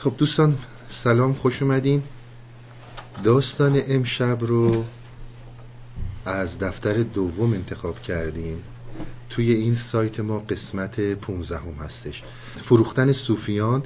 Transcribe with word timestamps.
خب 0.00 0.14
دوستان 0.18 0.58
سلام 0.88 1.34
خوش 1.34 1.62
اومدین. 1.62 2.02
داستان 3.24 3.82
امشب 3.88 4.38
رو 4.40 4.84
از 6.24 6.58
دفتر 6.58 7.02
دوم 7.02 7.52
انتخاب 7.52 8.02
کردیم. 8.02 8.62
توی 9.30 9.52
این 9.52 9.74
سایت 9.74 10.20
ما 10.20 10.38
قسمت 10.38 11.00
15 11.00 11.58
هم 11.58 11.72
هستش. 11.84 12.22
فروختن 12.56 13.12
صوفیان 13.12 13.82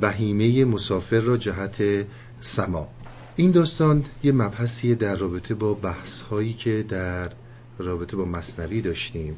بهیمه 0.00 0.64
مسافر 0.64 1.20
را 1.20 1.36
جهت 1.36 2.06
سما. 2.40 2.88
این 3.36 3.50
داستان 3.50 4.04
یه 4.22 4.32
مبحثیه 4.32 4.94
در 4.94 5.16
رابطه 5.16 5.54
با 5.54 5.74
بحث 5.74 6.20
هایی 6.20 6.52
که 6.52 6.84
در 6.88 7.30
رابطه 7.78 8.16
با 8.16 8.24
مصنوی 8.24 8.80
داشتیم. 8.80 9.36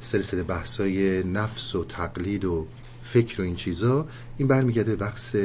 سلسله 0.00 0.42
بحث 0.42 0.80
های 0.80 1.22
نفس 1.22 1.74
و 1.74 1.84
تقلید 1.84 2.44
و 2.44 2.66
فکر 3.12 3.40
و 3.40 3.44
این 3.44 3.56
چیزا 3.56 4.06
این 4.38 4.48
برمیگرده 4.48 4.96
به 4.96 5.04
بحث 5.04 5.36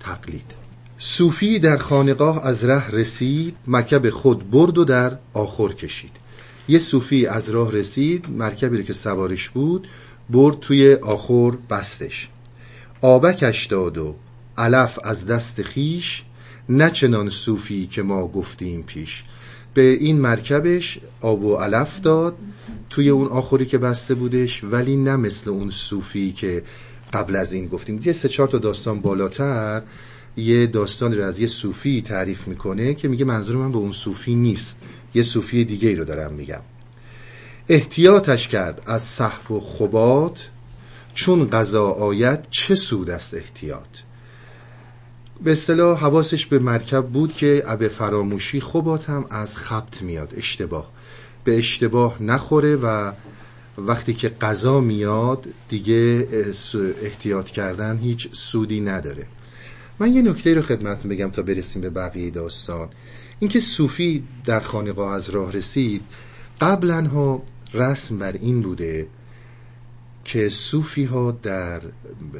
تقلید. 0.00 0.52
صوفی 0.98 1.58
در 1.58 1.76
خانقاه 1.76 2.46
از 2.46 2.64
ره 2.64 2.90
رسید 2.90 3.56
مکب 3.66 4.10
خود 4.10 4.50
برد 4.50 4.78
و 4.78 4.84
در 4.84 5.18
آخر 5.32 5.68
کشید. 5.68 6.10
یه 6.68 6.78
صوفی 6.78 7.26
از 7.26 7.48
راه 7.48 7.72
رسید 7.72 8.30
مرکبی 8.30 8.76
رو 8.76 8.82
که 8.82 8.92
سوارش 8.92 9.48
بود 9.48 9.88
برد 10.30 10.60
توی 10.60 10.94
آخر 10.94 11.50
بستش. 11.70 12.28
آبکش 13.00 13.66
داد 13.66 13.98
و 13.98 14.16
علف 14.58 14.98
از 15.04 15.26
دست 15.26 15.62
خیش 15.62 16.22
نه 16.68 16.90
چنان 16.90 17.30
صوفی 17.30 17.86
که 17.86 18.02
ما 18.02 18.28
گفتیم 18.28 18.82
پیش. 18.82 19.24
به 19.74 19.82
این 19.82 20.20
مرکبش 20.20 20.98
آب 21.20 21.44
و 21.44 21.56
علف 21.56 22.00
داد 22.00 22.36
توی 22.90 23.08
اون 23.08 23.26
آخری 23.28 23.66
که 23.66 23.78
بسته 23.78 24.14
بودش 24.14 24.64
ولی 24.64 24.96
نه 24.96 25.16
مثل 25.16 25.50
اون 25.50 25.70
صوفی 25.70 26.32
که 26.32 26.62
قبل 27.12 27.36
از 27.36 27.52
این 27.52 27.66
گفتیم. 27.66 28.00
یه 28.04 28.12
سه 28.12 28.28
چهار 28.28 28.48
تا 28.48 28.58
داستان 28.58 29.00
بالاتر. 29.00 29.82
یه 30.36 30.66
داستان 30.66 31.14
رو 31.14 31.24
از 31.24 31.40
یه 31.40 31.46
صوفی 31.46 32.02
تعریف 32.02 32.48
می‌کنه 32.48 32.94
که 32.94 33.08
میگه 33.08 33.24
منظور 33.24 33.56
من 33.56 33.72
به 33.72 33.78
اون 33.78 33.92
صوفی 33.92 34.34
نیست. 34.34 34.78
یه 35.14 35.22
صوفی 35.22 35.64
دیگه 35.64 35.88
ای 35.88 35.96
رو 35.96 36.04
دارم 36.04 36.32
میگم. 36.32 36.60
احتیاطش 37.68 38.48
کرد 38.48 38.82
از 38.86 39.02
صحف 39.02 39.50
و 39.50 39.60
خبات 39.60 40.48
چون 41.14 41.50
قضا 41.50 41.90
آید 41.90 42.46
چه 42.50 42.74
سود 42.74 43.10
است 43.10 43.34
احتیاط؟ 43.34 43.88
به 45.44 45.52
اصطلاح 45.52 46.00
حواسش 46.00 46.46
به 46.46 46.58
مرکب 46.58 47.06
بود 47.06 47.32
که 47.32 47.64
به 47.78 47.88
فراموشی 47.88 48.60
خبات 48.60 49.10
هم 49.10 49.26
از 49.30 49.56
خبت 49.56 50.02
میاد. 50.02 50.34
اشتباه. 50.36 50.90
به 51.48 51.58
اشتباه 51.58 52.22
نخوره 52.22 52.76
و 52.76 53.12
وقتی 53.78 54.14
که 54.14 54.28
قضا 54.28 54.80
میاد 54.80 55.46
دیگه 55.68 56.28
احتیاط 57.02 57.50
کردن 57.50 57.98
هیچ 57.98 58.28
سودی 58.32 58.80
نداره. 58.80 59.26
من 59.98 60.12
یه 60.12 60.22
نکته 60.22 60.54
رو 60.54 60.62
خدمت 60.62 61.06
بگم 61.06 61.30
تا 61.30 61.42
برسیم 61.42 61.82
به 61.82 61.90
بقیه 61.90 62.30
داستان. 62.30 62.88
اینکه 63.38 63.60
صوفی 63.60 64.24
در 64.44 64.60
خانقاه 64.60 65.14
از 65.14 65.30
راه 65.30 65.52
رسید 65.52 66.02
قبلا 66.60 67.02
ها 67.02 67.42
رسم 67.74 68.18
بر 68.18 68.32
این 68.32 68.60
بوده 68.60 69.06
که 70.24 70.48
صوفی 70.48 71.04
ها 71.04 71.30
در 71.30 71.80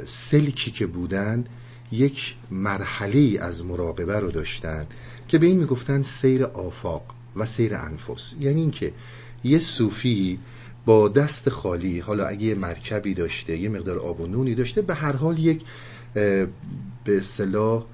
سلکی 0.04 0.70
که 0.70 0.86
بودن 0.86 1.44
یک 1.92 2.34
مرحله 2.50 3.38
از 3.40 3.64
مراقبه 3.64 4.20
رو 4.20 4.30
داشتن 4.30 4.86
که 5.28 5.38
به 5.38 5.46
این 5.46 5.58
می‌گفتن 5.58 6.02
سیر 6.02 6.44
آفاق. 6.44 7.17
و 7.36 7.44
سیر 7.44 7.74
انفس. 7.74 8.34
یعنی 8.40 8.60
اینکه 8.60 8.92
یه 9.44 9.58
صوفی 9.58 10.38
با 10.86 11.08
دست 11.08 11.48
خالی 11.48 11.98
حالا 11.98 12.26
اگه 12.26 12.42
یه 12.42 12.54
مرکبی 12.54 13.14
داشته 13.14 13.56
یه 13.56 13.68
مقدار 13.68 13.98
آب 13.98 14.20
و 14.20 14.26
نونی 14.26 14.54
داشته 14.54 14.82
به 14.82 14.94
هر 14.94 15.16
حال 15.16 15.38
یک 15.38 15.62
به 17.04 17.18
اصطلاح 17.18 17.84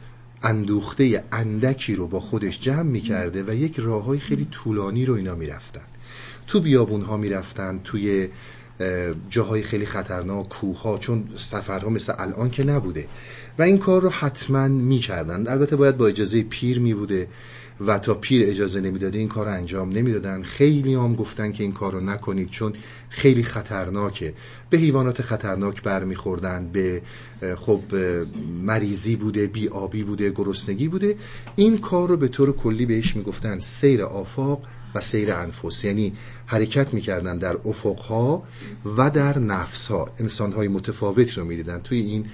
اندوخته 0.43 1.25
اندکی 1.33 1.95
رو 1.95 2.07
با 2.07 2.21
خودش 2.21 2.61
جمع 2.61 2.83
می‌کرده 2.83 3.43
و 3.43 3.55
یک 3.55 3.79
راه 3.79 4.05
های 4.05 4.19
خیلی 4.19 4.45
طولانی 4.45 5.07
رو 5.07 5.15
اینا 5.15 5.35
می‌رفتن. 5.35 5.83
تو 6.47 6.61
بیابون 6.61 7.03
ها 7.03 7.17
می‌رفتن 7.17 7.81
توی 7.85 8.29
جاهای 9.31 9.63
خیلی 9.63 9.87
خطرناک 9.87 10.49
کوه 10.49 10.83
ها 10.83 10.99
چون 10.99 11.29
سفرها 11.37 11.91
مثل 11.91 12.15
الان 12.19 12.51
که 12.51 12.67
نبوده. 12.67 13.09
و 13.59 13.63
این 13.63 13.79
کار 13.79 14.03
رو 14.03 14.09
حتما 14.09 14.69
می‌کردن. 14.69 15.49
البته 15.49 15.77
باید 15.77 15.97
با 15.97 16.07
اجازه 16.07 16.43
پیر 16.43 16.79
میبوده. 16.79 17.29
و 17.81 17.99
تا 17.99 18.15
پیر 18.15 18.51
اجازه 18.51 18.81
نمی‌داده 18.81 19.19
این 19.19 19.29
کار 19.29 19.49
انجام 19.49 19.93
نمی‌دادن. 19.93 20.43
خیلی 20.43 20.95
هم 20.95 21.15
گفتن 21.15 21.53
که 21.53 21.63
این 21.63 21.73
کار 21.73 21.93
رو 21.93 22.01
نکنید 22.01 22.51
چون 22.51 22.73
خیلی 23.09 23.43
خطرناکه. 23.43 24.35
به 24.71 24.79
حیوانات 24.79 25.23
خطرناک 25.23 25.83
برمیخوردن 25.83 26.69
به 26.73 27.03
خب 27.57 27.81
مریضی 28.63 29.17
بوده 29.17 29.47
بی 29.47 29.69
آبی 29.69 30.03
بوده 30.03 30.31
گرسنگی 30.31 30.89
بوده. 30.89 31.17
این 31.57 31.79
کار 31.79 32.09
رو 32.09 32.17
به 32.17 32.29
طور 32.29 32.53
کلی 32.53 32.87
بهش 32.87 33.17
می‌گفتن 33.17 33.59
سیر 33.59 34.03
آفاق 34.03 34.63
و 34.95 35.01
سیر 35.01 35.33
انفس. 35.33 35.85
یعنی 35.85 36.13
حرکت 36.47 36.95
می‌کردن 36.95 37.39
در 37.39 37.57
افقها 37.65 38.43
و 38.97 39.11
در 39.11 39.39
نفسها. 39.39 40.11
انسانهای 40.19 40.69
متفاوت 40.69 41.39
رو 41.39 41.45
می‌دیدن. 41.45 41.81
توی 41.81 41.99
این 41.99 42.27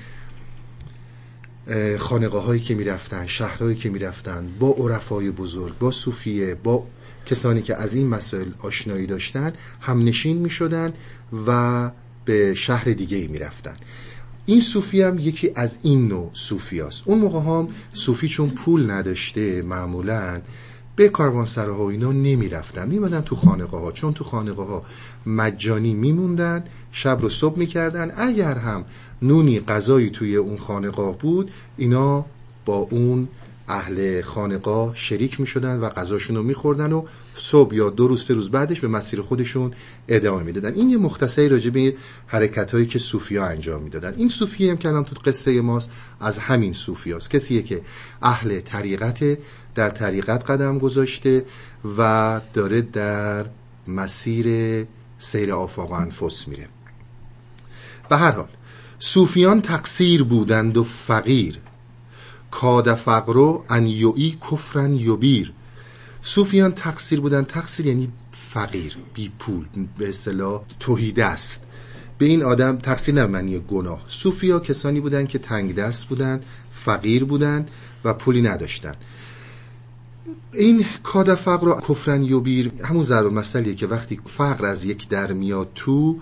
خانقاه 1.98 2.44
هایی 2.44 2.60
که 2.60 2.74
می‌رفتن 2.74 3.26
شهرهایی 3.26 3.76
که 3.76 3.90
می‌رفتن 3.90 4.48
با 4.58 4.68
عرفای 4.70 5.30
بزرگ 5.30 5.78
با 5.78 5.90
صوفیه 5.90 6.54
با 6.54 6.86
کسانی 7.26 7.62
که 7.62 7.76
از 7.76 7.94
این 7.94 8.08
مسائل 8.08 8.48
آشنایی 8.62 9.06
داشتن 9.06 9.52
همنشین 9.80 10.36
می‌شدن 10.36 10.92
و 11.46 11.90
به 12.24 12.54
شهر 12.54 12.84
دیگه 12.84 13.16
ای 13.16 13.26
می‌رفتن 13.26 13.76
این 14.46 14.60
صوفی 14.60 15.02
هم 15.02 15.18
یکی 15.18 15.50
از 15.54 15.76
این 15.82 16.08
نوع 16.08 16.30
صوفی 16.32 16.80
هست. 16.80 17.02
اون 17.04 17.18
موقع 17.18 17.38
هم 17.38 17.68
صوفی 17.92 18.28
چون 18.28 18.50
پول 18.50 18.90
نداشته 18.90 19.62
معمولا 19.62 20.40
به 21.00 21.08
کاروانسراها 21.08 21.84
و 21.84 21.90
اینا 21.90 22.12
نمی‌رفتن. 22.12 22.88
میمدن 22.88 23.20
تو 23.20 23.36
خانقاه 23.36 23.82
ها 23.82 23.92
چون 23.92 24.12
تو 24.12 24.24
خانقاه 24.24 24.68
ها 24.68 24.82
مجانی 25.26 25.94
میموندن 25.94 26.64
شب 26.92 27.18
رو 27.20 27.28
صبح 27.28 27.58
می‌کردن. 27.58 28.12
اگر 28.16 28.54
هم 28.54 28.84
نونی 29.22 29.60
غذایی 29.60 30.10
توی 30.10 30.36
اون 30.36 30.56
خانقاه 30.56 31.18
بود 31.18 31.50
اینا 31.76 32.24
با 32.64 32.74
اون 32.76 33.28
اهل 33.70 34.22
خانقاه 34.22 34.96
شریک 34.96 35.40
می 35.40 35.46
شدن 35.46 35.80
و 35.80 35.88
غذاشون 35.88 36.36
رو 36.36 36.42
می 36.42 36.54
خوردن 36.54 36.92
و 36.92 37.04
صبح 37.36 37.74
یا 37.74 37.90
دو 37.90 38.08
روز 38.08 38.24
سه 38.24 38.34
روز 38.34 38.50
بعدش 38.50 38.80
به 38.80 38.88
مسیر 38.88 39.20
خودشون 39.20 39.74
ادامه 40.08 40.42
می‌دادن. 40.42 40.74
این 40.74 40.90
یه 40.90 40.98
مختصری 40.98 41.48
راجع 41.48 41.70
به 41.70 41.94
حرکت 42.26 42.70
هایی 42.74 42.86
که 42.86 42.98
صوفی 42.98 43.36
ها 43.36 43.46
انجام 43.46 43.82
می‌دادن. 43.82 44.14
این 44.16 44.28
صوفی 44.28 44.70
هم 44.70 44.76
که 44.76 44.88
الان 44.88 45.04
تو 45.04 45.16
قصه 45.24 45.60
ماست 45.60 45.90
از 46.20 46.38
همین 46.38 46.72
صوفی 46.72 47.12
هاست. 47.12 47.30
کسیه 47.30 47.62
که 47.62 47.82
اهل 48.22 48.60
طریقت 48.60 49.38
در 49.74 49.90
طریقت 49.90 50.50
قدم 50.50 50.78
گذاشته 50.78 51.44
و 51.98 52.40
داره 52.54 52.80
در 52.82 53.46
مسیر 53.88 54.46
سیر 55.18 55.52
آفاق 55.52 55.90
و 55.90 55.94
انفس 55.94 56.48
میره. 56.48 56.68
به 58.08 58.16
هر 58.16 58.30
حال 58.30 58.48
صوفیان 58.98 59.62
تقصیر 59.62 60.22
بودند 60.22 60.76
و 60.76 60.84
فقیر. 60.84 61.58
کاد 62.50 62.94
فقرو 62.94 63.64
ان 63.68 63.86
یوی 63.86 64.38
کفرن 64.50 64.94
یوبیر 64.94 65.52
صوفیان 66.22 66.72
تقصیر 66.72 67.20
بودن. 67.20 67.44
تقصیر 67.44 67.86
یعنی 67.86 68.08
فقیر 68.32 68.96
بی 69.14 69.30
پول 69.38 69.64
به 69.98 70.08
اصطلاح 70.08 70.62
توحید 70.80 71.20
است. 71.20 71.60
به 72.18 72.26
این 72.26 72.42
آدم 72.42 72.76
تقصیر 72.76 73.14
نه 73.14 73.26
معنی 73.26 73.58
گناه. 73.58 74.04
صوفیا 74.08 74.58
کسانی 74.60 75.00
بودند 75.00 75.28
که 75.28 75.38
تنگ 75.38 75.74
دست 75.74 76.06
بودند 76.06 76.44
فقیر 76.72 77.24
بودند 77.24 77.70
و 78.04 78.14
پولی 78.14 78.42
نداشتند 78.42 78.96
این 80.52 80.84
کاد 81.02 81.34
فقر 81.34 81.68
و 81.68 81.80
کفرن 81.88 82.22
یوبیر 82.22 82.72
همون 82.84 83.04
ضرب 83.04 83.32
مسئله 83.32 83.74
که 83.74 83.86
وقتی 83.86 84.20
فقر 84.26 84.66
از 84.66 84.84
یک 84.84 85.08
در 85.08 85.32
میاد 85.32 85.70
تو 85.74 86.18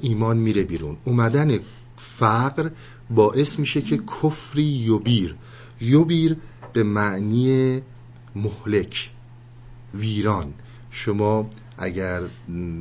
ایمان 0.00 0.36
میره 0.36 0.62
بیرون. 0.62 0.96
اومدن 1.04 1.58
فقر 1.96 2.70
باعث 3.10 3.58
میشه 3.58 3.82
که 3.82 3.96
کفری 4.22 4.62
یوبیر 4.62 5.36
یوبیر 5.80 6.36
به 6.72 6.82
معنی 6.82 7.80
مهلک 8.36 9.10
ویران. 9.94 10.54
شما 10.90 11.50
اگر 11.78 12.22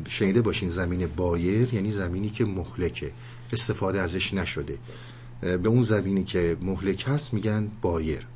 شنیده 0.07 0.41
باشین 0.41 0.69
زمین 0.69 1.07
بایر 1.15 1.73
یعنی 1.73 1.91
زمینی 1.91 2.29
که 2.29 2.45
مهلکه 2.45 3.11
استفاده 3.53 4.01
ازش 4.01 4.33
نشده. 4.33 4.77
به 5.41 5.69
اون 5.69 5.83
زمینی 5.83 6.23
که 6.23 6.57
مهلک 6.61 7.05
هست 7.07 7.33
میگن 7.33 7.67
بایر. 7.81 8.27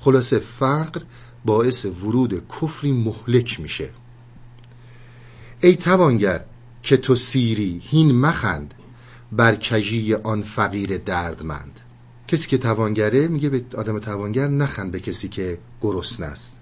خلاصه 0.00 0.38
فقر 0.38 1.02
باعث 1.44 1.84
ورود 1.84 2.42
کفری 2.48 2.92
مهلک 2.92 3.60
میشه. 3.60 3.90
ای 5.60 5.76
توانگر 5.76 6.44
که 6.82 6.96
تو 6.96 7.14
سیری 7.14 7.80
هین 7.84 8.12
مخند 8.12 8.74
بر 9.32 9.56
کجی 9.56 10.14
آن 10.14 10.42
فقیر 10.42 10.98
دردمند. 10.98 11.77
کسی 12.28 12.48
که 12.48 12.58
توانگره 12.58 13.28
میگه 13.28 13.48
به 13.48 13.62
آدم 13.76 13.98
توانگر 13.98 14.48
نخند 14.48 14.92
به 14.92 15.00
کسی 15.00 15.28
که 15.28 15.58
گرسنه 15.82 16.26
است. 16.26 16.56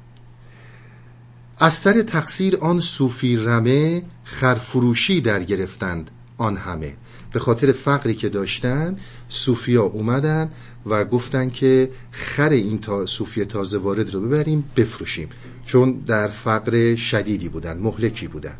از 1.59 1.73
سر 1.73 2.03
تقصیر 2.03 2.57
آن 2.57 2.81
صوفی 2.81 3.37
رمه 3.37 4.03
خرفروشی 4.25 5.21
در 5.21 5.45
گرفتند 5.45 6.11
آن 6.37 6.57
همه. 6.57 6.97
به 7.33 7.39
خاطر 7.39 7.73
فقری 7.73 8.15
که 8.15 8.29
داشتن 8.29 8.97
صوفیا 9.29 9.83
اومدن 9.83 10.51
و 10.87 11.05
گفتن 11.05 11.51
که 11.51 11.91
خر 12.11 12.49
این 12.51 12.81
تا 12.81 13.07
صوفی 13.07 13.45
تازه 13.45 13.79
وارد 13.79 14.15
رو 14.15 14.21
ببریم 14.21 14.65
بفروشیم. 14.77 15.29
چون 15.67 15.93
در 15.93 16.29
فقر 16.29 16.95
شدیدی 16.95 17.49
بودن 17.49 17.79
مهلکی 17.79 18.29
بودن. 18.29 18.57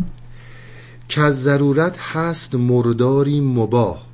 که 1.09 1.21
از 1.21 1.43
ضرورت 1.43 1.99
هست 1.99 2.55
مرداری 2.55 3.41
مباه 3.41 4.07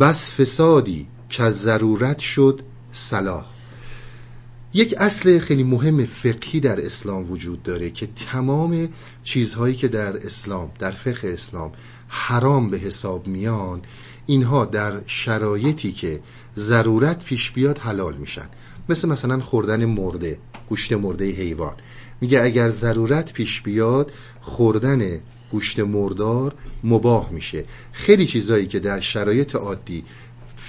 بس 0.00 0.32
فسادی 0.32 1.06
که 1.28 1.50
ضرورت 1.50 2.18
شد 2.18 2.60
صلاح. 2.92 3.44
یک 4.76 4.94
اصل 4.98 5.38
خیلی 5.38 5.64
مهم 5.64 6.04
فقهی 6.04 6.60
در 6.60 6.84
اسلام 6.84 7.30
وجود 7.30 7.62
داره 7.62 7.90
که 7.90 8.06
تمام 8.06 8.88
چیزهایی 9.22 9.74
که 9.74 9.88
در 9.88 10.16
اسلام 10.16 10.70
در 10.78 10.90
فقه 10.90 11.28
اسلام 11.28 11.72
حرام 12.08 12.70
به 12.70 12.78
حساب 12.78 13.26
میان 13.26 13.82
اینها 14.26 14.64
در 14.64 15.00
شرایطی 15.06 15.92
که 15.92 16.20
ضرورت 16.56 17.24
پیش 17.24 17.50
بیاد 17.50 17.78
حلال 17.78 18.16
میشن. 18.16 18.48
مثل 18.88 19.08
مثلا 19.08 19.40
خوردن 19.40 19.84
مرده 19.84 20.38
گوشت 20.68 20.92
مرده 20.92 21.30
حیوان. 21.30 21.74
میگه 22.20 22.42
اگر 22.42 22.70
ضرورت 22.70 23.32
پیش 23.32 23.62
بیاد 23.62 24.12
خوردن 24.40 25.20
گوشت 25.52 25.80
مردار 25.80 26.54
مباه 26.84 27.30
میشه. 27.30 27.64
خیلی 27.92 28.26
چیزایی 28.26 28.66
که 28.66 28.80
در 28.80 29.00
شرایط 29.00 29.56
عادی 29.56 30.04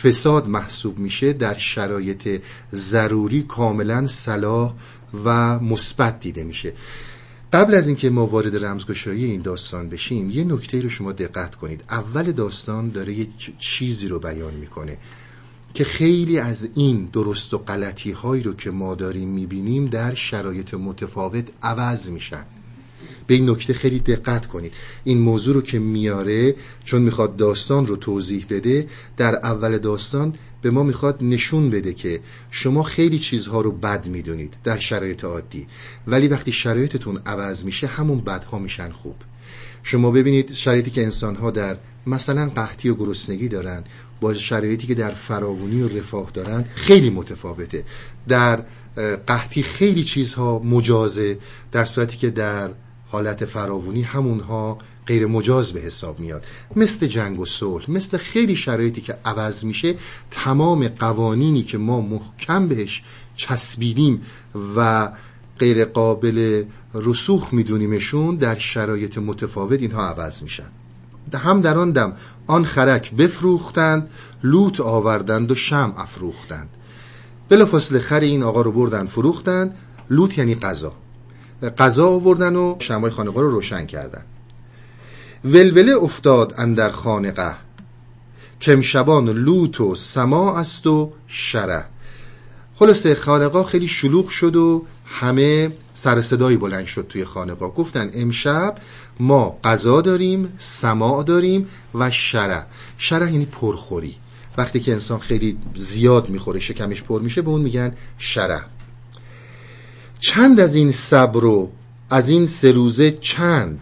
فساد 0.04 0.48
محسوب 0.48 1.00
میشه 1.00 1.34
در 1.34 1.58
شرایط 1.58 2.42
ضروری 2.74 3.44
کاملا 3.44 4.08
صلاح 4.08 4.74
و 5.26 5.60
مثبت 5.60 6.20
دیده 6.20 6.44
میشه. 6.44 6.74
قبل 7.54 7.76
از 7.76 7.88
اینکه 7.88 8.10
ما 8.10 8.26
وارد 8.26 8.66
رمزگشایی 8.66 9.26
این 9.26 9.42
داستان 9.42 9.90
بشیم 9.90 10.30
یه 10.30 10.44
نکته 10.44 10.82
رو 10.82 10.90
شما 10.90 11.12
دقت 11.12 11.56
کنید. 11.56 11.84
اول 11.90 12.32
داستان 12.32 12.90
داره 12.90 13.14
یه 13.14 13.28
چیزی 13.60 14.08
رو 14.08 14.20
بیان 14.20 14.54
می‌کنه 14.54 14.98
که 15.74 15.84
خیلی 15.84 16.40
از 16.40 16.70
این 16.76 17.06
درست 17.06 17.54
و 17.54 17.58
غلطی 17.58 18.12
هایی 18.12 18.44
رو 18.44 18.54
که 18.54 18.72
ما 18.72 18.96
داریم 18.96 19.30
می‌بینیم 19.30 19.86
در 19.86 20.14
شرایط 20.14 20.74
متفاوت 20.74 21.48
عوض 21.62 22.10
میشن. 22.10 22.46
به 23.28 23.36
این 23.36 23.50
نکته 23.50 23.74
خیلی 23.74 24.00
دقت 24.00 24.48
کنید. 24.48 24.74
این 25.04 25.20
موضوع 25.20 25.56
رو 25.56 25.62
که 25.62 25.80
میاره 25.80 26.56
چون 26.84 27.02
می‌خواد 27.02 27.36
داستان 27.36 27.88
رو 27.88 27.96
توضیح 27.96 28.46
بده 28.50 28.88
در 29.18 29.36
اول 29.36 29.78
داستان 29.78 30.34
به 30.62 30.72
ما 30.72 30.84
می‌خواد 30.84 31.18
نشون 31.22 31.70
بده 31.70 31.94
که 31.94 32.20
شما 32.52 32.84
خیلی 32.84 33.20
چیزها 33.20 33.62
رو 33.62 33.72
بد 33.72 34.08
می‌دونید 34.08 34.54
در 34.64 34.78
شرایط 34.80 35.24
عادی. 35.24 35.68
ولی 36.08 36.28
وقتی 36.28 36.52
شرایطتون 36.52 37.22
عوض 37.26 37.64
میشه 37.64 37.88
همون 37.88 38.22
بدها 38.22 38.60
میشن 38.60 38.90
خوب. 38.90 39.16
شما 39.84 40.12
ببینید 40.12 40.54
شرایطی 40.54 40.92
که 40.92 41.04
انسانها 41.04 41.52
در 41.52 41.78
مثلا 42.08 42.50
قحطی 42.50 42.90
و 42.90 42.96
گرسنگی 42.96 43.48
دارن 43.48 43.84
با 44.22 44.34
شرایطی 44.34 44.88
که 44.88 44.96
در 44.96 45.12
فراوانی 45.12 45.82
و 45.82 45.98
رفاه 45.98 46.32
دارن 46.34 46.66
خیلی 46.76 47.10
متفاوته. 47.10 47.84
در 48.28 48.64
قحطی 49.28 49.64
خیلی 49.64 50.04
چیزها 50.04 50.60
مجازه 50.60 51.38
در 51.72 51.86
صورتی 51.86 52.18
که 52.18 52.30
در 52.30 52.70
حالت 53.16 53.46
فراوانی 53.46 54.02
همونها 54.02 54.78
غیر 55.08 55.28
مجاز 55.28 55.74
به 55.74 55.80
حساب 55.80 56.20
میاد. 56.20 56.46
مثل 56.76 57.08
جنگ 57.08 57.40
و 57.40 57.46
صلح 57.46 57.92
مثل 57.92 58.18
خیلی 58.18 58.56
شرایطی 58.56 59.02
که 59.02 59.18
عوض 59.26 59.66
میشه 59.66 59.96
تمام 60.32 60.88
قوانینی 60.88 61.64
که 61.64 61.78
ما 61.78 62.02
محکم 62.02 62.68
بهش 62.68 63.04
چسبیدیم 63.36 64.22
و 64.76 65.10
غیر 65.60 65.86
قابل 65.86 66.64
رسوخ 66.94 67.54
میدونیمشون 67.54 68.36
در 68.36 68.58
شرایط 68.58 69.18
متفاوت 69.18 69.82
اینها 69.82 70.08
عوض 70.08 70.44
میشن. 70.44 70.70
هم 71.34 71.62
در 71.62 71.78
آن 71.78 71.92
دم 71.92 72.14
آن 72.48 72.66
خرک 72.66 73.14
بفروختند 73.14 74.10
لوت 74.44 74.80
آوردند 74.80 75.52
و 75.52 75.56
شم 75.56 75.94
افروختند. 75.98 76.70
بلافاصله 77.50 78.00
خر 78.00 78.20
این 78.20 78.44
آقا 78.44 78.62
رو 78.62 78.72
بردن 78.72 79.06
فروختند. 79.06 79.76
لوت 80.10 80.38
یعنی 80.38 80.56
قضا 80.56 80.94
قضا 81.70 82.08
آوردن 82.08 82.56
و 82.56 82.76
شمای 82.80 83.12
خانقاه 83.12 83.44
رو 83.44 83.52
روشن 83.52 83.86
کردن. 83.86 84.24
ولوله 85.46 85.96
افتاد 85.96 86.54
اندر 86.58 86.92
خانقه. 86.92 87.56
کمشبان 88.62 89.30
لوت 89.30 89.82
و 89.82 89.96
سما 89.96 90.58
است 90.60 90.88
و 90.88 91.12
شره 91.28 91.86
خلاصه 92.76 93.16
خانقاه 93.16 93.66
خیلی 93.66 93.88
شلوغ 93.88 94.30
شد 94.30 94.56
و 94.56 94.86
همه 95.06 95.72
سر 95.94 96.22
صدایی 96.22 96.58
بلند 96.58 96.86
شد 96.86 97.06
توی 97.10 97.26
خانقاه. 97.26 97.74
گفتن 97.74 98.12
امشب 98.14 98.76
ما 99.20 99.58
غذا 99.64 100.02
داریم 100.02 100.54
سما 100.58 101.24
داریم 101.24 101.68
و 101.96 102.12
شره 102.12 102.66
شره 102.98 103.32
یعنی 103.32 103.46
پرخوری. 103.46 104.16
وقتی 104.58 104.80
که 104.80 104.94
انسان 104.94 105.20
خیلی 105.20 105.58
زیاد 105.76 106.30
می‌خوره 106.30 106.60
شکمش 106.60 107.04
پر 107.04 107.22
میشه 107.22 107.42
به 107.42 107.50
اون 107.50 107.62
میگن 107.62 107.94
شره 108.18 108.62
چند 110.28 110.60
از 110.60 110.76
این 110.76 110.92
صبر 110.92 111.46
و 111.46 111.72
از 112.10 112.30
این 112.30 112.48
سه 112.48 112.72
روزه 112.72 113.12
چند؟ 113.12 113.80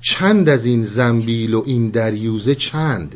چند 0.00 0.48
از 0.48 0.66
این 0.66 0.84
زنبیل 0.84 1.54
و 1.54 1.62
این 1.66 1.88
دریوزه 1.88 2.54
چند؟ 2.54 3.14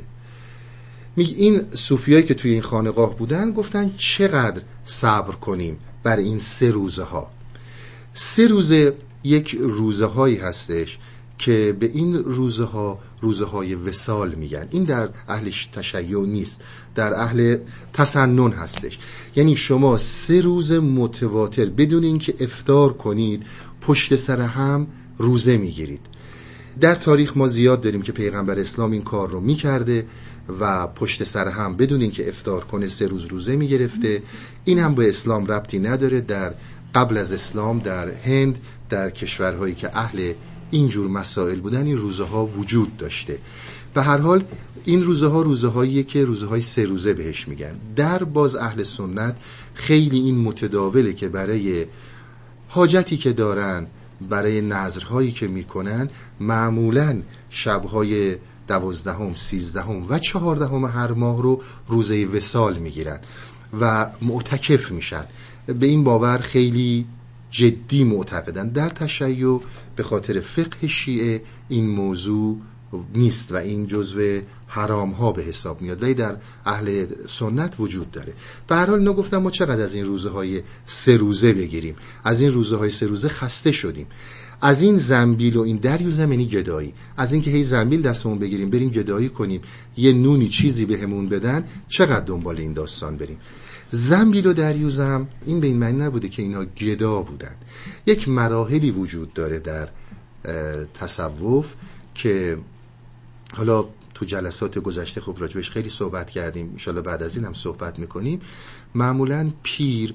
میگه 1.17 1.35
این 1.37 1.63
صوفیایی 1.75 2.25
که 2.25 2.35
توی 2.35 2.53
این 2.53 2.63
خانقاه 2.63 3.17
بودن 3.17 3.53
گفتن 3.53 3.95
چقدر 3.97 4.63
صبر 4.85 5.35
کنیم 5.35 5.79
بر 6.03 6.17
این 6.17 6.39
سه 6.39 6.71
روزه 6.71 7.03
ها 7.03 7.31
سه 8.15 8.47
روزه 8.47 8.95
یک 9.25 9.57
روزه 9.61 10.07
هایی 10.07 10.37
هستش 10.37 10.99
که 11.39 11.77
به 11.81 11.87
این 11.87 12.15
روزه 12.15 12.65
ها 12.65 12.99
روزه 13.21 13.47
وسال 13.87 14.35
میگن. 14.35 14.69
این 14.71 14.85
در 14.85 15.09
اهل 15.29 15.51
تشیع 15.73 16.27
نیست 16.27 16.61
در 16.95 17.15
اهل 17.15 17.57
تسنن 17.93 18.53
هستش. 18.53 18.99
یعنی 19.37 19.57
شما 19.57 19.97
سه 19.97 20.41
روز 20.41 20.73
متواتر 20.73 21.67
بدون 21.67 22.05
اینکه 22.05 22.35
افتار 22.41 22.93
کنید 22.93 23.47
پشت 23.81 24.17
سر 24.17 24.41
هم 24.41 24.87
روزه 25.19 25.57
می‌گیرید. 25.57 26.01
در 26.81 26.95
تاریخ 26.95 27.37
ما 27.37 27.49
زیاد 27.49 27.81
داریم 27.81 28.03
که 28.03 28.13
پیغمبر 28.13 28.59
اسلام 28.59 28.91
این 28.91 29.03
کار 29.03 29.31
رو 29.31 29.41
می‌کرده 29.41 30.07
و 30.61 30.87
پشت 30.87 31.25
سر 31.25 31.49
هم 31.49 31.77
بدون 31.77 32.01
اینکه 32.01 32.29
افتار 32.29 32.65
کنه 32.65 32.89
سه 32.89 33.07
روز 33.07 33.25
روزه 33.25 33.57
می‌گرفته. 33.57 34.23
این 34.65 34.79
هم 34.79 34.95
به 34.95 35.09
اسلام 35.09 35.47
ربطی 35.47 35.79
نداره. 35.79 36.21
در 36.21 36.55
قبل 36.95 37.17
از 37.17 37.33
اسلام 37.33 37.79
در 37.79 38.11
هند 38.11 38.59
در 38.91 39.11
کشورهایی 39.11 39.75
که 39.75 39.97
اهل 39.99 40.33
اینجور 40.71 41.09
مسائل 41.09 41.61
بودن 41.61 41.87
این 41.87 41.99
روزه 41.99 42.25
ها 42.25 42.47
وجود 42.47 42.97
داشته. 42.97 43.39
به 43.95 44.03
هر 44.03 44.19
حال 44.19 44.45
این 44.85 45.03
روزه 45.03 45.27
ها 45.27 45.43
روزه 45.43 45.69
هاییه 45.69 46.03
که 46.03 46.25
روزه 46.25 46.47
های 46.47 46.61
سه 46.61 46.85
روزه 46.85 47.15
بهش 47.15 47.49
میگن. 47.49 47.75
در 47.97 48.25
باز 48.25 48.57
اهل 48.57 48.83
سنت 48.83 49.37
خیلی 49.75 50.19
این 50.21 50.39
متداوله 50.39 51.13
که 51.13 51.29
برای 51.29 51.87
حاجتی 52.69 53.17
که 53.17 53.33
دارن 53.33 53.87
برای 54.31 54.61
نظرهایی 54.61 55.33
که 55.33 55.49
می‌کنن 55.49 56.09
معمولا 56.41 57.23
شبهای 57.51 58.37
دوازدهم 58.69 59.35
سیزدهم 59.35 60.07
و 60.09 60.19
چهاردهم 60.19 60.85
هر 60.85 61.13
ماه 61.13 61.43
رو 61.43 61.63
روزه 61.89 62.25
وسال 62.25 62.79
می‌گیرن 62.79 63.21
و 63.81 64.11
معتکف 64.23 64.91
میشن. 64.91 65.25
به 65.67 65.87
این 65.87 66.05
باور 66.05 66.39
خیلی 66.39 67.07
جدی 67.51 68.05
معتقدن. 68.05 68.69
در 68.69 68.89
تشیع 68.89 69.61
به 69.97 70.03
خاطر 70.03 70.41
فقه 70.41 70.87
شیعه 70.87 71.43
این 71.69 71.89
موضوع 71.91 72.59
نیست 73.15 73.53
و 73.53 73.57
این 73.57 73.87
جزو 73.87 74.41
حرام 74.67 75.11
ها 75.11 75.33
به 75.33 75.43
حساب 75.43 75.83
میاد. 75.83 76.03
ولی 76.03 76.15
در 76.15 76.37
اهل 76.67 77.07
سنت 77.29 77.75
وجود 77.81 78.11
داره. 78.11 78.33
به 78.69 78.75
هر 78.75 78.87
حال 78.87 78.99
اینو 78.99 79.13
گفتم 79.13 79.39
ما 79.39 79.51
چقدر 79.51 79.83
از 79.83 79.95
این 79.95 80.05
روزه 80.05 80.31
های 80.31 80.63
سه 80.87 81.17
روزه 81.17 81.53
بگیریم؟ 81.53 81.97
از 82.25 82.41
این 82.41 82.53
روزه 82.53 82.77
های 82.77 82.91
سه 82.91 83.07
روزه 83.07 83.29
خسته 83.29 83.73
شدیم. 83.73 84.07
از 84.61 84.83
این 84.83 84.99
زنبیل 84.99 85.57
و 85.57 85.61
این 85.61 85.77
دریوزه 85.77 86.23
یعنی 86.23 86.47
گدایی 86.47 86.93
از 87.17 87.33
اینکه 87.33 87.51
هی 87.51 87.65
زنبیل 87.65 88.03
دستمون 88.03 88.39
بگیریم 88.39 88.71
بریم 88.71 88.89
گدایی 88.89 89.29
کنیم 89.29 89.61
یه 89.97 90.13
نونی 90.13 90.49
چیزی 90.49 90.85
بهمون 90.85 91.29
به 91.29 91.39
بدن 91.39 91.65
چقدر 91.89 92.25
دنبال 92.25 92.59
این 92.59 92.73
داستان 92.73 93.17
بریم؟ 93.17 93.39
زنبیل 93.91 94.47
و 94.47 94.53
دریوزم 94.53 95.27
این 95.47 95.61
به 95.61 95.67
این 95.67 95.79
معنی 95.79 95.99
نبوده 95.99 96.29
که 96.29 96.43
اینها 96.43 96.65
گدا 96.65 97.23
بودند 97.23 97.65
یک 98.07 98.29
مراحلی 98.29 98.91
وجود 98.91 99.33
داره 99.33 99.59
در 99.59 99.89
تصوف 100.95 101.75
که 102.15 102.59
حالا 103.55 103.85
تو 104.15 104.25
جلسات 104.25 104.79
گذشته 104.79 105.21
خوب 105.21 105.41
راجبش 105.41 105.71
خیلی 105.71 105.91
صحبت 105.91 106.31
کردیم. 106.31 106.69
انشالله 106.71 107.01
بعد 107.01 107.23
از 107.23 107.37
این 107.37 107.45
هم 107.45 107.53
صحبت 107.53 107.99
می‌کنیم. 107.99 108.41
معمولا 108.95 109.51
پیر 109.63 110.15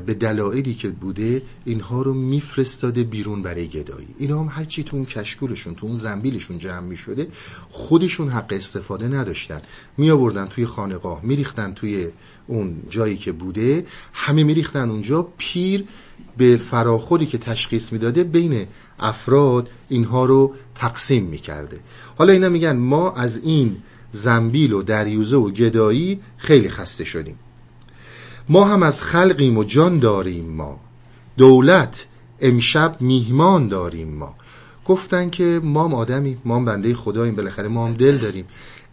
به 0.00 0.14
دلایلی 0.14 0.74
که 0.74 0.88
بوده 0.88 1.42
اینها 1.64 2.02
رو 2.02 2.14
میفرستاده 2.14 3.04
بیرون 3.04 3.42
برای 3.42 3.68
گدایی. 3.68 4.08
اینا 4.18 4.40
هم 4.40 4.48
هرچی 4.50 4.84
تو 4.84 4.96
اون 4.96 5.06
کشکولشون 5.06 5.74
تو 5.74 5.86
اون 5.86 5.96
زنبیلشون 5.96 6.58
جمع 6.58 6.80
می‌شده 6.80 7.26
خودشون 7.70 8.28
حق 8.28 8.52
استفاده 8.52 9.08
نداشتن. 9.08 9.62
می 9.96 10.10
آوردن 10.10 10.46
توی 10.46 10.66
خانقاه 10.66 11.20
میریختن 11.24 11.74
توی 11.74 12.08
اون 12.46 12.82
جایی 12.90 13.16
که 13.16 13.32
بوده 13.32 13.84
همه 14.12 14.42
میریختن 14.42 14.90
اونجا. 14.90 15.28
پیر 15.38 15.84
به 16.36 16.56
فراخوری 16.56 17.26
که 17.26 17.38
تشخیص 17.38 17.92
می‌داده 17.92 18.24
بین 18.24 18.66
افراد 18.98 19.68
اینها 19.88 20.24
رو 20.24 20.54
تقسیم 20.74 21.24
می‌کرده. 21.24 21.80
حالا 22.18 22.32
اینا 22.32 22.48
میگن 22.48 22.76
ما 22.76 23.12
از 23.12 23.44
این 23.44 23.76
زنبیل 24.12 24.72
و 24.72 24.82
دریوزه 24.82 25.36
و 25.36 25.50
گدایی 25.50 26.20
خیلی 26.36 26.68
خسته 26.68 27.04
شدیم. 27.04 27.38
ما 28.48 28.64
هم 28.64 28.82
از 28.82 29.02
خلقیم 29.02 29.58
و 29.58 29.64
جان 29.64 29.98
داریم 29.98 30.52
ما. 30.52 30.80
دولت 31.36 32.06
امشب 32.40 32.96
میهمان 33.00 33.68
داریم 33.68 34.14
ما. 34.14 34.34
گفتن 34.86 35.30
که 35.30 35.60
ما 35.64 35.84
هم 35.84 35.94
آدمیم 35.94 36.42
ما 36.44 36.56
هم 36.56 36.64
بنده 36.64 36.94
خداییم 36.94 37.36
بالاخره 37.36 37.68
ما 37.68 37.86
هم 37.86 37.94
دل 37.94 38.18
داریم. 38.18 38.44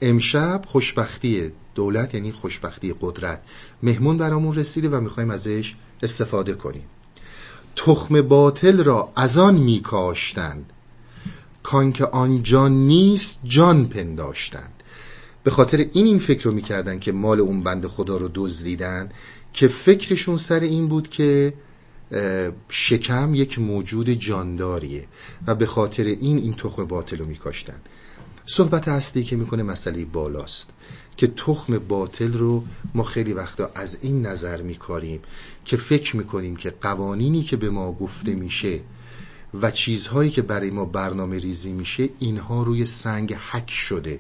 امشب 0.02 0.62
خوشبختی 0.68 1.52
دولت 1.76 2.14
یعنی 2.14 2.32
خوشبختی 2.32 2.96
قدرت. 3.02 3.42
مهمون 3.84 4.18
برامون 4.18 4.56
رسیده 4.56 4.90
و 4.90 5.02
می‌خوایم 5.02 5.32
ازش 5.32 5.76
استفاده 6.04 6.54
کنیم. 6.54 6.86
تخم 7.76 8.22
باطل 8.22 8.84
را 8.84 9.12
از 9.16 9.38
آن 9.38 9.56
میکاشتند. 9.56 10.74
کان 11.64 11.92
که 11.92 12.06
آن 12.06 12.44
جان 12.44 12.72
نیست 12.72 13.40
جان 13.44 13.86
پنداشتند. 13.86 14.74
به 15.44 15.52
خاطر 15.52 15.78
این 15.78 16.06
این 16.06 16.20
فکر 16.20 16.44
رو 16.44 16.52
می‌کردن 16.52 17.00
که 17.00 17.12
مال 17.12 17.40
اون 17.40 17.64
بند 17.64 17.88
خدا 17.88 18.18
رو 18.18 18.30
دزدیدن. 18.36 19.10
که 19.60 19.68
فکرشون 19.68 20.38
سر 20.38 20.60
این 20.60 20.88
بود 20.88 21.10
که 21.10 21.54
شکم 22.70 23.36
یک 23.36 23.60
موجود 23.60 24.10
جانداریه 24.10 25.08
و 25.48 25.56
به 25.56 25.66
خاطر 25.66 26.04
این 26.04 26.38
این 26.38 26.54
تخم 26.54 26.86
باطل 26.86 27.18
رو 27.18 27.26
میکاشتن. 27.26 27.80
صحبت 28.46 28.88
اصلی 28.88 29.24
که 29.24 29.36
می‌کنه 29.36 29.64
مسئله 29.64 30.06
بالاست 30.06 30.70
که 31.18 31.28
تخم 31.28 31.80
باطل 31.80 32.34
رو 32.34 32.64
ما 32.96 33.04
خیلی 33.04 33.34
وقتا 33.34 33.72
از 33.76 33.98
این 34.02 34.26
نظر 34.26 34.62
میکاریم 34.62 35.20
که 35.66 35.78
فکر 35.78 36.16
می‌کنیم 36.16 36.56
که 36.56 36.74
قوانینی 36.82 37.44
که 37.44 37.58
به 37.58 37.70
ما 37.70 37.92
گفته 37.92 38.36
میشه 38.36 38.80
و 39.62 39.72
چیزهایی 39.72 40.30
که 40.30 40.42
برای 40.42 40.70
ما 40.70 40.86
برنامه 40.86 41.40
ریزی 41.40 41.72
میشه 41.72 42.10
اینها 42.20 42.64
روی 42.64 42.86
سنگ 42.86 43.34
حک 43.34 43.72
شده 43.72 44.20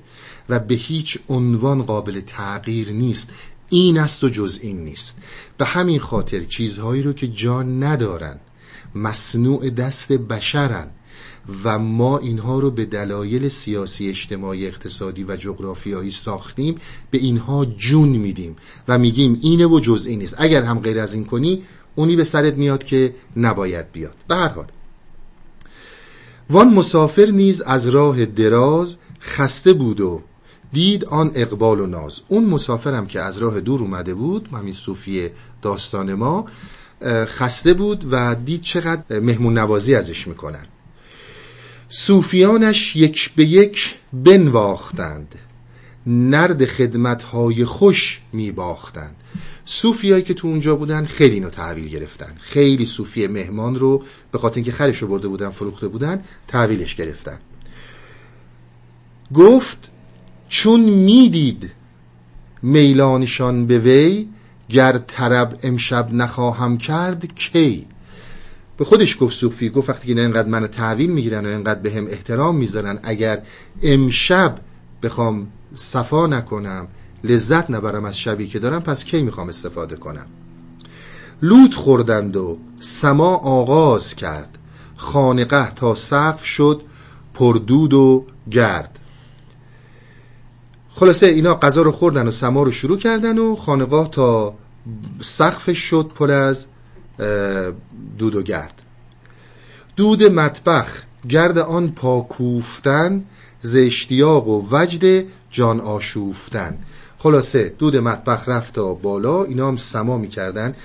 و 0.50 0.60
به 0.60 0.75
هیچ 0.75 1.19
عنوان 1.29 1.84
قابل 1.84 2.22
تغییر 2.22 2.91
نیست. 2.91 3.29
این 3.69 3.97
است 3.97 4.23
و 4.23 4.29
جز 4.29 4.59
این 4.61 4.83
نیست. 4.83 5.17
به 5.57 5.65
همین 5.65 5.99
خاطر 5.99 6.43
چیزهایی 6.43 7.03
رو 7.03 7.13
که 7.13 7.27
جان 7.27 7.83
ندارن 7.83 8.39
مصنوع 8.95 9.69
دست 9.69 10.11
بشرن 10.11 10.88
و 11.63 11.79
ما 11.79 12.17
اینها 12.17 12.59
رو 12.59 12.71
به 12.71 12.85
دلایل 12.85 13.47
سیاسی 13.47 14.09
اجتماعی 14.09 14.67
اقتصادی 14.67 15.23
و 15.23 15.35
جغرافیایی 15.35 16.11
ساختیم 16.11 16.75
به 17.11 17.17
اینها 17.17 17.65
جون 17.65 18.09
میدیم 18.09 18.55
و 18.88 18.97
میگیم 18.97 19.39
اینه 19.41 19.65
و 19.65 19.79
جز 19.79 20.05
این 20.05 20.19
نیست. 20.19 20.35
اگر 20.38 20.63
هم 20.63 20.79
غیر 20.79 20.99
از 20.99 21.13
این 21.13 21.25
کنی 21.25 21.63
اونی 21.95 22.15
به 22.15 22.23
سرت 22.23 22.53
میاد 22.53 22.83
که 22.83 23.15
نباید 23.35 23.91
بیاد. 23.91 24.15
به 24.27 24.35
هر 24.35 24.47
حال. 24.47 24.67
وان 26.49 26.73
مسافر 26.73 27.25
نیز 27.25 27.61
از 27.61 27.88
راه 27.88 28.25
دراز 28.25 28.95
خسته 29.21 29.73
بود 29.73 30.01
و 30.01 30.21
دید 30.73 31.05
آن 31.05 31.31
اقبال 31.35 31.79
و 31.79 31.85
ناز. 31.85 32.21
اون 32.27 32.45
مسافرم 32.45 33.07
که 33.07 33.21
از 33.21 33.38
راه 33.38 33.61
دور 33.61 33.81
اومده 33.81 34.13
بود 34.13 34.49
همین 34.53 34.73
صوفی 34.73 35.29
داستان 35.61 36.13
ما 36.13 36.45
خسته 37.05 37.73
بود 37.73 38.05
و 38.11 38.35
دید 38.35 38.61
چقدر 38.61 39.19
مهمون 39.19 39.57
نوازی 39.57 39.95
ازش 39.95 40.27
می‌کنن. 40.27 40.65
صوفیانش 41.89 42.95
یک 42.95 43.33
به 43.35 43.45
یک 43.45 43.95
بنواختند. 44.13 45.35
نرد 46.07 46.65
خدمتهای 46.65 47.65
خوش 47.65 48.21
میباختند. 48.33 49.15
صوفیایی 49.65 50.23
که 50.23 50.33
تو 50.33 50.47
اونجا 50.47 50.75
بودن 50.75 51.05
خیلی 51.05 51.33
اینو 51.33 51.49
تحویل 51.49 51.88
گرفتن. 51.88 52.35
خیلی 52.39 52.85
صوفی 52.85 53.27
مهمان 53.27 53.75
رو 53.75 54.03
به 54.31 54.38
خاطر 54.38 54.55
اینکه 54.55 54.71
خرش 54.71 54.97
رو 54.97 55.07
برده 55.07 55.27
بودن 55.27 55.49
فروخته 55.49 55.88
بودن 55.88 56.23
تحویلش 56.47 56.95
گرفتن. 56.95 57.39
گفت 59.33 59.91
چون 60.50 60.79
می‌دید 60.79 61.72
میلانشان 62.62 63.68
به 63.68 63.79
وی 63.79 64.27
گر 64.70 64.98
طرب 64.98 65.60
امشب 65.63 66.13
نخواهم 66.13 66.77
کرد 66.77 67.36
کی؟ 67.36 67.88
به 68.77 68.86
خودش 68.86 69.18
گفت 69.20 69.36
صوفی 69.36 69.70
گفت 69.70 69.89
وقتی 69.89 70.15
که 70.15 70.22
اینقدر 70.22 70.48
منو 70.50 70.68
تحویل 70.68 71.12
می‌گیرن 71.12 71.46
و 71.46 71.50
اینقدر 71.50 71.79
به 71.79 71.91
هم 71.91 72.08
احترام 72.08 72.56
می‌ذارن 72.56 73.00
اگر 73.03 73.41
امشب 73.84 74.56
بخوام 75.03 75.48
صفا 75.75 76.27
نکنم 76.27 76.88
لذت 77.24 77.70
نبرم 77.72 78.06
از 78.06 78.20
شبی 78.20 78.48
که 78.48 78.60
دارم 78.60 78.82
پس 78.82 79.03
کی 79.06 79.24
می‌خوام 79.24 79.50
استفاده 79.50 79.96
کنم؟ 79.96 80.25
لوت 81.41 81.74
خوردند 81.74 82.38
و 82.38 82.58
سما 82.79 83.36
آغاز 83.36 84.15
کرد. 84.15 84.58
خانقه 84.96 85.72
تا 85.72 85.96
سقف 85.96 86.46
شد 86.46 86.82
پردود 87.34 87.94
و 87.94 88.25
گرد. 88.51 88.99
خلاصه 91.00 91.25
اینا 91.25 91.56
غذا 91.56 91.82
رو 91.82 91.91
خوردن 91.91 92.27
و 92.27 92.32
سما 92.32 92.63
رو 92.63 92.72
شروع 92.72 92.98
کردن 92.98 93.38
و 93.38 93.56
خانقاه 93.56 94.12
تا 94.12 94.53
سقفش 95.22 95.77
شد 95.77 96.12
پر 96.15 96.32
از 96.32 96.65
دود 98.18 98.36
و 98.36 98.41
گرد. 98.41 98.82
دود 99.96 100.24
مطبخ 100.24 101.03
گرد 101.29 101.58
آن 101.58 101.89
پاکوفتن 101.89 103.25
ز 103.62 103.75
اشتیاق 103.75 104.48
و 104.48 104.68
وجد 104.72 105.25
جان 105.51 105.79
آشوفتن. 105.79 106.77
خلاصه 107.18 107.75
دود 107.77 107.98
مطبخ 107.98 108.50
رفت 108.50 108.74
تا 108.74 108.94
بالا 108.94 109.44
اینا 109.44 109.68
هم 109.68 109.77
سما 109.77 110.18
می‌کردن. 110.18 110.75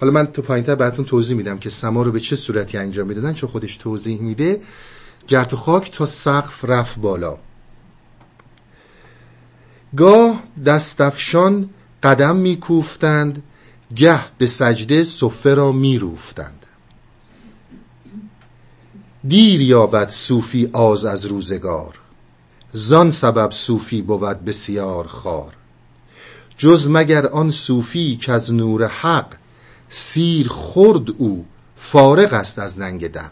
حالا 0.00 0.12
من 0.12 0.26
تو 0.26 0.42
پایینتر 0.42 0.74
براتون 0.74 1.04
توضیح 1.04 1.36
میدم 1.36 1.58
که 1.58 1.70
سما 1.70 2.02
رو 2.02 2.12
به 2.12 2.20
چه 2.20 2.36
صورتی 2.36 2.78
انجام 2.78 3.06
می‌دادن 3.06 3.32
چون 3.32 3.50
خودش 3.50 3.76
توضیح 3.76 4.20
میده. 4.20 4.60
گرد 5.28 5.54
و 5.54 5.56
خاک 5.56 5.92
تا 5.92 6.06
سقف 6.06 6.64
رفت 6.64 6.98
بالا. 6.98 7.38
گاه 9.96 10.42
دستفشان 10.66 11.70
قدم 12.02 12.36
میکوفتند 12.36 13.42
گه 13.96 14.20
به 14.38 14.46
سجده 14.46 15.04
صفه 15.04 15.54
را 15.54 15.72
میروفتند. 15.72 16.66
دیر 19.28 19.60
یابد 19.60 20.10
صوفی 20.10 20.70
آز 20.72 21.04
از 21.04 21.26
روزگار 21.26 21.98
زان 22.72 23.10
سبب 23.10 23.50
صوفی 23.50 24.02
بود 24.02 24.44
بسیار 24.44 25.06
خار. 25.06 25.52
جز 26.58 26.88
مگر 26.90 27.26
آن 27.26 27.50
صوفی 27.50 28.16
که 28.16 28.32
از 28.32 28.54
نور 28.54 28.86
حق 28.86 29.34
سیر 29.88 30.48
خورد 30.48 31.10
او 31.10 31.46
فارغ 31.76 32.32
است 32.32 32.58
از 32.58 32.78
ننگ 32.78 33.12
دق. 33.12 33.30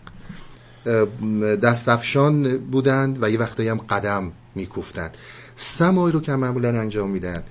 دستفشان 1.56 2.58
بودند 2.58 3.22
و 3.22 3.30
یه 3.30 3.38
وقتایی 3.38 3.68
هم 3.68 3.78
قدم 3.78 4.32
میکوفتند. 4.54 5.16
سمایی 5.56 6.12
رو 6.12 6.20
که 6.20 6.32
معمولا 6.32 6.68
انجام 6.80 7.10
میدن. 7.10 7.42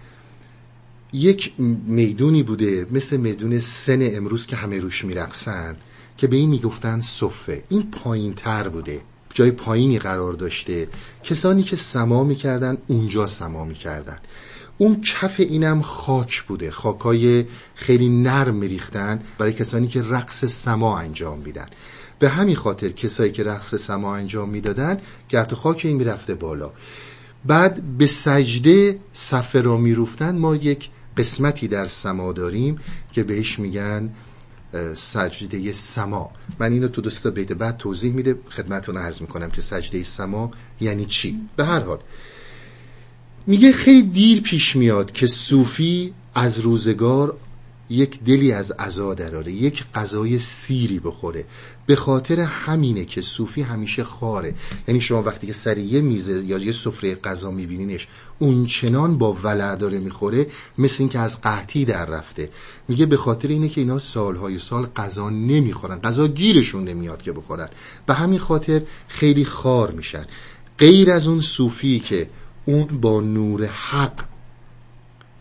یک 1.14 1.54
می‌دونی 1.88 2.44
بوده 2.44 2.88
مثل 2.92 3.18
میدون 3.18 3.60
سن 3.60 4.16
امروز 4.16 4.46
که 4.46 4.56
همه 4.56 4.80
روش 4.80 5.06
میرقصند 5.06 5.78
که 6.18 6.28
به 6.28 6.36
این 6.36 6.50
می‌گفتن 6.50 7.00
صفه. 7.00 7.64
این 7.70 7.92
پایین 7.92 8.34
تر 8.34 8.70
بوده 8.70 9.02
جای 9.34 9.52
پایینی 9.52 10.00
قرار 10.00 10.34
داشته. 10.34 10.88
کسانی 11.24 11.64
که 11.64 11.76
سما 11.76 12.24
می‌کردن 12.24 12.78
اونجا 12.88 13.28
سما 13.28 13.66
می‌کردن. 13.66 14.18
اون 14.78 15.02
کف 15.02 15.40
اینم 15.40 15.82
خاک 15.82 16.42
بوده. 16.42 16.72
خاکای 16.72 17.46
خیلی 17.76 18.10
نرم 18.10 18.56
میریختن 18.56 19.22
برای 19.38 19.54
کسانی 19.54 19.88
که 19.88 20.02
رقص 20.02 20.46
سما 20.46 21.00
انجام 21.00 21.40
میدن. 21.40 21.68
به 22.20 22.30
همین 22.30 22.56
خاطر 22.56 22.90
کسایی 22.90 23.32
که 23.32 23.44
رقص 23.44 23.76
سما 23.76 24.16
انجام 24.16 24.50
می‌دادن 24.50 24.98
گرد 25.30 25.54
خاک 25.54 25.82
این 25.84 25.98
می‌رفته 25.98 26.36
بالا. 26.36 26.74
بعد 27.46 27.98
به 27.98 28.08
سجده 28.08 29.00
صفه 29.14 29.62
را 29.62 29.78
میروفتن 29.78 30.38
ما 30.38 30.56
یک 30.56 30.90
قسمتی 31.18 31.68
در 31.68 31.88
سما 31.88 32.34
داریم 32.34 32.80
که 33.12 33.24
بهش 33.24 33.60
میگن 33.60 34.10
سجده 34.96 35.72
سما. 35.72 36.32
من 36.60 36.72
اینو 36.72 36.88
تو 36.88 37.02
دوستا 37.02 37.30
بیت 37.30 37.52
بعد 37.54 37.78
توضیح 37.78 38.14
میده 38.14 38.36
خدمتتون 38.50 38.98
عرض 38.98 39.22
می‌کنم 39.22 39.50
که 39.50 39.62
سجده 39.62 40.04
سما 40.04 40.52
یعنی 40.82 41.06
چی؟ 41.06 41.40
به 41.56 41.66
هر 41.66 41.80
حال 41.80 42.00
میگه 43.48 43.72
خیلی 43.72 44.02
دیر 44.02 44.42
پیش 44.42 44.76
میاد 44.76 45.12
که 45.12 45.28
صوفی 45.28 46.14
از 46.36 46.60
روزگار 46.60 47.38
یک 47.94 48.24
دلی 48.24 48.52
از 48.52 48.72
عزا 48.72 49.14
دراره 49.14 49.52
یک 49.52 49.84
غذای 49.96 50.40
سیری 50.40 51.00
بخوره. 51.00 51.46
به 51.86 51.96
خاطر 51.96 52.40
همینه 52.40 53.06
که 53.06 53.22
صوفی 53.22 53.62
همیشه 53.62 54.04
خاره. 54.04 54.54
یعنی 54.88 55.02
شما 55.02 55.24
وقتی 55.24 55.48
که 55.48 55.54
سر 55.54 55.78
یه 55.78 56.02
میزه 56.02 56.44
یا 56.46 56.58
یه 56.58 56.72
سفره 56.72 57.16
غذا 57.16 57.52
میبینینش 57.52 58.08
اون 58.40 58.66
چنان 58.66 59.18
با 59.18 59.34
ولع 59.34 59.76
داره 59.76 60.00
می‌خوره 60.00 60.48
مثل 60.78 60.96
اینکه 61.00 61.20
از 61.20 61.42
قحطی 61.42 61.86
در 61.86 62.06
رفته. 62.06 62.50
میگه 62.88 63.06
به 63.06 63.18
خاطر 63.18 63.48
اینه 63.48 63.70
که 63.70 63.82
اینا 63.82 64.00
سالهای 64.00 64.60
سال 64.60 64.86
غذا 64.86 65.30
نمی‌خورن. 65.30 66.00
غذا 66.00 66.28
گیرشون 66.28 66.84
نمیاد 66.84 67.22
که 67.22 67.32
بخورن. 67.32 67.70
به 68.06 68.14
همین 68.14 68.40
خاطر 68.40 68.82
خیلی 69.08 69.46
خار 69.46 69.92
میشن. 69.92 70.26
غیر 70.80 71.12
از 71.12 71.28
اون 71.28 71.42
صوفی 71.42 72.00
که 72.00 72.30
اون 72.66 72.86
با 72.86 73.22
نور 73.22 73.66
حق 73.66 74.26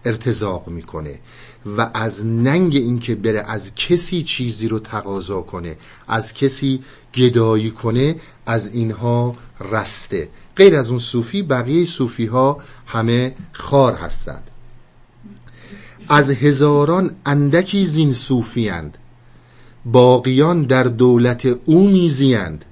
ارتزاق 0.05 0.69
می‌کنه. 0.69 1.21
و 1.67 1.91
از 1.95 2.27
ننگ 2.27 2.77
اینکه 2.77 3.15
بره 3.15 3.41
از 3.41 3.75
کسی 3.75 4.23
چیزی 4.23 4.69
رو 4.69 4.79
تقاضا 4.79 5.41
کنه 5.41 5.77
از 6.09 6.35
کسی 6.35 6.83
گدایی 7.15 7.71
کنه 7.71 8.17
از 8.47 8.75
اینها 8.75 9.37
رسته. 9.61 10.29
غیر 10.57 10.77
از 10.77 10.89
اون 10.89 10.99
صوفی 10.99 11.43
بقیه 11.43 11.85
صوفی 11.85 12.27
ها 12.27 12.59
همه 12.87 13.35
خار 13.53 13.95
هستند. 13.95 14.51
از 16.09 16.31
هزاران 16.31 17.17
اندکی 17.27 17.87
زین 17.87 18.15
صوفی 18.15 18.69
اند 18.69 18.99
باقیان 19.85 20.63
در 20.63 20.85
دولت 20.85 21.47
او 21.65 21.89
میزیند 21.89 22.65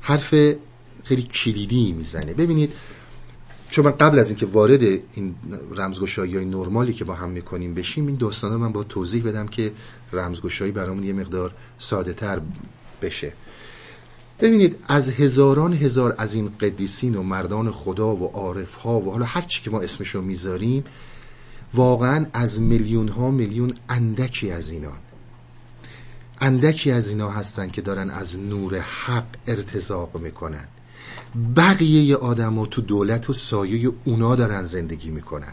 حرف 0.00 0.34
خیلی 1.04 1.22
کلیدی 1.22 1.92
می‌زنه. 1.92 2.34
ببینید 2.34 2.72
چون 3.70 3.84
من 3.84 3.90
قبل 3.90 4.18
از 4.18 4.28
اینکه 4.28 4.46
وارد 4.46 4.82
این 4.82 5.34
رمزگشایی 5.76 6.36
های 6.36 6.44
نرمالی 6.44 6.92
که 6.92 7.04
با 7.04 7.14
هم 7.14 7.30
می‌کنیم 7.30 7.74
بشیم 7.74 8.06
این 8.06 8.16
داستان 8.16 8.56
من 8.56 8.72
با 8.72 8.82
توضیح 8.82 9.22
بدم 9.22 9.46
که 9.46 9.72
رمزگشایی 10.12 10.72
برامون 10.72 11.04
یه 11.04 11.12
مقدار 11.12 11.54
ساده 11.78 12.12
تر 12.12 12.40
بشه. 13.02 13.32
ببینید 14.40 14.76
از 14.88 15.08
هزاران 15.08 15.72
هزار 15.72 16.14
از 16.18 16.34
این 16.34 16.50
قدیسین 16.60 17.14
و 17.14 17.22
مردان 17.22 17.70
خدا 17.70 18.16
و 18.16 18.26
عارف 18.26 18.74
ها 18.74 19.00
و 19.00 19.12
حالا 19.12 19.24
هر 19.24 19.40
چی 19.40 19.62
که 19.62 19.70
ما 19.70 19.80
اسمشو 19.80 20.22
می‌ذاریم 20.22 20.84
واقعا 21.74 22.26
از 22.32 22.62
میلیون 22.62 23.08
ها 23.08 23.30
میلیون 23.30 23.72
اندکی 23.88 24.50
از 24.50 24.70
اینان 24.70 24.98
اندکی 26.40 26.90
از 26.90 27.08
اینا 27.08 27.30
هستن 27.30 27.68
که 27.68 27.82
دارن 27.82 28.10
از 28.10 28.38
نور 28.38 28.78
حق 28.78 29.26
ارتزاق 29.46 30.16
می‌کنن. 30.16 30.68
بقیه 31.56 32.16
آدم 32.16 32.64
تو 32.64 32.82
دولت 32.82 33.30
و 33.30 33.32
سایه 33.32 33.92
اونا 34.04 34.34
دارن 34.34 34.64
زندگی 34.64 35.10
می‌کنن. 35.10 35.52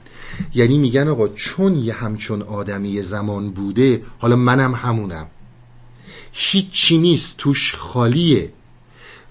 یعنی 0.53 0.77
میگن 0.77 1.07
آقا 1.07 1.27
چون 1.27 1.75
یه 1.75 1.93
همچون 1.93 2.41
آدمی 2.41 3.01
زمان 3.01 3.51
بوده 3.51 4.01
حالا 4.19 4.35
منم 4.35 4.73
همونم. 4.75 5.27
هیچی 6.31 6.97
نیست 6.97 7.37
توش 7.37 7.75
خالیه. 7.75 8.53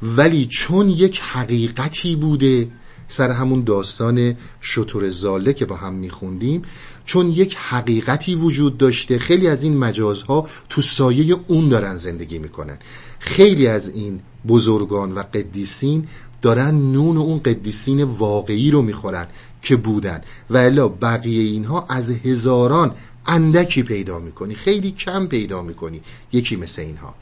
ولی 0.03 0.47
چون 0.47 0.89
یک 0.89 1.21
حقیقتی 1.21 2.17
بوده 2.17 2.69
سر 3.09 3.31
همون 3.31 3.61
داستان 3.61 4.37
شطور 4.61 5.09
زاله 5.09 5.53
که 5.53 5.67
با 5.67 5.77
هم 5.77 5.95
میخوندیم 5.95 6.63
چون 7.05 7.31
یک 7.31 7.57
حقیقتی 7.57 8.35
وجود 8.35 8.79
داشته 8.79 9.19
خیلی 9.19 9.49
از 9.49 9.63
این 9.63 9.77
مجازها 9.77 10.49
تو 10.69 10.83
سایه 10.83 11.37
اون 11.47 11.69
دارن 11.69 11.97
زندگی 11.97 12.39
می‌کنن. 12.39 12.79
خیلی 13.19 13.67
از 13.67 13.89
این 13.89 14.21
بزرگان 14.49 15.13
و 15.13 15.23
قدیسین 15.23 16.07
دارن 16.43 16.93
نون 16.93 17.17
اون 17.17 17.39
قدیسین 17.39 18.03
واقعی 18.03 18.71
رو 18.71 18.83
می‌خورن 18.83 19.27
که 19.63 19.77
بودن. 19.77 20.21
و 20.51 20.57
الا 20.57 20.89
بقیه 20.89 21.43
اینها 21.43 21.87
از 21.89 22.11
هزاران 22.11 22.95
اندکی 23.27 23.83
پیدا 23.83 24.19
می‌کنی 24.19 24.55
خیلی 24.55 24.91
کم 24.91 25.27
پیدا 25.27 25.63
می‌کنی 25.63 26.01
یکی 26.33 26.57
مثل 26.57 26.83
اینها. 26.83 27.15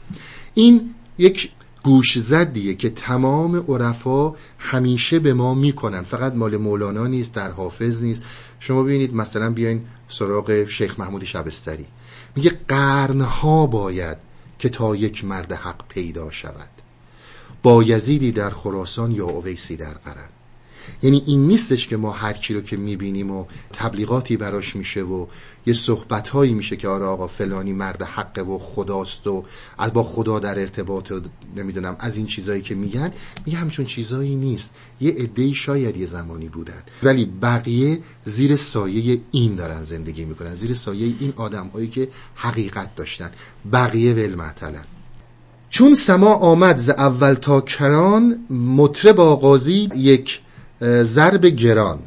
این 0.53 0.95
یک 1.17 1.51
گوش 1.83 2.19
زدیه 2.19 2.75
که 2.75 2.89
تمام 2.89 3.55
عرفا 3.55 4.33
همیشه 4.57 5.19
به 5.19 5.33
ما 5.33 5.53
می‌کنن. 5.53 6.01
فقط 6.01 6.33
مال 6.33 6.57
مولانا 6.57 7.07
نیست 7.07 7.33
در 7.33 7.51
حافظ 7.51 8.01
نیست. 8.01 8.21
شما 8.59 8.83
ببینید 8.83 9.13
مثلا 9.13 9.49
بیاین 9.49 9.81
سراغ 10.09 10.65
شیخ 10.67 10.99
محمود 10.99 11.23
شبستری. 11.23 11.85
میگه 12.35 12.51
قرنها 12.67 13.67
باید 13.67 14.17
که 14.59 14.69
تا 14.69 14.95
یک 14.95 15.25
مرد 15.25 15.51
حق 15.51 15.87
پیدا 15.87 16.31
شود. 16.31 16.69
با 17.63 17.83
یزیدی 17.83 18.31
در 18.31 18.49
خراسان 18.49 19.11
یا 19.11 19.25
اویسی 19.25 19.77
در 19.77 19.93
قرن. 19.93 20.29
یعنی 21.01 21.23
این 21.25 21.47
نیستش 21.47 21.87
که 21.87 21.97
ما 21.97 22.11
هر 22.11 22.33
کی 22.33 22.53
رو 22.53 22.61
که 22.61 22.77
می‌بینیم 22.77 23.31
و 23.31 23.45
تبلیغاتی 23.73 24.37
براش 24.37 24.75
میشه 24.75 25.01
و 25.01 25.27
یه 25.65 25.73
صحبت 25.73 26.27
هایی 26.27 26.53
میشه 26.53 26.75
که 26.75 26.87
آره 26.87 27.05
آقا 27.05 27.27
فلانی 27.27 27.73
مرد 27.73 28.01
حقه 28.01 28.41
و 28.41 28.57
خداست 28.57 29.27
و 29.27 29.45
از 29.77 29.93
با 29.93 30.03
خدا 30.03 30.39
در 30.39 30.59
ارتباط 30.59 31.11
و 31.11 31.21
نمی‌دونم 31.55 31.95
از 31.99 32.17
این 32.17 32.25
چیزایی 32.25 32.61
که 32.61 32.75
میگن 32.75 33.11
میگه 33.45 33.57
همچون 33.57 33.85
چیزایی 33.85 34.35
نیست. 34.35 34.71
یه 35.01 35.11
عده 35.11 35.53
شاید 35.53 35.97
یه 35.97 36.05
زمانی 36.05 36.49
بودن. 36.49 36.83
ولی 37.03 37.25
بقیه 37.25 37.99
زیر 38.25 38.55
سایه 38.55 39.21
این 39.31 39.55
دارن 39.55 39.83
زندگی 39.83 40.25
می‌کنن. 40.25 40.55
زیر 40.55 40.73
سایه 40.73 41.13
این 41.19 41.33
آدم 41.35 41.67
هایی 41.67 41.87
که 41.87 42.09
حقیقت 42.35 42.95
داشتن. 42.95 43.31
بقیه 43.71 44.13
ول 44.13 44.35
چون 45.69 45.95
سما 45.95 46.33
آمد 46.33 46.77
ز 46.77 46.89
اول 46.89 47.33
تا 47.33 47.61
کران 47.61 48.45
مطرب 48.49 49.19
آغازی 49.19 49.89
یک 49.95 50.41
ضرب 51.03 51.45
گران. 51.45 51.99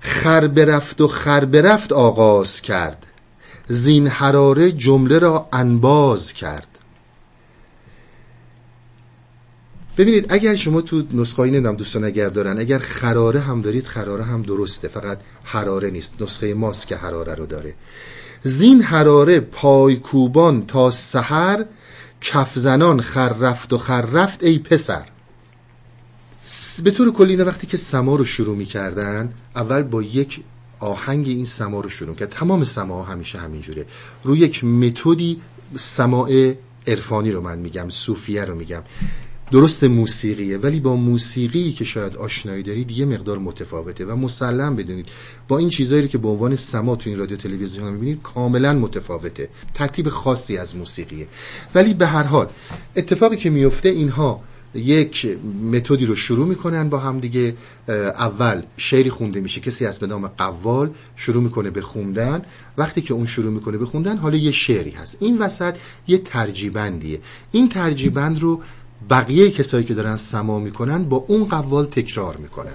خر 0.00 0.46
برفت 0.46 1.00
و 1.00 1.08
خر 1.08 1.44
برفت 1.44 1.92
آغاز 1.92 2.60
کرد. 2.60 3.06
زین 3.68 4.06
حراره 4.06 4.72
جمله 4.72 5.18
را 5.18 5.48
انباز 5.52 6.32
کرد. 6.32 6.66
ببینید 9.96 10.26
اگر 10.28 10.54
شما 10.54 10.80
تو 10.80 11.02
نسخه 11.12 11.42
نمی‌دونم 11.42 11.76
دوستان 11.76 12.04
اگر 12.04 12.28
دارن 12.28 12.58
اگر 12.58 12.78
خراره 12.78 13.40
هم 13.40 13.62
دارید 13.62 13.86
خراره 13.86 14.24
هم 14.24 14.42
درسته 14.42 14.88
فقط 14.88 15.18
حراره 15.44 15.90
نیست. 15.90 16.14
نسخه 16.22 16.54
ماست 16.54 16.88
که 16.88 16.96
حراره 16.96 17.34
رو 17.34 17.46
داره. 17.46 17.74
زین 18.42 18.82
حراره 18.82 19.40
پایکوبان 19.40 20.66
تا 20.66 20.90
سحر 20.90 21.64
کفزنان 22.20 23.00
خر 23.00 23.28
رفت 23.28 23.72
و 23.72 23.78
خر 23.78 24.02
رفت 24.02 24.44
ای 24.44 24.58
پسر. 24.58 25.04
به 26.84 26.90
طور 26.90 27.12
کلی 27.12 27.30
اینا 27.30 27.44
وقتی 27.44 27.66
که 27.66 27.76
سما 27.76 28.16
رو 28.16 28.24
شروع 28.24 28.56
می‌کردن 28.56 29.32
اول 29.56 29.82
با 29.82 30.02
یک 30.02 30.40
آهنگ 30.78 31.28
این 31.28 31.44
سما 31.44 31.80
رو 31.80 31.88
شروع 31.88 32.14
کرد. 32.14 32.30
تمام 32.30 32.64
سما 32.64 33.02
همیشه 33.02 33.38
همینجوره. 33.38 33.86
روی 34.24 34.38
یک 34.38 34.64
متدی 34.64 35.40
سماع 35.74 36.54
عرفانی 36.86 37.32
رو 37.32 37.40
من 37.40 37.58
میگم 37.58 37.88
صوفیه 37.88 38.44
رو 38.44 38.54
میگم. 38.54 38.82
درست 39.50 39.84
موسیقیه 39.84 40.58
ولی 40.58 40.80
با 40.80 40.96
موسیقی 40.96 41.72
که 41.72 41.84
شاید 41.84 42.16
آشنایی 42.16 42.62
دارید 42.62 42.90
یه 42.90 43.04
مقدار 43.04 43.38
متفاوته 43.38 44.04
و 44.04 44.16
مسلم 44.16 44.76
بدونید. 44.76 45.06
با 45.48 45.58
این 45.58 45.68
چیزایی 45.68 46.08
که 46.08 46.18
به 46.18 46.28
عنوان 46.28 46.56
سما 46.56 46.96
تو 46.96 47.10
این 47.10 47.18
رادیو 47.18 47.36
تلویزیون 47.36 47.92
می‌بینید 47.92 48.22
کاملا 48.22 48.72
متفاوته. 48.72 49.48
ترتیب 49.74 50.08
خاصی 50.08 50.56
از 50.56 50.76
موسیقیه. 50.76 51.26
ولی 51.74 51.94
به 51.94 52.06
هر 52.06 52.22
حال 52.22 52.48
اتفاقی 52.96 53.36
که 53.36 53.50
میفته 53.50 53.88
اینها 53.88 54.40
یک 54.74 55.38
متدی 55.72 56.06
رو 56.06 56.16
شروع 56.16 56.46
می‌کنن 56.46 56.88
با 56.88 56.98
هم 56.98 57.20
دیگه. 57.20 57.54
اول 57.88 58.62
شعری 58.76 59.10
خونده 59.10 59.40
میشه 59.40 59.60
کسی 59.60 59.86
از 59.86 59.98
به 59.98 60.06
نام 60.06 60.28
قوال 60.28 60.90
شروع 61.16 61.42
می‌کنه 61.42 61.70
به 61.70 61.80
خوندن. 61.80 62.42
وقتی 62.78 63.00
که 63.00 63.14
اون 63.14 63.26
شروع 63.26 63.52
می‌کنه 63.52 63.78
به 63.78 63.86
خوندن 63.86 64.16
حالا 64.16 64.36
یه 64.36 64.50
شعری 64.50 64.90
هست. 64.90 65.16
این 65.20 65.38
وسط 65.38 65.76
یه 66.08 66.18
ترجیبندیه. 66.18 67.20
این 67.52 67.68
ترجیبند 67.68 68.40
رو 68.40 68.60
بقیه 69.10 69.50
کسایی 69.50 69.84
که 69.84 69.94
دارن 69.94 70.16
سما 70.16 70.58
می‌کنن 70.58 71.04
با 71.04 71.16
اون 71.16 71.44
قوال 71.44 71.86
تکرار 71.86 72.36
می‌کنن. 72.36 72.74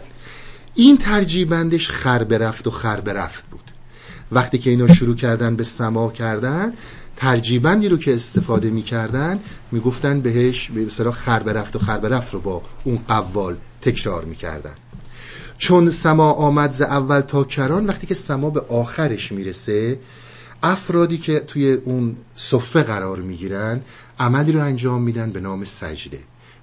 این 0.76 0.98
ترجیبندش 0.98 1.90
خر 1.90 2.24
برفت 2.24 2.68
و 2.68 2.72
خر 2.72 3.00
برفت 3.00 3.46
بود. 3.46 3.72
وقتی 4.32 4.58
که 4.58 4.70
اینا 4.70 4.94
شروع 4.94 5.16
کردن 5.16 5.56
به 5.56 5.64
سما 5.64 6.12
کردن 6.12 6.74
ترجیبندی 7.16 7.90
رو 7.90 7.98
که 7.98 8.16
استفاده 8.16 8.70
می‌کردن 8.70 9.40
می‌گفتن 9.72 10.22
بهش 10.22 10.70
به 10.70 10.90
خر 10.90 11.12
خر 11.12 11.68
و 11.76 11.80
خر 11.80 11.98
رفت 11.98 12.34
رو 12.34 12.40
با 12.40 12.62
اون 12.84 13.00
قوال 13.08 13.56
تکرار 13.82 14.26
می‌کردن. 14.26 14.74
چون 15.58 15.90
سما 15.90 16.32
آمد 16.32 16.72
ز 16.72 16.82
اول 16.82 17.22
تا 17.22 17.44
کران 17.44 17.86
وقتی 17.86 18.08
که 18.08 18.14
سما 18.14 18.50
به 18.50 18.62
آخرش 18.62 19.32
می‌رسه 19.32 20.00
افرادی 20.64 21.18
که 21.18 21.40
توی 21.40 21.74
اون 21.74 22.16
صفه 22.36 22.84
قرار 22.84 23.18
می‌گیرن 23.18 23.82
عملی 24.24 24.52
رو 24.52 24.60
انجام 24.60 25.02
میدن 25.02 25.32
به 25.32 25.40
نام 25.40 25.66
سجده. 25.66 26.20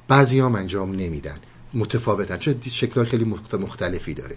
بعضی 0.09 0.41
هم 0.41 0.55
انجام 0.55 0.93
نمیدن. 0.93 1.39
متفاوتن. 1.75 2.37
چون 2.37 2.61
شکلهای 2.61 3.07
خیلی 3.07 3.25
مختلفی 3.53 4.15
داره. 4.15 4.37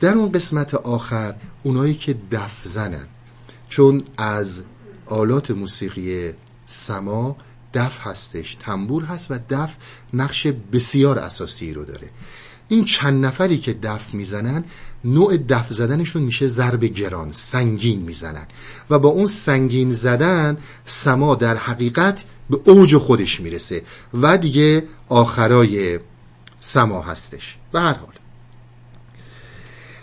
در 0.00 0.14
اون 0.14 0.32
قسمت 0.32 0.74
آخر 0.74 1.34
اونایی 1.62 1.94
که 1.94 2.16
دف 2.32 2.60
زنن. 2.64 3.06
چون 3.68 4.02
از 4.16 4.62
آلات 5.06 5.50
موسیقی 5.50 6.32
سما 6.66 7.36
دف 7.74 7.98
هستش 8.00 8.54
تنبور 8.60 9.04
هست 9.04 9.30
و 9.30 9.38
دف 9.50 9.76
نقش 10.14 10.46
بسیار 10.46 11.18
اساسی 11.18 11.72
رو 11.72 11.84
داره. 11.84 12.10
این 12.68 12.84
چند 12.84 13.24
نفری 13.24 13.58
که 13.58 13.72
دف 13.72 14.14
می‌زنن 14.14 14.64
نوع 15.04 15.36
دف 15.36 15.72
زدنشون 15.72 16.22
میشه 16.22 16.46
ضرب 16.46 16.84
گران 16.84 17.32
سنگین 17.32 18.00
می‌زنن. 18.00 18.46
و 18.90 18.98
با 18.98 19.08
اون 19.08 19.26
سنگین 19.26 19.92
زدن 19.92 20.56
سما 20.84 21.34
در 21.34 21.56
حقیقت 21.56 22.24
به 22.50 22.60
اوج 22.64 22.96
خودش 22.96 23.40
می‌رسه 23.40 23.82
و 24.14 24.38
دیگه 24.38 24.84
آخرای 25.08 25.98
سما 26.60 27.02
هستش. 27.02 27.56
به 27.72 27.80
هر 27.80 27.94
حال. 27.94 28.14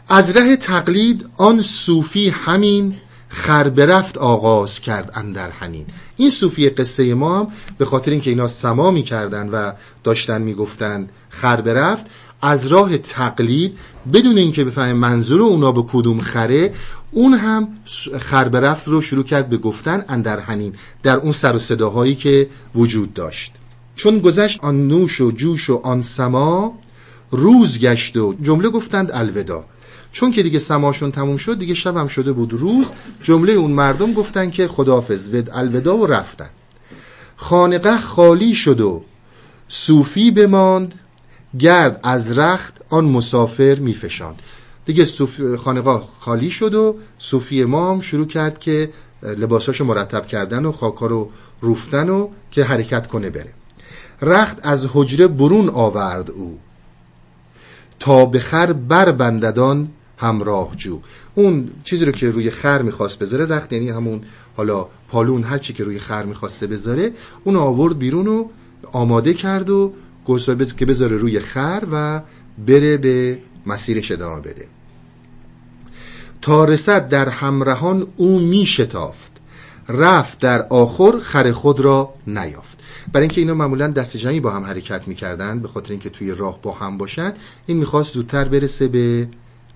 از 0.09 0.37
ره 0.37 0.55
تقلید 0.55 1.29
آن 1.37 1.61
صوفی 1.61 2.29
همین 2.29 2.95
خربرفت 3.27 4.17
آغاز 4.17 4.79
کرد 4.79 5.11
اندر 5.15 5.49
حنین. 5.49 5.85
این 6.17 6.29
صوفی 6.29 6.69
قصه 6.69 7.13
ما 7.13 7.39
هم 7.39 7.47
به 7.77 7.85
خاطر 7.85 8.11
اینکه 8.11 8.29
اینا 8.29 8.47
سما 8.47 8.91
می‌کردن 8.91 9.49
و 9.49 9.71
داشتن 10.03 10.41
می‌گفتن 10.41 11.09
خربرفت 11.29 12.05
از 12.45 12.67
راه 12.67 12.97
تقلید 12.97 13.77
بدون 14.13 14.37
اینکه 14.37 14.63
بفهمه 14.63 14.93
منظور 14.93 15.41
اونا 15.41 15.71
به 15.71 15.83
کدوم 15.91 16.19
خره 16.19 16.73
اون 17.11 17.33
هم 17.33 17.67
خربرفت 18.19 18.87
رو 18.87 19.01
شروع 19.01 19.23
کرد 19.23 19.49
به 19.49 19.57
گفتن 19.57 20.05
اندر 20.09 20.39
حنین 20.39 20.73
در 21.03 21.17
اون 21.17 21.31
سر 21.31 21.55
و 21.55 21.59
صداهایی 21.59 22.15
که 22.15 22.47
وجود 22.75 23.13
داشت. 23.13 23.51
چون 23.95 24.19
گذشت 24.19 24.59
آن 24.63 24.87
نوش 24.87 25.21
و 25.21 25.31
جوش 25.31 25.69
و 25.69 25.81
آن 25.83 26.01
سما 26.01 26.79
روز 27.31 27.79
گشت 27.79 28.17
و 28.17 28.33
جمله 28.41 28.69
گفتند 28.69 29.11
الودا 29.11 29.65
چون 30.11 30.31
که 30.31 30.43
دیگه 30.43 30.59
سماشون 30.59 31.11
تموم 31.11 31.37
شد 31.37 31.59
دیگه 31.59 31.73
شب 31.73 32.07
شده 32.07 32.33
بود 32.33 32.53
روز 32.53 32.91
جمله 33.21 33.53
اون 33.53 33.71
مردم 33.71 34.13
گفتن 34.13 34.49
که 34.49 34.67
خداحافظ 34.67 35.29
ود 35.29 35.49
الودا 35.53 35.97
و 35.97 36.07
رفتن. 36.07 36.49
خانقه 37.35 37.97
خالی 37.97 38.55
شد 38.55 38.81
و 38.81 39.03
صوفی 39.67 40.31
بماند 40.31 40.99
گرد 41.59 41.99
از 42.03 42.37
رخت 42.37 42.73
آن 42.89 43.05
مسافر 43.05 43.75
میفشاند. 43.75 44.41
دیگه 44.85 45.05
خانقاه 45.57 46.09
خالی 46.19 46.51
شد 46.51 46.75
و 46.75 46.95
صوفی 47.19 47.63
ما 47.63 47.91
هم 47.91 48.01
شروع 48.01 48.27
کرد 48.27 48.59
که 48.59 48.89
لباساشو 49.23 49.85
مرتب 49.85 50.27
کردن 50.27 50.65
و 50.65 50.71
خاکا 50.71 51.05
رو 51.05 51.29
روفتن 51.61 52.09
و 52.09 52.29
که 52.51 52.63
حرکت 52.63 53.07
کنه 53.07 53.29
بره. 53.29 53.53
رخت 54.21 54.59
از 54.63 54.87
حجره 54.93 55.27
برون 55.27 55.69
آورد 55.69 56.31
او. 56.31 56.59
تا 57.99 58.25
به 58.25 58.39
خر 58.39 58.73
بنددان 59.11 59.89
همراه 60.17 60.75
جو. 60.75 60.99
اون 61.35 61.69
چیزی 61.83 62.05
رو 62.05 62.11
که 62.11 62.29
روی 62.29 62.51
خر 62.51 62.81
می‌خواست 62.81 63.19
بذاره 63.19 63.45
رخت 63.45 63.73
یعنی 63.73 63.89
همون 63.89 64.21
حالا 64.55 64.87
پالون 65.09 65.43
هر 65.43 65.57
چی 65.57 65.73
که 65.73 65.83
روی 65.83 65.99
خر 65.99 66.23
می‌خواسته 66.23 66.67
بذاره 66.67 67.11
اون 67.43 67.55
آورد 67.55 67.99
بیرون 67.99 68.27
و 68.27 68.45
آماده 68.91 69.33
کرد 69.33 69.69
و 69.69 69.93
گفت 70.25 70.77
که 70.77 70.85
بذاره 70.85 71.17
روی 71.17 71.39
خر 71.39 71.83
و 71.91 72.21
بره 72.67 72.97
به 72.97 73.39
مسیرش 73.65 74.11
ادامه 74.11 74.41
بده. 74.41 74.67
تا 76.41 76.65
رسد 76.65 77.09
در 77.09 77.29
همراهان 77.29 78.07
او 78.17 78.39
میشتافت. 78.39 79.31
رفت 79.89 80.39
در 80.39 80.61
آخر 80.61 81.19
خر 81.19 81.51
خود 81.51 81.79
را 81.79 82.13
نیافت. 82.27 82.77
برای 83.13 83.23
اینکه 83.23 83.41
اینا 83.41 83.53
معمولا 83.53 83.87
دست 83.87 84.17
جمعی 84.17 84.39
با 84.39 84.51
هم 84.51 84.63
حرکت 84.63 85.07
می‌کردن 85.07 85.59
به 85.59 85.67
خاطر 85.67 85.91
اینکه 85.91 86.09
توی 86.09 86.31
راه 86.31 86.61
با 86.61 86.71
هم 86.71 86.97
باشن 86.97 87.33
این 87.65 87.77
می‌خواست 87.77 88.13
زودتر 88.13 88.47
برسه 88.47 88.87
به 88.87 89.27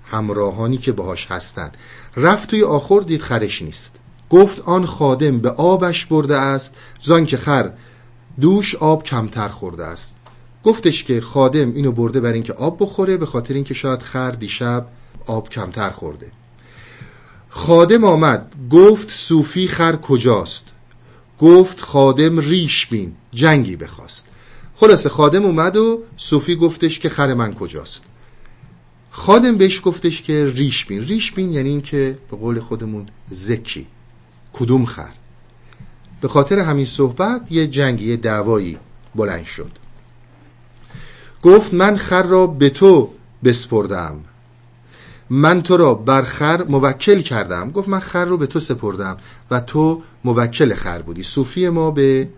همراهانی 0.04 0.78
که 0.78 0.92
باهاش 0.92 1.28
هستند. 1.30 1.78
رفت 2.18 2.50
توی 2.50 2.64
آخر 2.64 3.00
دید 3.00 3.22
خرش 3.22 3.62
نیست. 3.62 3.96
گفت 4.30 4.60
آن 4.60 4.86
خادم 4.86 5.40
به 5.40 5.50
آبش 5.50 6.06
برده 6.06 6.36
است 6.36 6.76
زان 7.02 7.26
که 7.26 7.38
خر 7.38 7.72
دوش 8.40 8.76
آب 8.76 9.04
کمتر 9.04 9.48
خورده 9.48 9.86
است. 9.86 10.17
گفتش 10.68 11.04
که 11.04 11.22
خادم 11.22 11.74
اینو 11.74 11.92
برده 11.92 12.20
بر 12.20 12.32
اینکه 12.32 12.54
آب 12.54 12.78
بخوره 12.80 13.18
به 13.18 13.26
خاطر 13.26 13.54
اینکه 13.54 13.74
شاید 13.74 14.02
خر 14.02 14.32
دیشب 14.32 14.88
آب 15.26 15.50
کمتر 15.50 15.90
خورده. 15.90 16.32
خادم 17.50 18.04
آمد 18.04 18.52
گفت 18.70 19.12
صوفی 19.12 19.68
خر 19.68 19.96
کجاست؟ 19.96 20.66
گفت 21.40 21.82
خادم 21.82 22.40
ریش 22.40 22.88
بین 22.88 23.16
جنگی 23.32 23.76
بخواست. 23.76 24.26
خلاصه 24.76 25.10
خادم 25.10 25.46
اومد 25.46 25.78
و 25.78 26.04
صوفی 26.18 26.56
گفتش 26.56 27.00
که 27.00 27.10
خر 27.10 27.34
من 27.34 27.54
کجاست؟ 27.54 28.04
خادم 29.12 29.58
بهش 29.58 29.82
گفتش 29.84 30.22
که 30.22 30.46
ریش 30.56 30.86
بین. 30.86 31.04
ریش 31.04 31.32
بین 31.32 31.52
یعنی 31.52 31.70
این 31.70 31.82
که 31.82 32.18
به 32.32 32.38
قول 32.38 32.60
خودمون 32.60 33.06
زکی 33.30 33.88
کدوم 34.54 34.86
خر؟ 34.86 35.14
به 36.22 36.28
خاطر 36.28 36.60
همین 36.60 36.86
صحبت 36.86 37.42
یه 37.50 37.68
جنگی 37.68 38.10
یه 38.10 38.18
دعوایی 38.18 38.78
بلند 39.16 39.46
شد. 39.46 39.87
گفت 41.48 41.74
من 41.74 41.98
خر 41.98 42.24
را 42.24 42.48
به 42.48 42.70
تو 42.70 43.10
بسپردم. 43.44 44.20
من 45.30 45.62
تو 45.62 45.78
را 45.78 45.94
بر 45.94 46.22
خر 46.22 46.64
موکل 46.64 47.22
کردم. 47.22 47.72
گفت 47.72 47.88
من 47.90 48.00
خر 48.00 48.26
رو 48.26 48.38
به 48.38 48.48
تو 48.48 48.60
سپردم 48.60 49.18
و 49.52 49.60
تو 49.60 50.02
موکل 50.24 50.74
خر 50.74 51.02
بودی. 51.02 51.24
صوفی 51.24 51.70
ما 51.70 51.92
به 51.92 52.30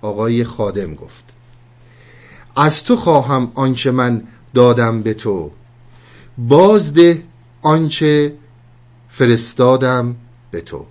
آقای 0.00 0.44
خادم 0.44 0.94
گفت. 0.94 1.24
از 2.56 2.84
تو 2.84 2.96
خواهم 2.96 3.52
آنچه 3.54 3.90
من 3.90 4.22
دادم 4.54 5.02
به 5.02 5.14
تو. 5.14 5.50
بازده 6.38 7.22
آنچه 7.62 8.34
فرستادم 9.08 10.16
به 10.50 10.60
تو. 10.60 10.86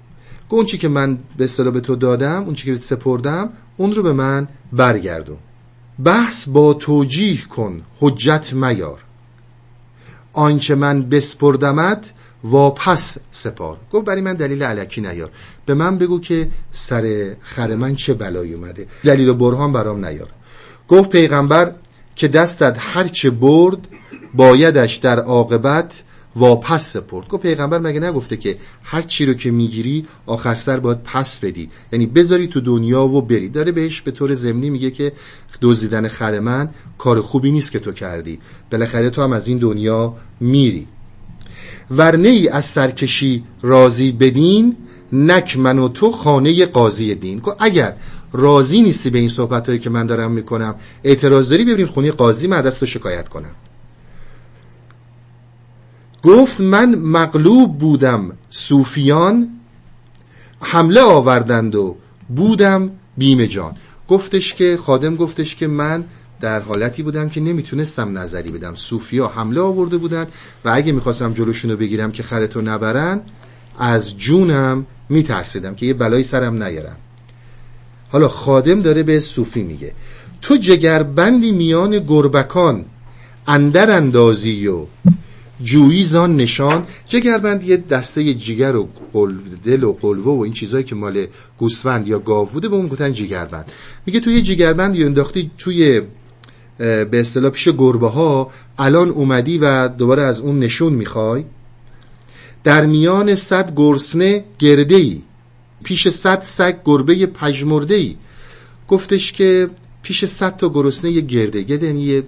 اون 0.50 0.66
چی 0.66 0.78
که 0.78 0.88
من 0.88 1.18
به 1.38 1.44
اصطلاح 1.44 1.74
به 1.74 1.80
تو 1.80 1.96
دادم 1.96 2.44
اون 2.44 2.56
چی 2.56 2.66
که 2.66 2.76
سپردم 2.76 3.50
اون 3.78 3.94
رو 3.94 4.04
به 4.04 4.14
من 4.14 4.48
برگردون. 4.74 5.38
بحث 6.00 6.48
با 6.48 6.74
توجیه 6.74 7.46
کن 7.46 7.82
حجت 8.00 8.54
میار. 8.54 9.00
آنچه 10.34 10.76
من 10.76 11.02
بسپردمت 11.02 12.14
واپس 12.44 13.18
سپار. 13.32 13.78
گفت 13.92 14.06
برای 14.06 14.22
من 14.22 14.34
دلیل 14.34 14.64
علکی 14.64 15.02
نیار. 15.02 15.30
به 15.66 15.74
من 15.74 15.98
بگو 15.98 16.20
که 16.20 16.50
سر 16.72 17.36
خر 17.42 17.76
من 17.76 17.96
چه 17.96 18.14
بلایی 18.14 18.54
اومده. 18.54 18.88
دلیل 19.04 19.30
و 19.30 19.34
برهان 19.34 19.74
برام 19.74 20.06
نیار. 20.06 20.30
گفت 20.88 21.10
پیغمبر 21.10 21.76
که 22.16 22.28
دستت 22.28 22.78
هرچه 22.80 23.30
برد 23.30 23.78
بایدش 24.34 24.96
در 24.96 25.20
عاقبت 25.20 26.04
واپس 26.36 26.94
سپرد. 26.94 27.28
گفت 27.28 27.44
پیغمبر 27.44 27.80
مگه 27.80 28.00
نگفته 28.00 28.38
که 28.38 28.58
هر 28.84 29.02
چی 29.02 29.26
رو 29.26 29.34
که 29.34 29.52
می‌گیری 29.52 30.06
آخر 30.26 30.56
سر 30.56 30.80
باید 30.80 31.04
پس 31.04 31.40
بدی؟ 31.40 31.70
یعنی 31.92 32.06
بذاری 32.06 32.48
تو 32.48 32.62
دنیا 32.62 33.08
و 33.08 33.22
بری. 33.22 33.50
داره 33.50 33.72
بهش 33.72 34.02
به 34.02 34.12
طور 34.12 34.34
ضمنی 34.34 34.70
میگه 34.70 34.92
که 34.92 35.12
دزدیدن 35.62 36.08
خر 36.08 36.40
من 36.40 36.70
کار 36.98 37.22
خوبی 37.22 37.52
نیست 37.52 37.72
که 37.72 37.80
تو 37.80 37.92
کردی. 37.92 38.40
بالاخره 38.72 39.10
تو 39.10 39.22
هم 39.22 39.34
از 39.34 39.48
این 39.48 39.58
دنیا 39.58 40.16
میری. 40.40 40.88
ورنه 41.92 42.30
ای 42.30 42.50
از 42.50 42.66
سرکشی 42.66 43.44
راضی 43.62 44.12
بدین 44.12 44.76
نک 45.14 45.58
من 45.58 45.80
و 45.80 45.88
تو 45.88 46.12
خانه 46.12 46.66
قاضی 46.66 47.16
دین. 47.16 47.42
اگر 47.60 47.96
راضی 48.32 48.82
نیستی 48.82 49.10
به 49.10 49.20
این 49.20 49.30
صحبت 49.30 49.68
هایی 49.68 49.80
که 49.80 49.90
من 49.90 50.06
دارم 50.06 50.32
می‌کنم 50.32 50.76
اعتراض 51.04 51.50
داری 51.50 51.66
ببریم 51.66 51.88
خونه 51.88 52.12
قاضی 52.12 52.48
من 52.48 52.62
دست 52.62 52.86
شکایت 52.86 53.30
کنم. 53.30 53.56
گفت 56.24 56.62
من 56.62 56.96
مغلوب 56.96 57.78
بودم 57.78 58.32
صوفیان 58.50 59.50
حمله 60.62 61.02
آوردند 61.02 61.76
و 61.76 61.96
بودم 62.36 62.92
بیم 63.18 63.46
جان. 63.46 63.76
گفتش 64.08 64.54
که 64.54 64.78
خادم 64.78 65.16
گفتش 65.16 65.56
که 65.56 65.68
من 65.68 66.04
در 66.42 66.60
حالتی 66.60 67.04
بودم 67.04 67.30
که 67.30 67.42
نمی‌تونستم 67.42 68.18
نظری 68.18 68.52
بدم. 68.52 68.74
صوفیا 68.74 69.28
حمله 69.28 69.62
آورده 69.62 69.98
بودن 69.98 70.28
و 70.66 70.72
اگه 70.74 70.92
می‌خواستم 70.92 71.34
جلوشونو 71.34 71.76
بگیرم 71.78 72.12
که 72.12 72.24
خرتو 72.24 72.62
نبرن 72.62 73.22
از 73.80 74.18
جونم 74.18 74.86
میترسیدم 75.10 75.76
که 75.76 75.86
یه 75.86 75.94
بلایی 75.94 76.24
سرم 76.24 76.64
نیارم 76.64 76.96
حالا 78.10 78.28
خادم 78.28 78.82
داره 78.82 79.04
به 79.04 79.20
صوفی 79.20 79.64
میگه 79.64 79.94
تو 80.42 80.58
جگربندی 80.58 81.52
میان 81.52 82.00
گربکان 82.00 82.86
اندر 83.48 83.92
اندازی 83.92 84.68
و 84.68 84.86
جویی 85.64 86.04
زان 86.04 86.36
نشان 86.36 86.84
جگربند 87.08 87.64
یه 87.64 87.78
دسته 87.78 88.34
جگر 88.34 88.76
و 88.76 88.90
دل 89.66 89.84
و 89.84 89.94
قلوه 89.94 90.38
و 90.38 90.42
این 90.42 90.54
چیزهایی 90.54 90.86
که 90.86 90.96
مال 90.96 91.26
گوسفند 91.58 92.08
یا 92.08 92.20
گاو 92.20 92.50
بوده 92.50 92.70
به 92.70 92.76
اون 92.76 92.88
گفتن 92.88 93.14
جگربند 93.14 93.72
میگه 94.06 94.20
توی 94.20 94.42
جگربند 94.42 94.96
یا 94.96 95.06
انداختی 95.06 95.52
توی 95.58 96.02
به 96.78 97.10
اصطلاح 97.14 97.52
پیش 97.52 97.70
گربه 97.70 98.08
ها 98.08 98.52
الان 98.78 99.10
اومدی 99.10 99.58
و 99.58 99.88
دوباره 99.88 100.22
از 100.22 100.40
اون 100.40 100.60
نشون 100.60 100.94
می‌خوای. 100.94 101.44
در 102.64 102.86
میان 102.86 103.36
صد 103.36 103.74
گرسنه 103.76 104.44
گرده 104.60 104.96
ای 104.96 105.22
پیش 105.84 106.08
صد 106.08 106.42
سگ 106.42 106.76
گربه 106.86 107.26
پژمرده 107.26 107.96
ای 107.96 108.16
گفتش 108.88 109.32
که 109.32 109.70
پیش 110.04 110.26
صد 110.26 110.58
تا 110.58 110.70
گرسنه 110.70 111.12
یه 111.12 111.22
گرده 111.22 111.62
گرده 111.62 111.86
یعنی 111.88 112.02
یه 112.02 112.24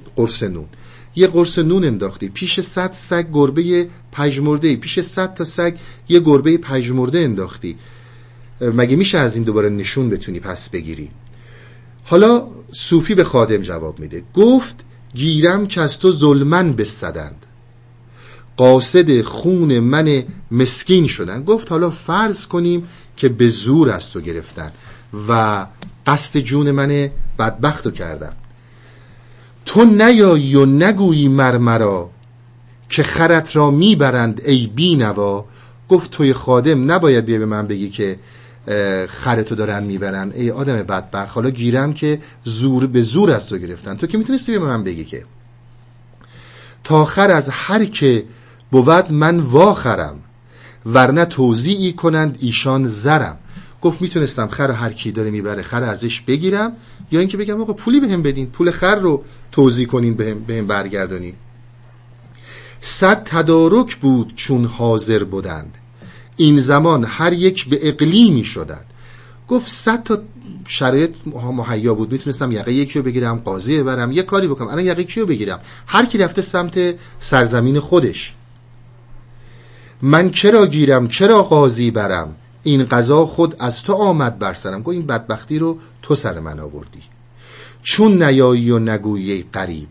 یه 1.15 1.27
قرص 1.27 1.59
نون 1.59 1.83
انداختی. 1.83 2.29
پیش 2.29 2.59
صد 2.59 2.93
سگ 2.93 3.25
گربه 3.33 3.87
پژمرده. 4.11 4.75
پیش 4.75 4.99
صد 4.99 5.33
تا 5.33 5.45
سگ 5.45 5.75
یه 6.09 6.19
گربه 6.19 6.57
پژمرده 6.57 7.19
انداختی. 7.19 7.77
مگه 8.61 8.95
میشه 8.95 9.17
از 9.17 9.35
این 9.35 9.43
دوباره 9.43 9.69
نشون 9.69 10.09
بتونی 10.09 10.39
پس 10.39 10.69
بگیری؟ 10.69 11.09
حالا 12.03 12.47
صوفی 12.71 13.15
به 13.15 13.23
خادم 13.23 13.57
جواب 13.57 13.99
میده. 13.99 14.23
گفت 14.33 14.75
گیرم 15.13 15.67
که 15.67 15.81
از 15.81 15.99
تو 15.99 16.11
ظلمن 16.11 16.73
بستدند. 16.73 17.45
قاصد 18.57 19.21
خون 19.21 19.79
من 19.79 20.23
مسکین 20.51 21.07
شدن. 21.07 21.43
گفت 21.43 21.71
حالا 21.71 21.89
فرض 21.89 22.45
کنیم 22.45 22.87
که 23.17 23.29
به 23.29 23.49
زور 23.49 23.89
از 23.89 24.11
تو 24.11 24.21
گرفتن 24.21 24.71
و 25.29 25.65
قصد 26.07 26.39
جون 26.39 26.71
من 26.71 27.09
بدبخت 27.39 27.85
رو 27.85 27.91
تو 29.65 29.85
نیایی 29.85 30.55
و 30.55 30.65
نگویی 30.65 31.27
مرمرا 31.27 32.09
که 32.89 33.03
خرت 33.03 33.55
را 33.55 33.71
می‌برند 33.71 34.41
ای 34.45 34.67
بینوا. 34.67 35.45
گفت 35.89 36.11
توی 36.11 36.33
خادم 36.33 36.91
نباید 36.91 37.25
بیا 37.25 37.39
به 37.39 37.45
من 37.45 37.67
بگی 37.67 37.89
که 37.89 38.19
خرتو 39.07 39.55
دارن 39.55 39.83
می‌برن. 39.83 40.31
ای 40.35 40.51
آدم 40.51 40.73
بدبخت 40.73 41.35
حالا 41.35 41.49
گیرم 41.49 41.93
که 41.93 42.19
زور 42.43 42.87
به 42.87 43.01
زور 43.01 43.31
از 43.31 43.47
تو 43.49 43.57
گرفتن. 43.57 43.95
تو 43.95 44.07
که 44.07 44.17
می‌تونستی 44.17 44.51
به 44.51 44.59
من 44.59 44.83
بگی 44.83 45.05
که؟ 45.05 45.25
تا 46.83 47.05
خر 47.05 47.31
از 47.31 47.49
هر 47.49 47.85
که 47.85 48.23
بود 48.71 49.11
من 49.11 49.39
واخرم 49.39 50.15
ورنه 50.85 51.25
توضیعی 51.25 51.93
کنند 51.93 52.37
ایشان 52.41 52.87
زرم. 52.87 53.37
گفت 53.85 54.01
می‌تونستم 54.01 54.47
خر 54.47 54.71
هر 54.71 54.93
کی 54.93 55.11
داره 55.11 55.31
می‌بره 55.31 55.61
خر 55.61 55.83
ازش 55.83 56.21
بگیرم. 56.21 56.71
یا 57.11 57.19
اینکه 57.19 57.37
بگم 57.37 57.61
آقا 57.61 57.73
پولی 57.73 57.99
بهم 57.99 58.21
بدین 58.21 58.47
پول 58.47 58.71
خر 58.71 58.95
رو 58.95 59.23
توضیح 59.51 59.87
کنین 59.87 60.13
بهم 60.13 60.39
بهم 60.39 60.67
برگردونین 60.67 61.33
صد 62.81 63.23
تدارک 63.25 63.95
بود 63.95 64.33
چون 64.35 64.65
حاضر 64.65 65.23
بودند. 65.23 65.77
این 66.35 66.61
زمان 66.61 67.05
هر 67.07 67.33
یک 67.33 67.69
به 67.69 67.89
اقلیمی 67.89 68.43
شدند. 68.43 68.85
گفت 69.47 69.69
صد 69.69 70.03
تا 70.03 70.17
شرایط 70.67 71.15
مهیا 71.35 71.93
بود. 71.93 72.11
می‌تونستم 72.11 72.51
یقه 72.51 72.73
یکی 72.73 72.99
رو 72.99 73.05
بگیرم 73.05 73.37
قاضی 73.37 73.83
برم 73.83 74.11
یه 74.11 74.23
کاری 74.23 74.47
بکنم. 74.47 74.67
الان 74.67 74.85
یقه 74.85 75.03
کیو 75.03 75.25
بگیرم؟ 75.25 75.59
هر 75.87 76.05
کی 76.05 76.17
رفته 76.17 76.41
سمت 76.41 76.95
سرزمین 77.19 77.79
خودش. 77.79 78.33
من 80.01 80.29
چرا 80.29 80.67
گیرم؟ 80.67 81.07
چرا 81.07 81.43
قاضی 81.43 81.91
برم؟ 81.91 82.35
این 82.65 82.83
قضا 82.83 83.25
خود 83.25 83.55
از 83.59 83.83
تو 83.83 83.93
آمد 83.93 84.39
بر 84.39 84.53
سرم. 84.53 84.81
گفت 84.81 84.97
این 84.97 85.05
بدبختی 85.05 85.59
رو 85.59 85.79
تو 86.01 86.15
سر 86.15 86.39
من 86.39 86.59
آوردی. 86.59 87.03
چون 87.81 88.23
نیایی 88.23 88.71
و 88.71 88.79
نگویی 88.79 89.45
قریب 89.53 89.89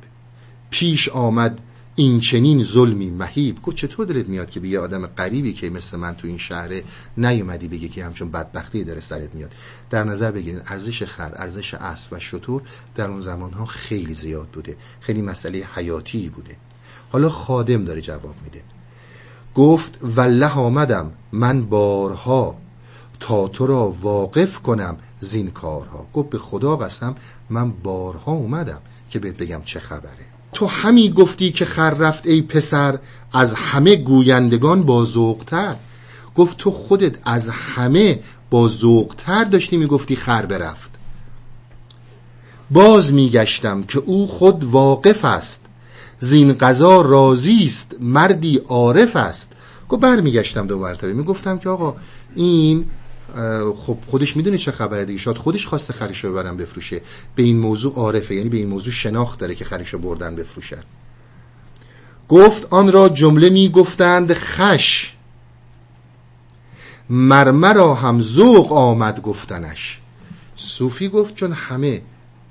پیش 0.71 1.09
آمد 1.09 1.59
این 1.95 2.21
چنین 2.21 2.65
ظلمی 2.65 3.11
مهیب. 3.11 3.63
گفت 3.63 3.77
چطور 3.77 4.07
دلت 4.07 4.29
میاد 4.29 4.51
که 4.51 4.61
به 4.61 4.69
یه 4.69 4.79
آدم 4.81 5.07
غریبی 5.07 5.53
که 5.53 5.71
مثل 5.71 5.97
من 5.97 6.15
تو 6.15 6.27
این 6.27 6.39
شهر 6.39 6.83
نیومدی 7.17 7.69
بگی 7.69 7.89
که 7.89 8.05
همچون 8.05 8.31
بدبختی 8.31 8.85
داره 8.85 9.01
سرت 9.01 9.35
میاد؟ 9.35 9.53
در 9.91 10.05
نظر 10.05 10.31
بگیرید 10.31 10.63
ارزش 10.67 11.03
خر 11.03 11.33
ارزش 11.37 11.75
اسب 11.75 12.13
و 12.13 12.19
شطور 12.19 12.63
در 12.95 13.11
اون 13.11 13.21
زمان 13.21 13.53
ها 13.53 13.65
خیلی 13.65 14.15
زیاد 14.15 14.49
بوده. 14.49 14.77
خیلی 15.01 15.23
مسئله 15.23 15.69
حیاتی 15.75 16.29
بوده. 16.29 16.57
حالا 17.13 17.29
خادم 17.29 17.85
داره 17.85 18.01
جواب 18.01 18.35
میده. 18.45 18.63
گفت 19.55 19.99
والله 20.03 20.53
آمدم. 20.53 21.13
من 21.33 21.63
بارها 21.63 22.63
تا 23.20 23.48
تو 23.48 23.66
را 23.66 23.88
واقف 24.00 24.59
کنم 24.59 24.96
زین 25.20 25.50
کارها. 25.50 26.07
گفت 26.14 26.31
به 26.31 26.38
خدا 26.38 26.77
قسم 26.77 27.14
من 27.50 27.70
بارها 27.70 28.33
اومدم 28.33 28.81
که 29.11 29.18
بهت 29.18 29.37
بگم 29.37 29.62
چه 29.64 29.81
خبره. 29.81 30.27
تو 30.53 30.66
همی 30.66 31.11
گفتی 31.11 31.53
که 31.53 31.64
خر 31.64 31.90
رفت 31.90 32.27
ای 32.27 32.42
پسر 32.42 32.98
از 33.33 33.55
همه 33.55 33.96
گویندگان 33.96 34.83
با 34.83 35.05
ذوقتر. 35.05 35.77
گفت 36.37 36.57
تو 36.57 36.70
خودت 36.70 37.14
از 37.24 37.48
همه 37.48 38.20
با 38.50 38.68
ذوقتر 38.68 39.44
داشتی 39.44 39.77
می‌گفتی 39.77 40.16
خر 40.16 40.46
برفت. 40.46 40.90
باز 42.70 43.12
میگشتم 43.12 43.83
که 43.83 43.98
او 43.98 44.27
خود 44.27 44.64
واقف 44.64 45.24
است. 45.24 45.61
زین 46.18 46.53
قضا 46.53 47.03
راضی 47.03 47.64
است 47.64 47.96
مردی 48.00 48.57
عارف 48.57 49.16
است. 49.16 49.53
گفت 49.88 50.03
برمیگشتم 50.03 50.66
دو 50.66 50.79
مرتبه 50.79 51.12
می‌گفتم 51.12 51.59
که 51.59 51.68
آقا 51.68 51.96
این 52.35 52.85
خب 53.77 53.99
خودش 54.07 54.37
می‌دونه 54.37 54.59
چه 54.59 54.73
خبره 54.73 55.05
دیگه. 55.05 55.18
شاید 55.18 55.37
خودش 55.37 55.66
خواسته 55.66 55.92
خرش 55.92 56.25
رو 56.25 56.31
ببرن 56.31 56.57
بفروشه. 56.57 57.01
به 57.35 57.42
این 57.42 57.59
موضوع 57.59 57.94
عارفه. 57.94 58.35
یعنی 58.35 58.49
به 58.49 58.57
این 58.57 58.68
موضوع 58.68 58.92
شناخت 58.92 59.38
داره 59.38 59.55
که 59.55 59.64
خرش 59.64 59.88
رو 59.88 59.99
بردن 59.99 60.37
بفروشن. 60.37 60.83
گفت 62.29 62.73
آن 62.73 62.92
را 62.92 63.09
جمله 63.09 63.51
می‌گفتند 63.51 64.35
خش. 64.35 65.14
مرمرا 67.11 67.94
هم 67.94 68.23
ذوق 68.23 68.73
آمد 68.73 69.23
گفتنش. 69.23 70.01
صوفی 70.57 71.09
گفت 71.09 71.35
چون 71.35 71.53
همه 71.53 72.03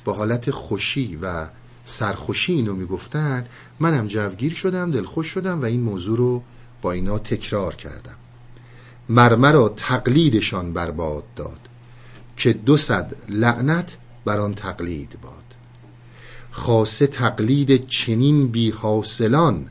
با 0.06 0.14
حالت 0.14 0.52
خوشی 0.52 1.20
و 1.22 1.46
سرخوشی 1.86 2.54
اینو 2.54 2.74
می‌گفتن 2.74 3.46
منم 3.80 4.08
جوگیر 4.08 4.54
شدم 4.54 4.92
دلخوش 4.92 5.28
شدم 5.28 5.62
و 5.62 5.66
این 5.66 5.82
موضوع 5.82 6.18
رو 6.18 6.44
با 6.82 6.92
اینا 6.92 7.20
تکرار 7.20 7.76
کردم. 7.76 8.16
مرمرا 9.10 9.70
تقلیدشان 9.70 10.74
برباد 10.74 11.24
داد 11.36 11.60
که 12.38 12.54
دو 12.54 12.78
صد 12.78 13.16
لعنت 13.30 13.98
بر 14.26 14.40
آن 14.40 14.54
تقلید 14.54 15.18
باد. 15.22 15.34
خاصه 16.52 17.08
تقلید 17.08 17.88
چنین 17.88 18.48
بی 18.48 18.70
حاصلان 18.70 19.70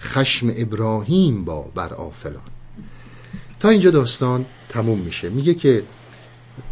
خشم 0.00 0.52
ابراهیم 0.56 1.44
با 1.44 1.62
بر 1.74 1.94
آفلان. 1.94 2.42
تا 3.60 3.68
اینجا 3.68 3.90
داستان 3.90 4.46
تموم 4.68 4.98
میشه. 4.98 5.28
میگه 5.28 5.54
که 5.54 5.82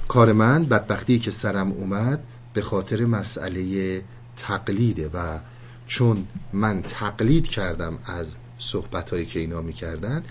کار 0.08 0.32
من 0.32 0.64
بدبختی 0.64 1.18
که 1.18 1.30
سرم 1.30 1.72
اومد 1.72 2.24
به 2.54 2.62
خاطر 2.62 3.04
مسئله 3.04 4.02
تقلیده 4.36 5.10
و 5.14 5.38
چون 5.86 6.26
من 6.52 6.82
تقلید 6.82 7.48
کردم 7.48 7.98
از 8.04 8.34
صحبت 8.58 9.28
که 9.28 9.40
اینا 9.40 9.60
می‌کردن 9.60 10.22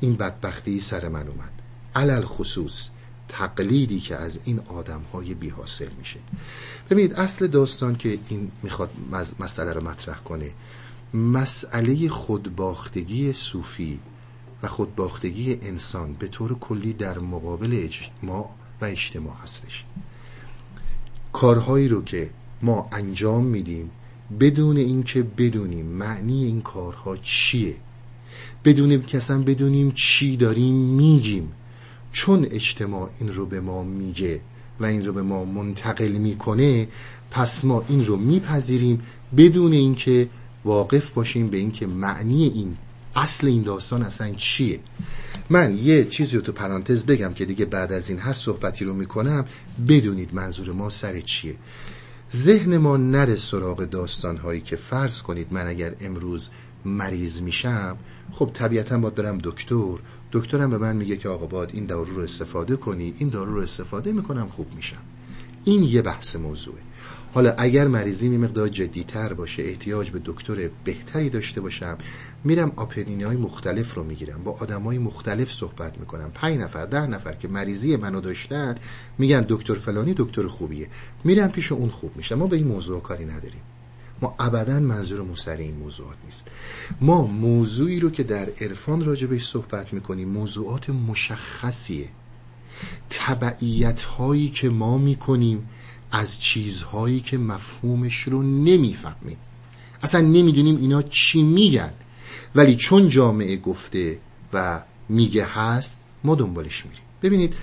این 0.00 0.14
بدبختی 0.14 0.80
سر 0.80 1.08
من 1.08 1.28
اومد. 1.28 1.52
علل 1.94 2.22
خصوص 2.24 2.88
تقلیدی 3.28 4.00
که 4.00 4.16
از 4.16 4.38
این 4.44 4.60
آدم 4.68 5.02
های 5.12 5.34
بی 5.34 5.48
حاصل 5.48 5.88
میشه. 5.98 6.20
ببینید 6.90 7.12
اصل 7.12 7.46
داستان 7.46 7.96
که 7.96 8.18
این 8.28 8.50
می‌خواد 8.62 8.90
مسئله 9.40 9.72
رو 9.72 9.84
مطرح 9.84 10.18
کنه 10.18 10.50
مسئله 11.14 12.08
خودباختگی 12.08 13.32
صوفی 13.32 14.00
و 14.62 14.68
خودباختگی 14.68 15.58
انسان 15.62 16.12
به 16.12 16.28
طور 16.28 16.58
کلی 16.58 16.92
در 16.92 17.18
مقابل 17.18 17.70
اجتماع 17.72 18.50
و 18.80 18.84
اجتماع 18.84 19.36
هستش. 19.42 19.84
کارهایی 21.32 21.88
رو 21.88 22.04
که 22.04 22.30
ما 22.62 22.88
انجام 22.92 23.44
میدیم 23.44 23.90
بدون 24.40 24.76
اینکه 24.76 25.22
بدونیم 25.22 25.86
معنی 25.86 26.44
این 26.44 26.62
کارها 26.62 27.16
چیه 27.16 27.76
بدونیم 28.64 29.02
که 29.02 29.18
بدونیم 29.18 29.90
چی 29.90 30.36
داریم 30.36 30.74
میگیم. 30.74 31.52
چون 32.12 32.46
اجتماع 32.50 33.10
این 33.20 33.34
رو 33.34 33.46
به 33.46 33.60
ما 33.60 33.82
میگه 33.82 34.40
و 34.80 34.84
این 34.84 35.04
رو 35.04 35.12
به 35.12 35.22
ما 35.22 35.44
منتقل 35.44 36.08
می‌کنه 36.08 36.88
پس 37.30 37.64
ما 37.64 37.84
این 37.88 38.06
رو 38.06 38.16
میپذیریم 38.16 39.02
بدون 39.36 39.72
اینکه 39.72 40.28
واقف 40.64 41.10
باشیم 41.10 41.46
به 41.46 41.56
اینکه 41.56 41.86
معنی 41.86 42.44
این 42.44 42.76
اصل 43.16 43.46
این 43.46 43.62
داستان 43.62 44.02
اصلا 44.02 44.34
چیه. 44.34 44.80
من 45.50 45.78
یه 45.78 46.04
چیزی 46.04 46.36
رو 46.36 46.42
تو 46.42 46.52
پرانتز 46.52 47.04
بگم 47.04 47.32
که 47.32 47.44
دیگه 47.44 47.64
بعد 47.64 47.92
از 47.92 48.08
این 48.08 48.18
هر 48.18 48.32
صحبتی 48.32 48.84
رو 48.84 48.94
می‌کنم 48.94 49.44
بدونید 49.88 50.34
منظور 50.34 50.72
ما 50.72 50.90
سر 50.90 51.20
چیه. 51.20 51.54
ذهن 52.34 52.76
ما 52.76 52.96
نره 52.96 53.36
سراغ 53.36 53.84
داستان 53.84 54.36
هایی 54.36 54.60
که 54.60 54.76
فرض 54.76 55.22
کنید 55.22 55.46
من 55.50 55.66
اگر 55.66 55.94
امروز 56.00 56.50
مریض 56.84 57.40
میشم 57.40 57.96
خب 58.32 58.50
طبیعتا 58.54 58.98
باید 58.98 59.14
برم 59.14 59.38
دکتر. 59.38 59.98
دکترم 60.32 60.70
به 60.70 60.78
من 60.78 60.96
میگه 60.96 61.16
که 61.16 61.28
آقا 61.28 61.46
باید 61.46 61.70
این 61.72 61.86
دارو 61.86 62.14
رو 62.14 62.22
استفاده 62.22 62.76
کنی 62.76 63.14
این 63.18 63.28
دارو 63.28 63.54
رو 63.54 63.62
استفاده 63.62 64.12
می‌کنم 64.12 64.48
خوب 64.48 64.74
میشم. 64.74 65.02
این 65.64 65.82
یه 65.82 66.02
بحث 66.02 66.36
موضوعه. 66.36 66.80
حالا 67.34 67.54
اگر 67.58 67.88
مریضی 67.88 68.28
می 68.28 68.38
مقدار 68.38 68.68
جدیتر 68.68 69.32
باشه 69.32 69.62
احتیاج 69.62 70.10
به 70.10 70.20
دکتر 70.24 70.68
بهتری 70.84 71.30
داشته 71.30 71.60
باشم 71.60 71.98
میرم 72.44 72.72
آپرینی 72.76 73.22
های 73.22 73.36
مختلف 73.36 73.94
رو 73.94 74.04
می‌گیرم 74.04 74.44
با 74.44 74.52
آدم 74.52 74.82
های 74.82 74.98
مختلف 74.98 75.52
صحبت 75.52 75.98
می‌کنم. 75.98 76.30
پنج 76.34 76.58
نفر 76.58 76.86
ده 76.86 77.06
نفر 77.06 77.32
که 77.32 77.48
مریضی 77.48 77.96
منو 77.96 78.20
داشتن 78.20 78.74
میگن 79.18 79.44
دکتر 79.48 79.74
فلانی 79.74 80.14
دکتر 80.16 80.46
خوبیه. 80.46 80.88
میرم 81.24 81.48
پیش 81.48 81.72
اون 81.72 81.88
خوب 81.88 82.16
میشه 82.16 82.34
ما 82.34 82.46
به 82.46 82.56
این 82.56 82.66
موضوع 82.66 83.02
کاری 83.02 83.24
نداریم. 83.24 83.62
ما 84.22 84.34
ابدا 84.38 84.80
منظور 84.80 85.36
سر 85.36 85.56
این 85.56 85.74
موضوعات 85.74 86.16
نیست. 86.24 86.48
ما 87.00 87.26
موضوعی 87.26 88.00
رو 88.00 88.10
که 88.10 88.22
در 88.22 88.48
عرفان 88.60 89.04
راجبش 89.04 89.44
صحبت 89.44 89.92
می‌کنیم 89.92 90.28
موضوعات 90.28 90.90
مشخصیه. 90.90 92.08
تبعیت 93.10 94.02
هایی 94.02 94.48
که 94.48 94.68
ما 94.68 94.98
می‌کنیم 94.98 95.68
از 96.12 96.40
چیزهایی 96.40 97.20
که 97.20 97.38
مفهومش 97.38 98.22
رو 98.22 98.42
نمی‌فهمیم. 98.42 99.36
اصلا 100.02 100.20
نمی‌دونیم 100.20 100.76
اینا 100.76 101.02
چی 101.02 101.42
میگن. 101.42 101.92
ولی 102.54 102.76
چون 102.76 103.08
جامعه 103.08 103.56
گفته 103.56 104.18
و 104.52 104.82
میگه 105.08 105.44
هست 105.44 105.98
ما 106.24 106.34
دنبالش 106.34 106.86
میریم. 106.86 107.02
ببینید 107.22 107.54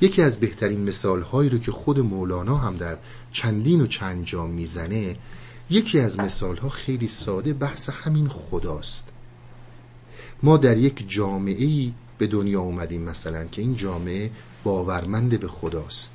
یکی 0.00 0.22
از 0.22 0.38
بهترین 0.38 0.80
مثال 0.80 1.22
هایی 1.22 1.50
رو 1.50 1.58
که 1.58 1.72
خود 1.72 2.00
مولانا 2.00 2.56
هم 2.56 2.76
در 2.76 2.98
چندین 3.32 3.80
و 3.80 3.86
چند 3.86 4.24
جا 4.24 4.46
می‌زنه 4.46 5.16
یکی 5.72 6.00
از 6.00 6.18
مثال 6.18 6.56
ها 6.56 6.68
خیلی 6.68 7.08
ساده 7.08 7.52
بحث 7.52 7.90
همین 7.90 8.28
خداست. 8.28 9.08
ما 10.42 10.56
در 10.56 10.78
یک 10.78 11.04
جامعه 11.08 11.64
ای 11.64 11.92
به 12.18 12.26
دنیا 12.26 12.60
اومدیم 12.60 13.02
مثلا 13.02 13.44
که 13.44 13.62
این 13.62 13.76
جامعه 13.76 14.30
باورمند 14.64 15.40
به 15.40 15.48
خداست. 15.48 16.12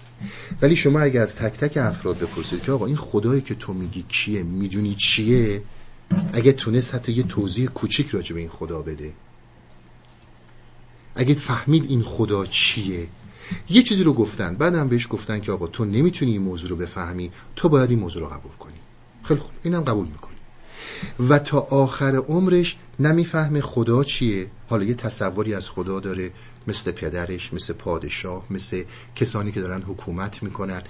ولی 0.61 0.75
شما 0.75 0.99
اگر 0.99 1.21
از 1.21 1.35
تک 1.35 1.53
تک 1.53 1.77
افراد 1.77 2.19
بپرسید 2.19 2.61
که 2.61 2.71
آقا 2.71 2.85
این 2.85 2.95
خدایی 2.95 3.41
که 3.41 3.55
تو 3.55 3.73
میگی 3.73 4.05
کیه 4.09 4.43
می‌دونی 4.43 4.95
چیه؟ 4.95 5.63
اگه 6.33 6.53
تونست 6.53 6.95
حتی 6.95 7.11
یه 7.11 7.23
توضیح 7.23 7.67
کوچیک 7.67 8.07
راجع 8.07 8.33
به 8.33 8.39
این 8.39 8.49
خدا 8.49 8.81
بده. 8.81 9.13
اگه 11.15 11.33
فهمید 11.33 11.85
این 11.89 12.03
خدا 12.03 12.45
چیه؟ 12.45 13.07
یه 13.69 13.81
چیزی 13.81 14.03
رو 14.03 14.13
گفتن. 14.13 14.55
بعدم 14.55 14.87
بهش 14.87 15.07
گفتن 15.09 15.39
که 15.39 15.51
آقا 15.51 15.67
تو 15.67 15.85
نمی‌تونی 15.85 16.31
این 16.31 16.41
موضوع 16.41 16.69
رو 16.69 16.75
بفهمی 16.75 17.31
تو 17.55 17.69
باید 17.69 17.89
این 17.89 17.99
موضوع 17.99 18.21
رو 18.21 18.29
قبول 18.29 18.51
کنی. 18.51 18.73
خیلی 19.27 19.39
خوب. 19.39 19.51
اینم 19.63 19.81
قبول 19.81 20.07
می‌کنی. 20.07 20.33
و 21.29 21.39
تا 21.39 21.59
آخر 21.59 22.15
عمرش 22.15 22.75
نمی‌فهمه 22.99 23.61
خدا 23.61 24.03
چیه. 24.03 24.47
حالا 24.69 24.83
یه 24.83 24.93
تصوری 24.93 25.53
از 25.53 25.69
خدا 25.69 25.99
داره 25.99 26.31
مثل 26.67 26.91
پدرش 26.91 27.53
مثل 27.53 27.73
پادشاه 27.73 28.45
مثل 28.49 28.83
کسانی 29.15 29.51
که 29.51 29.61
دارن 29.61 29.81
حکومت 29.81 30.43
می‌کنن. 30.43 30.81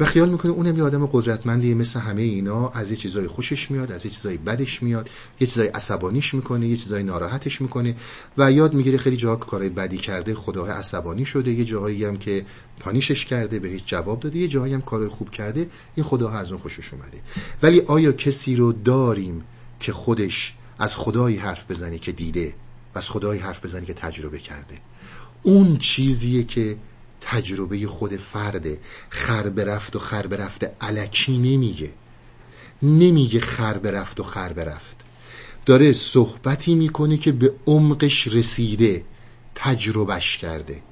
و 0.00 0.04
خیال 0.04 0.28
می‌کنه 0.30 0.52
اونم 0.52 0.76
یه 0.76 0.82
آدم 0.82 1.06
قدرتمندیه 1.06 1.74
مثل 1.74 2.00
همه 2.00 2.22
اینا. 2.22 2.68
از 2.68 2.90
یه 2.90 2.96
چیزای 2.96 3.26
خوشش 3.26 3.70
میاد 3.70 3.92
از 3.92 4.04
یه 4.06 4.10
چیزای 4.10 4.36
بدش 4.36 4.82
میاد. 4.82 5.10
یه 5.40 5.46
چیزای 5.46 5.68
عصبانیش 5.68 6.34
می‌کنه 6.34 6.68
یه 6.68 6.76
چیزای 6.76 7.02
ناراحتش 7.02 7.60
می‌کنه. 7.60 7.96
و 8.38 8.52
یاد 8.52 8.74
می‌گیره 8.74 8.98
خیلی 8.98 9.16
جاها 9.16 9.36
کارهای 9.36 9.68
بدی 9.68 9.98
کرده 9.98 10.34
خدا 10.34 10.66
عصبانی 10.66 11.24
شده. 11.24 11.52
یه 11.52 11.64
جاهایی 11.64 12.04
هم 12.04 12.16
که 12.16 12.44
پانیشش 12.80 13.24
کرده 13.24 13.58
بهش 13.58 13.82
جواب 13.86 14.20
داده. 14.20 14.38
یه 14.38 14.48
جاهایی 14.48 14.74
هم 14.74 14.80
کارهای 14.80 15.08
خوب 15.08 15.30
کرده 15.30 15.66
این 15.94 16.04
خدا 16.04 16.30
از 16.30 16.52
اون 16.52 16.60
خوشش 16.60 16.92
اومده. 16.92 17.20
ولی 17.62 17.80
آیا 17.80 18.12
کسی 18.12 18.56
رو 18.56 18.72
داریم 18.72 19.44
که 19.80 19.92
خودش 19.92 20.54
از 20.78 20.96
خدایی 20.96 21.36
حرف 21.36 21.70
بزنه 21.70 21.98
که 21.98 22.12
دیده 22.12 22.54
و 22.94 22.98
از 22.98 23.10
خدایی 23.10 23.40
حرف 23.40 23.64
بزنه 23.64 23.86
که 23.86 23.94
تجربه 23.94 24.38
کرده؟ 24.38 24.78
اون 25.42 25.76
چیزیه 25.76 26.42
که 26.44 26.76
تجربه 27.20 27.86
خود 27.86 28.16
فرده 28.16 28.78
خر 29.10 29.48
برفت 29.48 29.96
و 29.96 29.98
خر 29.98 30.26
برفته 30.26 30.72
علکی 30.80 31.38
نمیگه. 31.38 31.92
نمیگه 32.82 33.40
خر 33.40 33.78
برفت 33.78 34.20
و 34.20 34.22
خر 34.22 34.52
برفت. 34.52 34.96
داره 35.66 35.92
صحبتی 35.92 36.74
می‌کنه 36.74 37.16
که 37.16 37.32
به 37.32 37.54
عمقش 37.66 38.28
رسیده 38.28 39.04
تجربهش 39.54 40.36
کرده. 40.36 40.82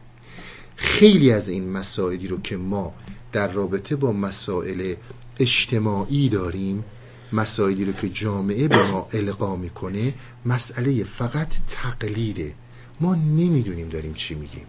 خیلی 0.77 1.33
از 1.33 1.49
این 1.49 1.71
مسائلی 1.71 2.29
رو 2.29 2.41
که 2.41 2.57
ما 2.57 2.95
در 3.33 3.53
رابطه 3.53 3.97
با 3.97 4.13
مسائل 4.13 4.95
اجتماعی 5.39 6.29
داریم 6.29 6.85
مسائلی 7.33 7.85
رو 7.85 7.93
که 7.93 8.09
جامعه 8.09 8.69
به 8.69 8.91
ما 8.91 9.09
القا 9.13 9.57
می‌کنه 9.57 10.15
مسئله 10.47 11.05
فقط 11.05 11.49
تقلیده. 11.69 12.55
ما 13.01 13.15
نمی‌دونیم 13.15 13.89
داریم 13.89 14.15
چی 14.15 14.35
میگیم. 14.35 14.67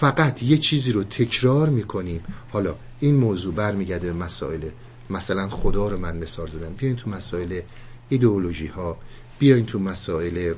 فقط 0.00 0.42
یه 0.42 0.58
چیزی 0.58 0.92
رو 0.92 1.04
تکرار 1.04 1.68
می‌کنیم. 1.68 2.20
حالا 2.52 2.76
این 3.00 3.14
موضوع 3.14 3.54
برمیگرده 3.54 4.12
به 4.12 4.18
مسائل 4.18 4.68
مثلا 5.10 5.48
خدا 5.48 5.88
رو 5.88 5.96
من 5.96 6.16
مثال 6.16 6.46
زدم. 6.46 6.72
بیاین 6.72 6.96
تو 6.96 7.10
مسائل 7.10 7.60
ایدئولوژی 8.08 8.66
ها 8.66 8.98
بیاین 9.38 9.66
تو 9.66 9.78
مسائل 9.78 10.54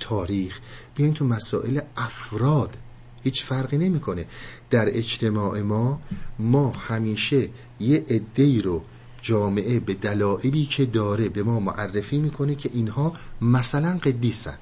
تاریخ 0.00 0.58
بیاین 0.94 1.14
تو 1.14 1.24
مسائل 1.24 1.80
افراد. 1.96 2.76
هیچ 3.24 3.44
فرقی 3.44 3.78
نمی‌کنه. 3.78 4.26
در 4.70 4.96
اجتماع 4.96 5.60
ما 5.60 6.00
ما 6.38 6.70
همیشه 6.70 7.48
یه 7.80 8.04
عده 8.10 8.60
رو 8.60 8.82
جامعه 9.22 9.80
به 9.80 9.94
دلایلی 9.94 10.64
که 10.64 10.84
داره 10.84 11.28
به 11.28 11.42
ما 11.42 11.60
معرفی 11.60 12.18
می‌کنه 12.18 12.54
که 12.54 12.70
اینها 12.72 13.12
مثلا 13.40 13.98
قدیسن. 13.98 14.58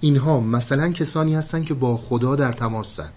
اینها 0.00 0.40
مثلا 0.40 0.88
کسانی 0.88 1.34
هستن 1.34 1.64
که 1.64 1.74
با 1.74 1.96
خدا 1.96 2.36
در 2.36 2.52
تماسن 2.52 3.08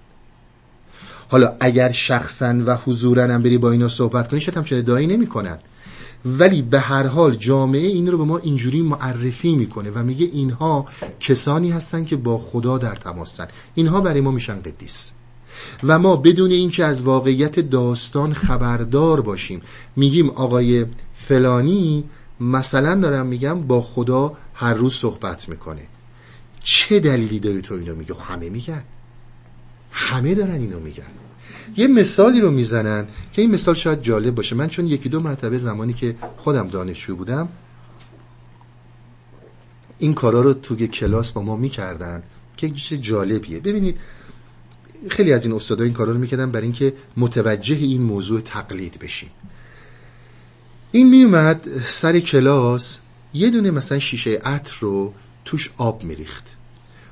حالا 1.30 1.56
اگر 1.60 1.91
شخصا 1.91 2.56
و 2.65 2.78
حضورا 2.86 3.24
هم 3.24 3.41
بری 3.41 3.58
با 3.58 3.71
اینا 3.71 3.88
صحبت 3.88 4.28
کنی 4.28 4.41
شاید 4.41 4.58
هم 4.58 4.63
چه 4.63 4.76
ادعایی 4.76 5.08
نمی‌کنن. 5.08 5.58
ولی 6.26 6.62
به 6.62 6.80
هر 6.80 7.08
حال 7.08 7.36
جامعه 7.36 7.88
این 7.88 8.12
رو 8.12 8.17
به 8.17 8.24
ما 8.24 8.38
اینجوری 8.38 8.82
معرفی 8.82 9.56
می‌کنه 9.56 9.91
و 9.91 10.04
میگه 10.04 10.26
اینها 10.26 10.86
کسانی 11.19 11.71
هستن 11.71 12.06
که 12.06 12.15
با 12.15 12.38
خدا 12.38 12.78
در 12.78 12.95
تماسن 12.95 13.47
اینها 13.76 14.02
برای 14.02 14.21
ما 14.21 14.32
میشن 14.32 14.62
قدیس. 14.62 15.12
و 15.84 16.00
ما 16.00 16.15
بدون 16.15 16.52
اینکه 16.52 16.86
از 16.86 17.02
واقعیت 17.02 17.60
داستان 17.60 18.34
خبردار 18.34 19.21
باشیم 19.21 19.62
میگیم 19.95 20.30
آقای 20.30 20.86
فلانی 21.13 22.04
مثلا 22.39 22.95
دارم 22.95 23.26
میگم 23.26 23.62
با 23.62 23.82
خدا 23.82 24.34
هر 24.54 24.74
روز 24.74 24.95
صحبت 24.95 25.50
می‌کنه. 25.50 25.82
چه 26.63 27.00
دلیلی 27.00 27.39
داری 27.39 27.62
تو 27.62 27.74
اینو 27.74 27.95
میگه؟ 27.95 28.15
همه 28.15 28.50
میگن. 28.50 28.84
همه 29.91 30.36
دارن 30.36 30.56
اینو 30.56 30.80
میگن. 30.80 31.08
یه 31.78 31.88
مثالی 31.88 32.41
رو 32.41 32.52
می‌زنن 32.52 33.08
که 33.34 33.41
این 33.41 33.52
مثال 33.52 33.76
شاید 33.76 34.02
جالب 34.02 34.36
باشه. 34.36 34.56
من 34.56 34.67
چون 34.67 34.88
یکی 34.88 35.10
دو 35.10 35.19
مرتبه 35.19 35.58
زمانی 35.58 35.93
که 35.93 36.15
خودم 36.38 36.67
دانشجو 36.67 37.15
بودم 37.15 37.50
این 39.97 40.13
کارا 40.13 40.41
رو 40.41 40.54
توی 40.54 40.88
کلاس 40.88 41.32
با 41.32 41.41
ما 41.41 41.56
می‌کردن 41.56 42.24
که 42.58 42.69
چیز 42.69 43.00
جالبیه. 43.00 43.60
ببینید 43.60 43.97
خیلی 45.10 45.34
از 45.34 45.45
این 45.45 45.54
استادا 45.56 45.84
این 45.84 45.93
کارا 45.93 46.12
رو 46.12 46.19
می‌کردن 46.19 46.52
برای 46.52 46.63
اینکه 46.63 46.93
متوجه 47.17 47.76
این 47.76 48.02
موضوع 48.02 48.41
تقلید 48.41 49.00
بشیم. 49.00 49.30
این 50.91 51.10
میومد 51.10 51.67
سر 51.88 52.19
کلاس 52.19 52.97
یه 53.34 53.50
دونه 53.50 53.71
مثلا 53.71 54.00
شیشه 54.00 54.32
عطر 54.38 54.76
رو 54.80 55.13
توش 55.45 55.69
آب 55.77 56.04
میریخت. 56.04 56.58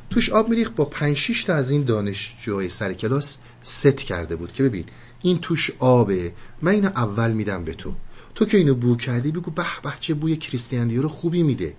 توش 0.09 0.29
آب 0.29 0.49
میریخت 0.49 0.75
با 0.75 0.85
5 0.85 1.17
6 1.17 1.43
تا 1.43 1.55
از 1.55 1.71
این 1.71 1.83
دانشجوهای 1.83 2.69
سر 2.69 2.93
کلاس 2.93 3.37
ست 3.63 3.97
کرده 3.97 4.35
بود 4.35 4.53
که 4.53 4.63
ببین 4.63 4.85
این 5.21 5.37
توش 5.37 5.71
آبه. 5.79 6.33
من 6.61 6.71
اینو 6.71 6.87
اول 6.87 7.31
میدم 7.31 7.63
به 7.63 7.73
تو. 7.73 7.93
تو 8.35 8.45
که 8.45 8.57
اینو 8.57 8.75
بو 8.75 8.95
کردی 8.95 9.31
بگو 9.31 9.51
به 9.51 9.65
به 9.83 9.93
چه 9.99 10.13
بوی 10.13 10.35
کریستیان 10.35 10.95
رو 10.95 11.09
خوبی 11.09 11.43
میده. 11.43 11.73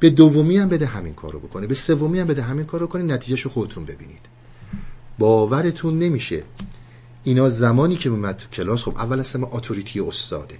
به 0.00 0.10
دومی 0.10 0.56
هم 0.56 0.68
بده 0.68 0.86
همین 0.86 1.14
کارو 1.14 1.40
بکنه. 1.40 1.66
به 1.66 1.74
سومی 1.74 2.20
هم 2.20 2.26
بده 2.26 2.42
همین 2.42 2.64
کارو 2.64 2.86
کنی 2.86 3.02
نتیجهشو 3.02 3.48
خودتون 3.50 3.84
ببینید. 3.84 4.20
باورتون 5.18 5.98
نمیشه. 5.98 6.44
اینا 7.24 7.48
زمانی 7.48 7.96
که 7.96 8.08
اومد 8.08 8.36
تو 8.36 8.48
کلاس 8.48 8.82
خب 8.82 8.96
اول 8.96 9.20
اصلا 9.20 9.46
اتوریتی 9.46 10.00
استاده. 10.00 10.58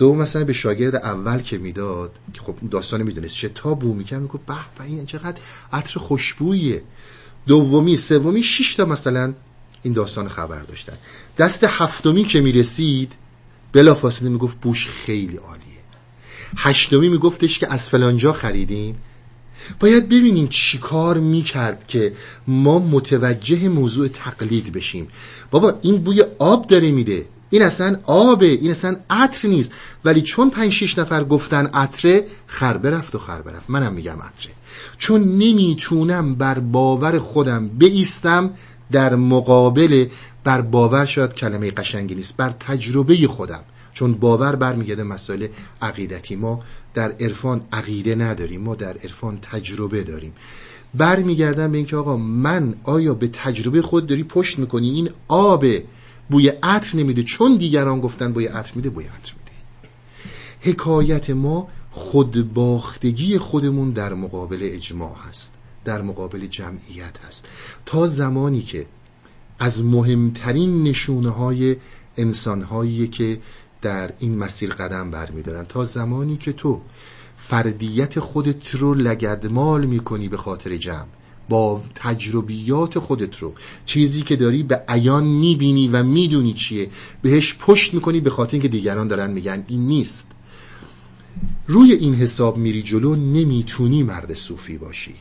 دوم 0.00 0.18
مثلا 0.18 0.44
به 0.44 0.52
شاگرد 0.52 0.96
اول 0.96 1.38
که 1.38 1.58
می‌داد 1.58 2.12
که 2.34 2.40
خب 2.40 2.54
داستان 2.70 3.02
می‌دونست 3.02 3.34
چه 3.34 3.48
تا 3.48 3.74
بو 3.74 3.94
می‌کرد 3.94 4.20
می‌گفت 4.20 4.46
به 4.46 4.54
به 4.78 4.84
این 4.84 5.04
چقدر 5.04 5.38
عطر 5.72 6.00
خوشبویه. 6.00 6.82
دومی 7.46 7.96
سومی 7.96 8.42
شش 8.42 8.74
تا 8.74 8.84
مثلا 8.84 9.34
این 9.82 9.94
داستان 9.94 10.28
خبر 10.28 10.62
داشتن. 10.62 10.92
دست 11.38 11.64
هفتمی 11.64 12.24
که 12.24 12.40
می‌رسید 12.40 13.12
بلا 13.72 13.94
فاصله 13.94 14.28
می‌گفت 14.28 14.60
بوش 14.60 14.86
خیلی 14.86 15.36
عالیه. 15.36 15.80
هشتمی 16.56 17.08
میگفتش 17.08 17.58
که 17.58 17.72
از 17.72 17.88
فلانجا 17.88 18.32
خریدین 18.32 18.94
باید 19.80 20.08
ببینیم 20.08 20.46
چیکار 20.48 21.18
می‌کرد 21.18 21.86
که 21.86 22.12
ما 22.46 22.78
متوجه 22.78 23.68
موضوع 23.68 24.08
تقلید 24.08 24.72
بشیم. 24.72 25.08
بابا 25.50 25.78
این 25.82 25.96
بوی 25.96 26.24
آب 26.38 26.66
داره 26.66 26.90
میده. 26.90 27.26
این 27.50 27.62
اصلا 27.62 28.00
آبه 28.04 28.46
این 28.46 28.70
اصلا 28.70 28.96
عطر 29.10 29.48
نیست. 29.48 29.72
ولی 30.04 30.22
چون 30.22 30.50
پنج 30.50 30.72
شیش 30.72 30.98
نفر 30.98 31.24
گفتن 31.24 31.66
عطره 31.66 32.26
خر 32.46 32.76
برفت 32.76 33.14
و 33.14 33.18
خر 33.18 33.42
برفت. 33.42 33.70
منم 33.70 33.92
میگم 33.92 34.16
عطره. 34.22 34.52
چون 34.98 35.20
نمی‌تونم 35.20 36.34
بر 36.34 36.58
باور 36.58 37.18
خودم 37.18 37.68
بیستم 37.68 38.50
در 38.92 39.14
مقابل 39.14 40.06
بر 40.44 40.60
باور 40.60 41.04
شاید 41.04 41.34
کلمه 41.34 41.70
قشنگی 41.70 42.14
نیست 42.14 42.36
بر 42.36 42.50
تجربه 42.50 43.26
خودم. 43.28 43.60
چون 43.92 44.14
باور 44.14 44.56
برمیگرده 44.56 45.02
مسائل 45.02 45.46
عقیدتی. 45.82 46.36
ما 46.36 46.62
در 46.94 47.12
عرفان 47.12 47.60
عقیده 47.72 48.14
نداریم 48.14 48.60
ما 48.60 48.74
در 48.74 48.96
عرفان 48.98 49.38
تجربه 49.42 50.02
داریم. 50.02 50.32
برمیگردم 50.94 51.70
به 51.70 51.76
اینکه 51.76 51.96
آقا 51.96 52.16
من 52.16 52.74
آیا 52.84 53.14
به 53.14 53.28
تجربه 53.28 53.82
خود 53.82 54.06
داری 54.06 54.24
پشت 54.24 54.58
می‌کنی؟ 54.58 54.90
این 54.90 55.10
آبه. 55.28 55.84
بوی 56.30 56.48
عطر 56.48 56.98
نمیده. 56.98 57.22
چون 57.22 57.56
دیگران 57.56 58.00
گفتن 58.00 58.32
بوی 58.32 58.46
عطر 58.46 58.72
میده 58.74 58.90
بوی 58.90 59.04
عطر 59.04 59.32
میده. 59.38 59.50
حکایت 60.60 61.30
ما 61.30 61.68
خودباختگی 61.90 63.38
خودمون 63.38 63.90
در 63.90 64.14
مقابل 64.14 64.58
اجماع 64.62 65.16
هست 65.28 65.52
در 65.84 66.02
مقابل 66.02 66.46
جمعیت 66.46 67.18
هست. 67.28 67.44
تا 67.86 68.06
زمانی 68.06 68.62
که 68.62 68.86
از 69.58 69.84
مهمترین 69.84 70.82
نشونه 70.82 71.30
های 71.30 71.76
انسان 72.16 72.66
که 73.10 73.40
در 73.82 74.12
این 74.18 74.38
مسیر 74.38 74.70
قدم 74.70 75.10
برمیدارن 75.10 75.64
تا 75.64 75.84
زمانی 75.84 76.36
که 76.36 76.52
تو 76.52 76.80
فردیت 77.36 78.20
خودت 78.20 78.74
رو 78.74 78.94
لگدمال 78.94 79.86
می‌کنی 79.86 80.28
به 80.28 80.36
خاطر 80.36 80.76
جمع. 80.76 81.06
با 81.50 81.82
تجربیات 81.94 82.98
خودت 82.98 83.38
رو. 83.38 83.54
چیزی 83.86 84.22
که 84.22 84.36
داری 84.36 84.62
به 84.62 84.82
عیان 84.88 85.24
می‌بینی 85.24 85.88
و 85.88 86.02
می‌دونی 86.02 86.52
چیه 86.52 86.88
بهش 87.22 87.56
پشت 87.60 87.94
می‌کنی 87.94 88.20
به 88.20 88.30
خاطر 88.30 88.52
اینکه 88.52 88.68
دیگران 88.68 89.08
دارن 89.08 89.30
میگن 89.30 89.64
این 89.68 89.86
نیست. 89.86 90.26
روی 91.66 91.92
این 91.92 92.14
حساب 92.14 92.56
میری 92.56 92.82
جلو 92.82 93.16
نمی‌تونی 93.16 94.02
مرد 94.02 94.34
صوفی 94.34 94.78
باشی. 94.78 95.14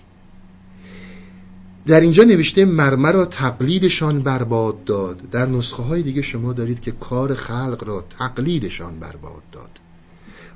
در 1.87 1.99
اینجا 1.99 2.23
نوشته 2.23 2.65
مرمر 2.65 3.11
را 3.11 3.25
تقلیدشان 3.25 4.19
برباد 4.19 4.83
داد. 4.83 5.29
در 5.31 5.45
نسخه 5.45 5.83
های 5.83 6.01
دیگه 6.01 6.21
شما 6.21 6.53
دارید 6.53 6.81
که 6.81 6.91
کار 6.91 7.33
خلق 7.33 7.83
را 7.87 8.05
تقلیدشان 8.19 8.99
برباد 8.99 9.43
داد. 9.51 9.69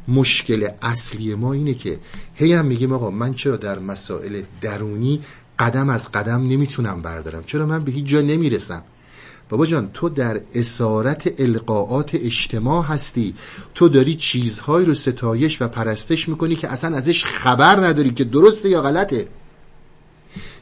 مشکل 0.08 0.68
اصلی 0.82 1.36
ما 1.36 1.54
اینه 1.54 1.74
که 1.74 2.00
هی 2.34 2.54
هم 2.54 2.66
میگیم 2.66 2.94
آقا 2.94 3.12
من 3.12 3.34
چرا 3.34 3.58
در 3.58 3.80
مسائل 3.80 4.42
درونی 4.62 5.20
قدم 5.60 5.90
از 5.90 6.12
قدم 6.12 6.48
نمی‌تونم 6.48 7.02
بردارم. 7.02 7.44
چرا 7.44 7.66
من 7.66 7.84
به 7.84 7.92
هیچ 7.92 8.06
جا 8.06 8.22
نمی‌رسم؟ 8.22 8.84
بابا 9.50 9.66
جان 9.66 9.90
تو 9.94 10.10
در 10.10 10.42
اسارت 10.56 11.42
القاعات 11.42 12.10
اجتماع 12.14 12.86
هستی. 12.86 13.36
تو 13.76 13.90
داری 13.90 14.16
چیزهایی 14.16 14.86
رو 14.86 14.94
ستایش 14.94 15.62
و 15.62 15.68
پرستش 15.68 16.30
می‌کنی 16.30 16.56
که 16.56 16.72
اصلا 16.72 16.98
ازش 16.98 17.26
خبر 17.26 17.88
نداری 17.88 18.12
که 18.12 18.24
درسته 18.24 18.70
یا 18.70 18.82
غلطه. 18.82 19.28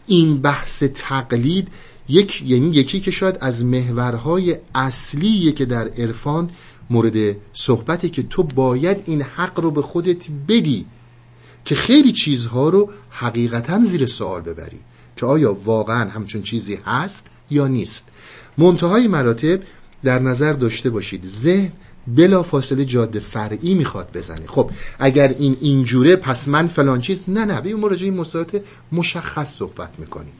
این 0.07 0.41
بحث 0.41 0.83
تقلید 0.83 1.67
یک 2.09 2.43
یعنی 2.45 2.67
یکی 2.67 2.99
که 2.99 3.11
شاید 3.11 3.37
از 3.41 3.65
محورهای 3.65 4.57
اصلیه 4.75 5.51
که 5.51 5.65
در 5.65 5.87
عرفان 5.87 6.49
مورد 6.89 7.35
صحبته 7.53 8.09
که 8.09 8.23
تو 8.23 8.43
باید 8.43 8.97
این 9.05 9.21
حق 9.21 9.59
رو 9.59 9.71
به 9.71 9.81
خودت 9.81 10.27
بدی. 10.47 10.85
که 11.65 11.75
خیلی 11.75 12.11
چیزها 12.11 12.69
رو 12.69 12.89
حقیقتا 13.09 13.83
زیر 13.83 14.05
سوال 14.05 14.41
ببری 14.41 14.79
که 15.15 15.25
آیا 15.25 15.53
واقعا 15.53 16.09
همچون 16.09 16.41
چیزی 16.41 16.79
هست 16.85 17.27
یا 17.49 17.67
نیست. 17.67 18.03
منتهای 18.57 19.07
مراتب 19.07 19.59
در 20.03 20.19
نظر 20.19 20.53
داشته 20.53 20.89
باشید. 20.89 21.25
ذهن 21.25 21.71
بلا 22.07 22.43
فاصله 22.43 22.85
جاده 22.85 23.19
فرعی 23.19 23.73
می‌خواد 23.73 24.09
بزنه. 24.13 24.47
خب 24.47 24.71
اگر 24.99 25.35
این 25.39 25.57
اینجوره 25.61 26.15
پس 26.15 26.47
من 26.47 26.67
فلان 26.67 27.01
چیز. 27.01 27.23
نه 27.27 27.45
نه 27.45 27.61
ببین 27.61 27.75
مراجعه 27.75 28.11
مسائلات 28.11 28.61
مشخص 28.91 29.53
صحبت 29.53 29.99
می‌کنیم. 29.99 30.33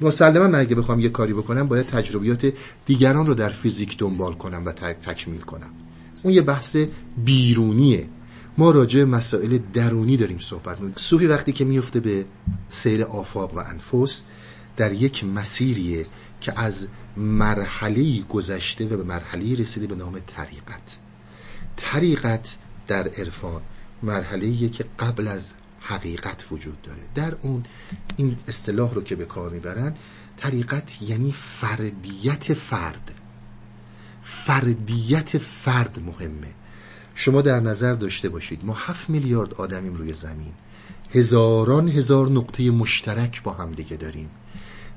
مسلما 0.00 0.48
من 0.48 0.60
اگه 0.60 0.74
بخوام 0.74 1.00
یه 1.00 1.08
کاری 1.08 1.32
بکنم 1.32 1.68
باید 1.68 1.86
تجربیات 1.86 2.52
دیگران 2.86 3.26
رو 3.26 3.34
در 3.34 3.48
فیزیک 3.48 3.98
دنبال 3.98 4.32
کنم 4.32 4.62
و 4.66 4.72
تکمیل 4.72 5.40
کنم. 5.40 5.70
اون 6.22 6.34
یه 6.34 6.42
بحث 6.42 6.76
بیرونیه. 7.24 8.06
ما 8.58 8.70
راجع 8.70 9.04
مسائل 9.04 9.58
درونی 9.72 10.16
داریم 10.16 10.38
صحبت 10.38 10.76
می‌کنیم. 10.76 10.94
صوفی 10.96 11.26
وقتی 11.26 11.52
که 11.52 11.64
میفته 11.64 12.00
به 12.00 12.26
سیر 12.70 13.02
آفاق 13.02 13.54
و 13.54 13.58
انفس 13.58 14.22
در 14.76 14.92
یک 14.92 15.24
مسیریه 15.24 16.06
که 16.40 16.60
از 16.60 16.86
مرحله 17.16 18.22
گذشته 18.22 18.86
و 18.86 18.96
به 18.96 19.04
مرحله 19.04 19.54
رسیده 19.54 19.86
به 19.86 19.94
نام 19.94 20.18
طریقت. 20.26 20.98
طریقت 21.76 22.56
در 22.88 23.08
عرفان 23.08 23.62
مرحله 24.02 24.68
که 24.68 24.84
قبل 24.98 25.28
از 25.28 25.52
حقیقت 25.80 26.44
وجود 26.50 26.82
داره. 26.82 27.02
در 27.14 27.34
اون 27.40 27.62
این 28.16 28.36
اصطلاح 28.48 28.94
رو 28.94 29.02
که 29.02 29.16
به 29.16 29.24
کار 29.24 29.50
می‌برن 29.50 29.94
طریقت 30.36 31.02
یعنی 31.02 31.32
فردیت 31.32 32.54
فرد. 32.54 33.14
فردیت 34.22 35.38
فرد 35.38 36.02
مهمه. 36.06 36.54
شما 37.14 37.42
در 37.42 37.60
نظر 37.60 37.92
داشته 37.92 38.28
باشید. 38.28 38.64
ما 38.64 38.74
هفت 38.74 39.10
میلیارد 39.10 39.54
آدمیم 39.54 39.94
روی 39.94 40.12
زمین. 40.12 40.52
هزاران 41.10 41.88
هزار 41.88 42.28
نقطه 42.30 42.70
مشترک 42.70 43.42
با 43.42 43.52
هم 43.52 43.72
دیگه 43.72 43.96
داریم. 43.96 44.30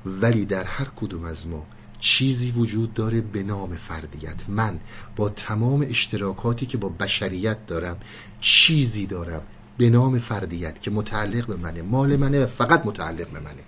ولی 0.05 0.45
در 0.45 0.63
هر 0.63 0.87
کدوم 0.95 1.23
از 1.23 1.47
ما 1.47 1.65
چیزی 1.99 2.51
وجود 2.51 2.93
داره 2.93 3.21
به 3.21 3.43
نام 3.43 3.75
فردیت. 3.75 4.49
من 4.49 4.79
با 5.15 5.29
تمام 5.29 5.85
اشتراکاتی 5.89 6.65
که 6.65 6.77
با 6.77 6.89
بشریت 6.89 7.65
دارم 7.65 7.97
چیزی 8.39 9.05
دارم 9.05 9.41
به 9.77 9.89
نام 9.89 10.19
فردیت 10.19 10.81
که 10.81 10.91
متعلق 10.91 11.47
به 11.47 11.55
منه. 11.55 11.81
مال 11.81 12.15
منه 12.15 12.43
و 12.43 12.47
فقط 12.47 12.85
متعلق 12.85 13.29
به 13.29 13.39
منه. 13.39 13.63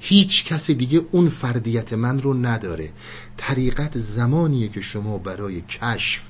هیچ 0.00 0.44
کس 0.44 0.70
دیگه 0.70 1.00
اون 1.10 1.28
فردیت 1.28 1.92
من 1.92 2.22
رو 2.22 2.34
نداره. 2.34 2.92
طریقت 3.36 3.98
زمانیه 3.98 4.68
که 4.68 4.80
شما 4.80 5.18
برای 5.18 5.60
کشف 5.60 6.22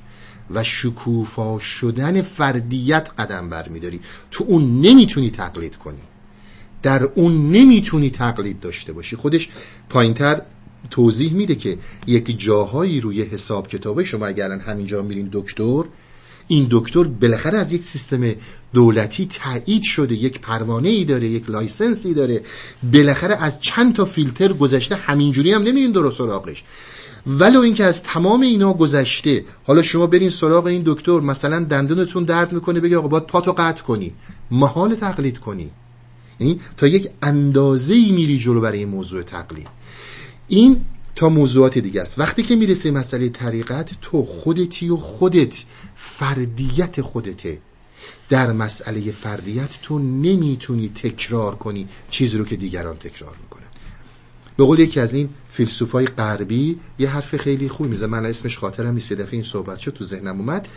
و 0.50 0.64
شکوفا 0.64 1.58
شدن 1.58 2.22
فردیت 2.22 3.08
قدم 3.18 3.50
برمیداری. 3.50 4.00
تو 4.30 4.44
اون 4.48 4.80
نمی‌تونی 4.80 5.30
تقلید 5.30 5.76
کنی. 5.76 6.02
در 6.82 7.04
اون 7.04 7.50
نمی‌تونی 7.52 8.10
تقلید 8.10 8.60
داشته 8.60 8.92
باشی. 8.92 9.16
خودش 9.16 9.48
پایینتر 9.88 10.42
توضیح 10.90 11.32
میده 11.32 11.54
که 11.54 11.78
یک 12.06 12.38
جاهایی 12.38 13.00
روی 13.00 13.22
حساب 13.22 13.68
کتابه. 13.68 14.04
شما 14.04 14.26
اگر 14.26 14.50
همینجا 14.50 15.02
میرین 15.02 15.28
دکتر 15.32 15.84
این 16.48 16.66
دکتر 16.70 17.04
بالاخره 17.04 17.58
از 17.58 17.72
یک 17.72 17.84
سیستم 17.84 18.32
دولتی 18.72 19.26
تایید 19.26 19.82
شده. 19.82 20.14
یک 20.14 20.40
پروانه 20.40 20.88
ای 20.88 21.04
داره 21.04 21.28
یک 21.28 21.50
license 21.50 22.06
ی 22.06 22.14
داره. 22.14 22.40
بالاخره 22.92 23.42
از 23.42 23.60
چند 23.60 23.94
تا 23.94 24.04
فیلتر 24.04 24.52
گذشته 24.52 24.94
همینجوری 24.94 25.52
هم 25.52 25.62
نمیرین 25.62 25.92
درست 25.92 26.18
سراغش 26.18 26.64
ولو 27.26 27.60
اینکه 27.60 27.84
از 27.84 28.02
تمام 28.02 28.40
اینا 28.40 28.72
گذشته 28.72 29.44
حالا 29.64 29.82
شما 29.82 30.06
برین 30.06 30.30
سراغ 30.30 30.66
این 30.66 30.82
دکتر 30.86 31.20
مثلا 31.20 31.64
دندونتون 31.64 32.24
درد 32.24 32.52
می‌کنه 32.52 32.80
بگه 32.80 32.98
آقا 32.98 33.08
باید 33.08 33.26
پاتو 33.26 33.52
قطع 33.52 33.82
کنی. 33.82 34.12
محال 34.50 34.94
تقلید 34.94 35.38
کنی. 35.38 35.70
یعنی 36.40 36.60
تا 36.76 36.86
یک 36.86 37.10
اندازه 37.22 37.94
ای 37.94 38.12
میری 38.12 38.38
جلو 38.38 38.60
برای 38.60 38.84
موضوع 38.84 39.22
تقلید. 39.22 39.66
این 40.48 40.80
تا 41.16 41.28
موضوعات 41.28 41.78
دیگه 41.78 42.00
است. 42.00 42.18
وقتی 42.18 42.42
که 42.42 42.56
می‌رسه 42.56 42.90
مسئله 42.90 43.28
طریقت 43.28 43.90
تو 44.02 44.24
خودتی 44.24 44.88
و 44.88 44.96
خودت 44.96 45.64
فردیت 45.94 47.00
خودته. 47.00 47.58
در 48.28 48.52
مسئله 48.52 49.12
فردیت 49.12 49.70
تو 49.82 49.98
نمی‌تونی 49.98 50.88
تکرار 50.88 51.54
کنی 51.54 51.88
چیزی 52.10 52.38
رو 52.38 52.44
که 52.44 52.56
دیگران 52.56 52.96
تکرار 52.96 53.36
می‌کنن. 53.42 53.63
به 54.56 54.64
قول 54.64 54.78
یکی 54.78 55.00
از 55.00 55.14
این 55.14 55.28
فیلسوفای 55.50 56.06
غربی 56.06 56.78
یه 56.98 57.10
حرف 57.10 57.36
خیلی 57.36 57.68
خوب 57.68 57.86
میزه 57.86 58.06
من 58.06 58.26
اسمش 58.26 58.58
خاطرم 58.58 58.94
نیست 58.94 59.12
دفعه 59.12 59.32
این 59.32 59.42
صحبت 59.42 59.78
شد 59.78 59.92
تو 59.92 60.04
ذهنم 60.04 60.38
اومد. 60.38 60.68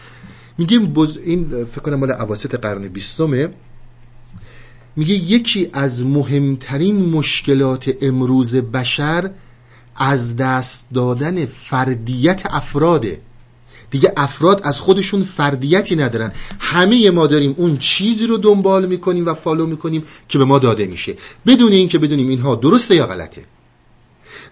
میگیم 0.58 0.94
بز... 0.94 1.18
این 1.18 1.66
فکر 1.66 1.82
کنم 1.82 1.96
مال 1.96 2.12
اواسط 2.12 2.56
قرن 2.56 2.88
بیستمه. 2.88 3.50
میگه 4.96 5.14
یکی 5.14 5.70
از 5.74 6.06
مهمترین 6.06 7.10
مشکلات 7.10 7.94
امروز 8.02 8.56
بشر 8.56 9.32
از 9.96 10.36
دست 10.36 10.88
دادن 10.94 11.46
فردیت 11.46 12.42
افراده. 12.50 13.22
دیگه 13.92 14.14
افراد 14.18 14.62
از 14.64 14.80
خودشون 14.80 15.24
فردیتی 15.24 15.96
ندارن. 15.96 16.32
همه 16.60 17.12
ما 17.12 17.28
داریم 17.28 17.56
اون 17.58 17.78
چیزی 17.78 18.28
رو 18.28 18.38
دنبال 18.38 18.86
می‌کنیم 18.86 19.26
و 19.26 19.34
follow 19.34 19.66
می‌کنیم 19.66 20.04
که 20.30 20.38
به 20.38 20.46
ما 20.46 20.60
داده 20.60 20.86
میشه. 20.86 21.16
بدون 21.46 21.72
اینکه 21.72 22.00
بدونیم 22.00 22.28
اینها 22.28 22.56
درسته 22.56 22.96
یا 22.96 23.08
غلطه. 23.08 23.46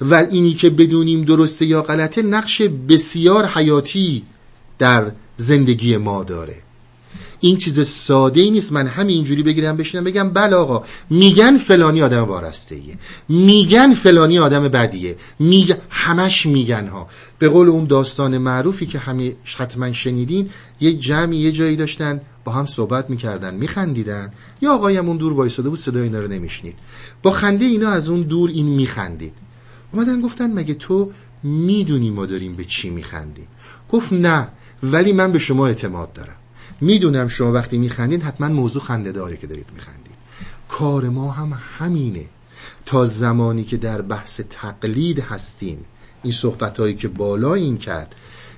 و 0.02 0.26
اینی 0.32 0.54
که 0.54 0.70
بدونیم 0.70 1.22
درسته 1.22 1.66
یا 1.66 1.82
غلطه 1.82 2.22
نقش 2.22 2.62
بسیار 2.62 3.46
حیاتی 3.46 4.24
در 4.80 5.12
زندگی 5.38 5.98
ما 5.98 6.24
داره. 6.24 6.56
این 7.40 7.58
چیز 7.58 7.88
ساده 7.88 8.42
ای 8.42 8.52
نیست. 8.52 8.74
من 8.74 8.88
همینجوری 8.88 9.44
بگیرم 9.44 9.78
بشینم 9.78 10.04
بگم 10.04 10.30
بله 10.30 10.56
آقا 10.56 10.84
میگن 11.10 11.58
فلانی 11.58 12.02
آدم 12.02 12.24
وارسته 12.24 12.76
ایه 12.76 12.98
میگن 13.30 13.94
فلانی 13.94 14.40
آدم 14.40 14.68
بدیه. 14.68 15.16
میگن 15.40 15.78
همش 15.90 16.46
میگن 16.46 16.88
ها. 16.88 17.08
به 17.40 17.50
قول 17.50 17.70
اون 17.70 17.86
داستان 17.86 18.38
معروفی 18.38 18.86
که 18.86 19.00
همه 19.00 19.36
حتما 19.58 19.94
شنیدین 19.94 20.50
یه 20.82 20.94
جمعی 20.94 21.38
یه 21.38 21.52
جایی 21.52 21.76
داشتن 21.76 22.22
با 22.44 22.52
هم 22.52 22.66
صحبت 22.66 23.10
می‌کردن 23.10 23.56
میخندیدن. 23.56 24.34
یا 24.62 24.74
آقایم 24.74 25.08
اون 25.08 25.18
دور 25.18 25.34
وایساده 25.34 25.70
بود 25.70 25.80
صدای 25.80 26.04
اینا 26.04 26.20
رو 26.20 26.28
نمیشنید. 26.28 26.76
با 27.24 27.32
خنده 27.32 27.66
اینا 27.66 27.90
از 27.90 28.10
اون 28.10 28.22
دور 28.22 28.50
این 28.50 28.66
میخندید. 28.66 29.34
اومدن 29.96 30.22
گفتن 30.22 30.54
مگه 30.54 30.74
تو 30.74 31.12
می‌دونی 31.44 32.12
ما 32.12 32.26
داریم 32.26 32.56
به 32.56 32.66
چی 32.66 32.90
میخندیم؟ 32.90 33.48
گفت 33.92 34.14
نه 34.14 34.48
ولی 34.84 35.14
من 35.14 35.32
به 35.32 35.40
شما 35.40 35.68
اعتماد 35.68 36.14
دارم. 36.14 36.36
می‌دونم 36.82 37.28
شما 37.28 37.52
وقتی 37.52 37.78
میخندید 37.78 38.24
حتما 38.24 38.48
موضوع 38.48 38.84
خنده 38.84 39.12
داره 39.12 39.38
که 39.38 39.48
دارید 39.48 39.68
میخندید. 39.74 40.16
کار 40.70 41.10
ما 41.10 41.32
هم 41.32 41.62
همینه. 41.78 42.26
تا 42.86 43.06
زمانی 43.06 43.64
که 43.64 43.78
در 43.78 44.02
بحث 44.02 44.42
تقلید 44.50 45.20
هستیم 45.20 45.86
این 46.24 46.34
صحبت 46.34 46.80
هایی 46.80 46.96
که 46.96 47.08
بالا 47.08 47.54
این 47.54 47.78
کرد 47.78 48.16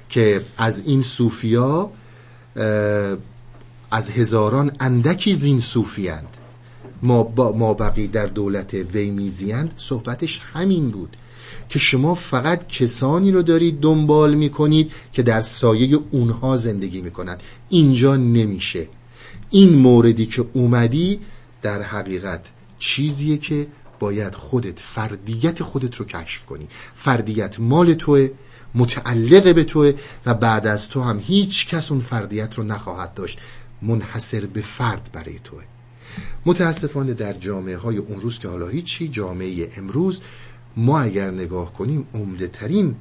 که 0.09 0.43
از 0.57 0.83
این 0.85 1.01
صوفیا 1.01 1.91
از 3.91 4.09
هزاران 4.09 4.71
اندکی 4.79 5.35
زین 5.35 5.59
صوفیند 5.59 6.27
ما, 7.01 7.23
با 7.23 7.51
ما 7.51 7.73
بقی 7.73 8.07
در 8.07 8.25
دولت 8.25 8.73
وی 8.73 9.09
میزیند 9.09 9.73
صحبتش 9.77 10.41
همین 10.53 10.89
بود. 10.89 11.17
که 11.69 11.79
شما 11.79 12.15
فقط 12.15 12.67
کسانی 12.67 13.31
رو 13.31 13.41
دارید 13.41 13.79
دنبال 13.79 14.35
می‌کنید 14.35 14.91
که 15.13 15.23
در 15.23 15.41
سایه 15.41 15.99
اونها 16.11 16.55
زندگی 16.55 17.01
می‌کنند 17.01 17.43
اینجا 17.69 18.15
نمیشه. 18.15 18.87
این 19.49 19.73
موردی 19.73 20.25
که 20.25 20.45
اومدی 20.53 21.19
در 21.61 21.81
حقیقت 21.81 22.45
چیزیه 22.79 23.37
که 23.37 23.67
باید 23.99 24.35
خودت 24.35 24.79
فردیت 24.79 25.63
خودت 25.63 25.95
رو 25.95 26.05
کشف 26.05 26.45
کنی. 26.45 26.67
فردیت 26.95 27.59
مال 27.59 27.93
توه 27.93 28.29
متعلق 28.75 29.55
به 29.55 29.63
توه 29.63 29.93
و 30.25 30.33
بعد 30.33 30.67
از 30.67 30.89
تو 30.89 31.01
هم 31.01 31.19
هیچ 31.19 31.67
کس 31.67 31.91
اون 31.91 32.01
فردیت 32.01 32.55
رو 32.55 32.63
نخواهد 32.63 33.13
داشت. 33.13 33.39
منحصر 33.81 34.45
به 34.45 34.61
فرد 34.61 35.09
برای 35.13 35.39
توه. 35.43 35.63
متاسفانه 36.45 37.13
در 37.13 37.33
جامعه 37.33 37.77
های 37.77 37.97
اون 37.97 38.21
روز 38.21 38.39
که 38.39 38.47
حالا 38.47 38.67
هیچی 38.67 39.07
جامعه 39.07 39.69
امروز 39.77 40.21
ما 40.77 40.99
اگر 40.99 41.31
نگاه 41.31 41.73
کنیم 41.73 42.07
عمده 42.13 42.47
ترین 42.47 42.95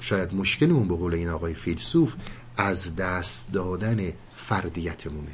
شاید 0.00 0.34
مشکلمون 0.34 0.88
به 0.88 0.96
قول 0.96 1.14
این 1.14 1.28
آقای 1.28 1.54
فیلسوف 1.54 2.14
از 2.56 2.96
دست 2.96 3.52
دادن 3.52 4.12
فردیتمونه. 4.34 5.32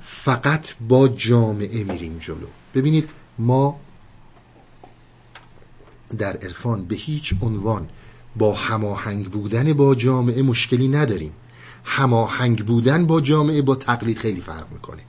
فقط 0.00 0.66
با 0.88 1.08
جامعه 1.08 1.84
میریم 1.84 2.18
جلو. 2.18 2.46
ببینید 2.74 3.08
ما 3.38 3.80
در 6.18 6.36
عرفان 6.36 6.84
به 6.84 6.96
هیچ 6.96 7.34
عنوان 7.42 7.88
با 8.36 8.54
هماهنگ 8.54 9.30
بودن 9.30 9.72
با 9.72 9.94
جامعه 9.94 10.42
مشکلی 10.42 10.88
نداریم. 10.88 11.32
هماهنگ 11.84 12.66
بودن 12.66 13.06
با 13.06 13.20
جامعه 13.20 13.62
با 13.62 13.74
تقلید 13.74 14.18
خیلی 14.18 14.40
فرق 14.40 14.72
می‌کنه. 14.72 15.02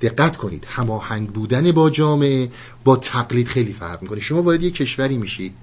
دقت 0.00 0.36
کنید. 0.36 0.66
هماهنگ 0.68 1.28
بودن 1.28 1.72
با 1.72 1.90
جامعه 1.90 2.48
با 2.84 2.96
تقلید 2.96 3.48
خیلی 3.48 3.72
فرق 3.72 4.02
می‌کنه. 4.02 4.20
شما 4.20 4.42
وارد 4.42 4.62
یک 4.62 4.74
کشوری 4.74 5.18
میشید. 5.18 5.54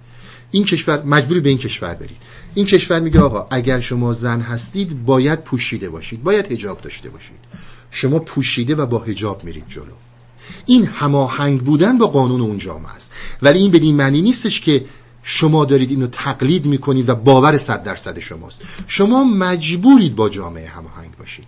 این 0.51 0.65
کشور 0.65 1.03
مجبوری 1.03 1.39
به 1.39 1.49
این 1.49 1.57
کشور 1.57 1.93
برید. 1.93 2.17
این 2.53 2.65
کشور 2.65 2.99
میگه 2.99 3.19
آقا 3.19 3.47
اگر 3.51 3.79
شما 3.79 4.13
زن 4.13 4.41
هستید 4.41 5.05
باید 5.05 5.43
پوشیده 5.43 5.89
باشید. 5.89 6.23
باید 6.23 6.51
هجاب 6.51 6.81
داشته 6.81 7.09
باشید. 7.09 7.39
شما 7.91 8.19
پوشیده 8.19 8.75
و 8.75 8.85
با 8.85 8.99
هجاب 8.99 9.43
میرید 9.43 9.67
جلو. 9.67 9.93
این 10.65 10.85
هماهنگ 10.85 11.61
بودن 11.61 11.97
با 11.97 12.07
قانون 12.07 12.41
اون 12.41 12.57
جامعه 12.57 12.95
است. 12.95 13.11
ولی 13.41 13.59
این 13.59 13.71
بدین 13.71 13.95
معنی 13.95 14.21
نیستش 14.21 14.61
که 14.61 14.85
شما 15.23 15.65
دارید 15.65 15.89
اینو 15.89 16.07
تقلید 16.07 16.65
می‌کنید 16.65 17.09
و 17.09 17.15
باور 17.15 17.57
صد 17.57 17.83
درصد 17.83 18.19
شماست. 18.19 18.61
شما 18.87 19.23
مجبورید 19.23 20.15
با 20.15 20.29
جامعه 20.29 20.67
هماهنگ 20.67 21.17
باشید. 21.17 21.47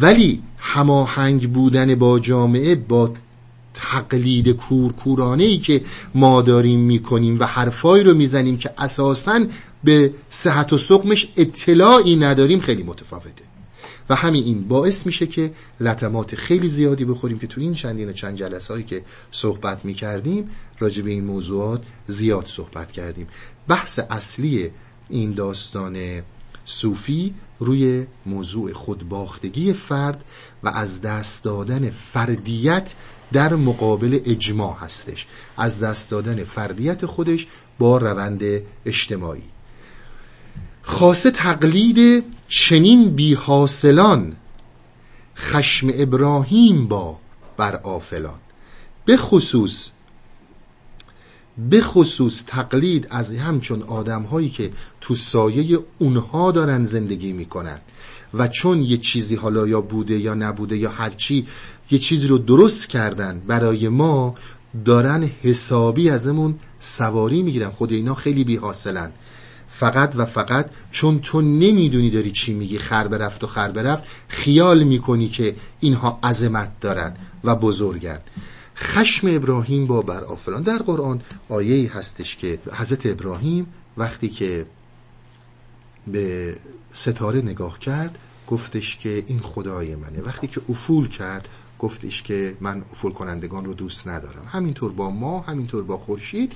ولی 0.00 0.42
هماهنگ 0.64 1.52
بودن 1.52 1.94
با 1.94 2.18
جامعه 2.18 2.74
با 2.74 3.12
تقلید 3.74 4.48
کورکورانه 4.48 5.44
ای 5.44 5.58
که 5.58 5.82
ما 6.14 6.42
داریم 6.42 6.80
می‌کنیم 6.80 7.40
و 7.40 7.44
حرفایی 7.44 8.04
رو 8.04 8.14
می‌زنیم 8.14 8.56
که 8.56 8.70
اساسا 8.78 9.40
به 9.84 10.14
صحت 10.30 10.72
و 10.72 10.78
سقمش 10.78 11.28
اطلاعی 11.36 12.16
نداریم 12.16 12.60
خیلی 12.60 12.82
متفاوته. 12.82 13.44
و 14.08 14.14
همین 14.14 14.44
این 14.44 14.68
باعث 14.68 15.06
میشه 15.06 15.26
که 15.26 15.52
لطمات 15.80 16.34
خیلی 16.34 16.68
زیادی 16.68 17.04
بخوریم 17.04 17.38
که 17.38 17.46
تو 17.46 17.60
این 17.60 17.74
چندین 17.74 18.12
چند 18.12 18.36
جلسه 18.36 18.74
هایی 18.74 18.84
که 18.84 19.02
صحبت 19.30 19.84
می‌کردیم 19.84 20.50
راجع 20.78 21.02
به 21.02 21.10
این 21.10 21.24
موضوعات 21.24 21.82
زیاد 22.08 22.46
صحبت 22.46 22.92
کردیم. 22.92 23.26
بحث 23.68 24.00
اصلی 24.10 24.70
این 25.10 25.32
داستان 25.32 25.96
صوفی 26.64 27.34
روی 27.58 28.06
موضوع 28.26 28.72
خودباختگی 28.72 29.72
فرد 29.72 30.24
و 30.64 30.68
از 30.68 31.00
دست 31.00 31.44
دادن 31.44 31.90
فردیت 31.90 32.94
در 33.32 33.54
مقابل 33.54 34.20
اجماع 34.24 34.76
هستش. 34.78 35.26
از 35.56 35.80
دست 35.80 36.10
دادن 36.10 36.44
فردیت 36.44 37.06
خودش 37.06 37.46
با 37.78 37.98
روند 37.98 38.42
اجتماعی. 38.86 39.42
خاصه 40.82 41.30
تقلید 41.30 42.24
چنین 42.48 43.10
بی 43.10 43.34
حاصلان 43.34 44.36
خشم 45.36 45.90
ابراهیم 45.94 46.88
با 46.88 47.18
بر 47.56 47.76
آفلان 47.76 48.38
به 49.04 49.16
خصوص 49.16 49.90
به 51.70 51.80
خصوص 51.80 52.44
تقلید 52.46 53.06
از 53.10 53.34
همچون 53.34 53.82
آدم 53.82 54.22
هایی 54.22 54.48
که 54.48 54.70
تو 55.00 55.14
سایه 55.14 55.78
اونها 55.98 56.52
دارن 56.52 56.84
زندگی 56.84 57.32
می‌کنن. 57.32 57.78
و 58.34 58.48
چون 58.48 58.82
یه 58.82 58.96
چیزی 58.96 59.34
حالا 59.34 59.68
یا 59.68 59.80
بوده 59.80 60.18
یا 60.18 60.34
نبوده 60.34 60.76
یا 60.76 60.90
هرچی 60.90 61.46
یه 61.90 61.98
چیزی 61.98 62.26
رو 62.26 62.38
درست 62.38 62.88
کردن 62.88 63.42
برای 63.46 63.88
ما 63.88 64.34
دارن 64.84 65.30
حسابی 65.42 66.10
ازمون 66.10 66.54
سواری 66.80 67.42
می‌گیرن. 67.42 67.70
خود 67.70 67.92
اینا 67.92 68.14
خیلی 68.14 68.44
بی 68.44 68.56
حاصلن 68.56 69.10
فقط 69.68 70.12
و 70.16 70.24
فقط 70.24 70.70
چون 70.90 71.18
تو 71.18 71.40
نمی‌دونی 71.40 72.10
داری 72.10 72.30
چی 72.30 72.54
میگی 72.54 72.78
خر 72.78 73.08
برفت 73.08 73.44
و 73.44 73.46
خر 73.46 73.70
برفت 73.70 74.04
خیال 74.28 74.82
می‌کنی 74.82 75.28
که 75.28 75.54
اینها 75.80 76.18
عظمت 76.22 76.80
دارن 76.80 77.14
و 77.44 77.56
بزرگن. 77.56 78.18
خشم 78.82 79.26
ابراهیم 79.30 79.86
با 79.86 80.02
بر 80.02 80.24
آفلان 80.24 80.62
در 80.62 80.78
قرآن 80.78 81.22
آیه 81.48 81.92
هستش 81.92 82.36
که 82.36 82.58
حضرت 82.72 83.06
ابراهیم 83.06 83.66
وقتی 83.96 84.28
که 84.28 84.66
به 86.06 86.56
ستاره 86.92 87.40
نگاه 87.40 87.78
کرد 87.78 88.18
گفتش 88.46 88.96
که 88.96 89.24
این 89.26 89.38
خدای 89.38 89.96
منه. 89.96 90.20
وقتی 90.20 90.46
که 90.46 90.60
افول 90.68 91.08
کرد 91.08 91.48
گفتش 91.78 92.22
که 92.22 92.56
من 92.60 92.80
افول 92.80 93.12
کنندگان 93.12 93.64
رو 93.64 93.74
دوست 93.74 94.08
ندارم. 94.08 94.48
همینطور 94.48 94.92
با 94.92 95.10
ما 95.10 95.40
همینطور 95.40 95.84
با 95.84 95.98
خورشید. 95.98 96.52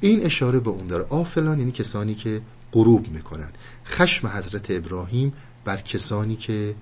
این 0.00 0.26
اشاره 0.26 0.60
به 0.60 0.70
اون 0.70 0.86
داره. 0.86 1.06
آفلان 1.08 1.58
یعنی 1.58 1.72
کسانی 1.72 2.14
که 2.14 2.40
غروب 2.72 3.08
می‌کنن 3.08 3.50
خشم 3.86 4.28
حضرت 4.28 4.70
ابراهیم 4.70 5.32
بر 5.64 5.76
کسانی 5.76 6.36
که 6.36 6.74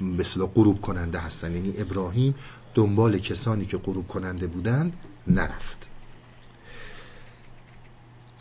مثلا 0.00 0.46
غروب 0.46 0.80
کننده 0.80 1.18
هستن 1.18 1.54
یعنی 1.54 1.74
ابراهیم 1.78 2.34
دنبال 2.76 3.18
کسانی 3.18 3.66
که 3.66 3.76
غروب 3.76 4.08
کننده 4.08 4.46
بودند 4.46 4.92
نرفت. 5.26 5.78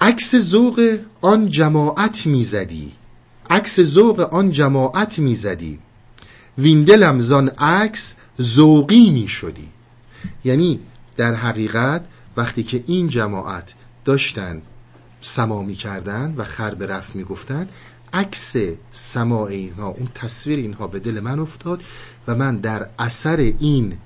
عکس 0.02 0.36
ذوق 0.36 0.98
آن 1.22 1.50
جماعت 1.50 2.26
می‌زدی. 2.26 2.92
عکس 3.50 3.82
ذوق 3.82 4.20
آن 4.20 4.52
جماعت 4.52 5.20
می‌زدی. 5.20 5.80
ویندلم 6.58 7.22
زان 7.22 7.50
عکس 7.50 8.16
ذوقی 8.42 9.10
می‌شدی. 9.10 9.68
یعنی 10.46 10.80
در 11.18 11.34
حقیقت 11.34 12.06
وقتی 12.38 12.64
که 12.64 12.84
این 12.88 13.08
جماعت 13.08 13.74
داشتن 14.06 14.62
سما 15.22 15.64
می‌کردن 15.64 16.34
و 16.38 16.44
خر 16.44 16.76
به 16.76 16.88
رفت 16.88 17.16
می‌گفتن 17.16 17.68
عکس 18.14 18.56
سماع 18.92 19.44
اینها 19.44 19.88
اون 19.88 20.08
تصویر 20.16 20.60
اینها 20.60 20.88
به 20.88 21.00
دل 21.00 21.20
من 21.20 21.40
افتاد 21.40 21.84
و 22.28 22.36
من 22.36 22.58
در 22.58 22.90
اثر 23.00 23.38
این 23.38 23.98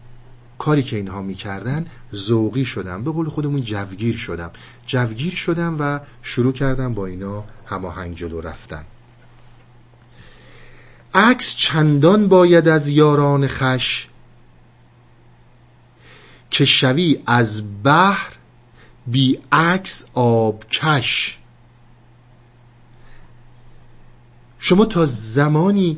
کاری 0.60 0.84
که 0.84 0.96
اینها 0.96 1.22
می‌کردن 1.22 1.86
ذوقی 2.16 2.66
شدم 2.66 3.04
به 3.04 3.12
قول 3.12 3.30
خودمون 3.30 3.62
جوگیر 3.62 4.18
شدم. 4.18 4.52
جوگیر 4.86 5.36
شدم 5.36 5.76
و 5.80 6.00
شروع 6.22 6.54
کردم 6.54 6.94
با 6.94 7.06
اینا 7.06 7.44
هماهنگ 7.66 8.18
جلو 8.18 8.42
رفتن. 8.42 8.86
عکس 11.14 11.56
چندان 11.56 12.28
باید 12.28 12.68
از 12.68 12.88
یاران 12.88 13.48
خش 13.48 14.08
که 16.50 16.66
شوی 16.66 17.24
از 17.26 17.64
بحر 17.84 18.34
بی 19.08 19.40
عکس 19.52 20.06
آبکش 20.14 21.38
شما 24.60 24.86
تا 24.86 25.06
زمانی 25.06 25.98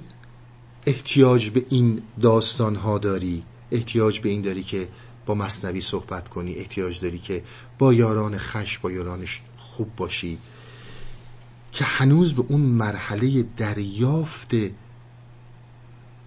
احتیاج 0.86 1.50
به 1.50 1.66
این 1.70 2.02
داستان 2.22 2.76
ها 2.76 2.98
داری؟ 2.98 3.44
احتیاج 3.72 4.20
به 4.20 4.30
این 4.30 4.42
داری 4.42 4.64
که 4.64 4.90
با 5.26 5.36
مصنوی 5.36 5.82
صحبت 5.82 6.30
کنی 6.30 6.54
احتیاج 6.54 7.00
داری 7.00 7.20
که 7.20 7.44
با 7.78 7.94
یاران 7.94 8.38
خش 8.38 8.80
با 8.80 8.92
یارانش 8.92 9.42
خوب 9.58 9.96
باشی. 9.96 10.38
که 11.72 11.86
هنوز 11.86 12.36
به 12.36 12.44
اون 12.48 12.62
مرحله 12.62 13.44
دریافت 13.58 14.52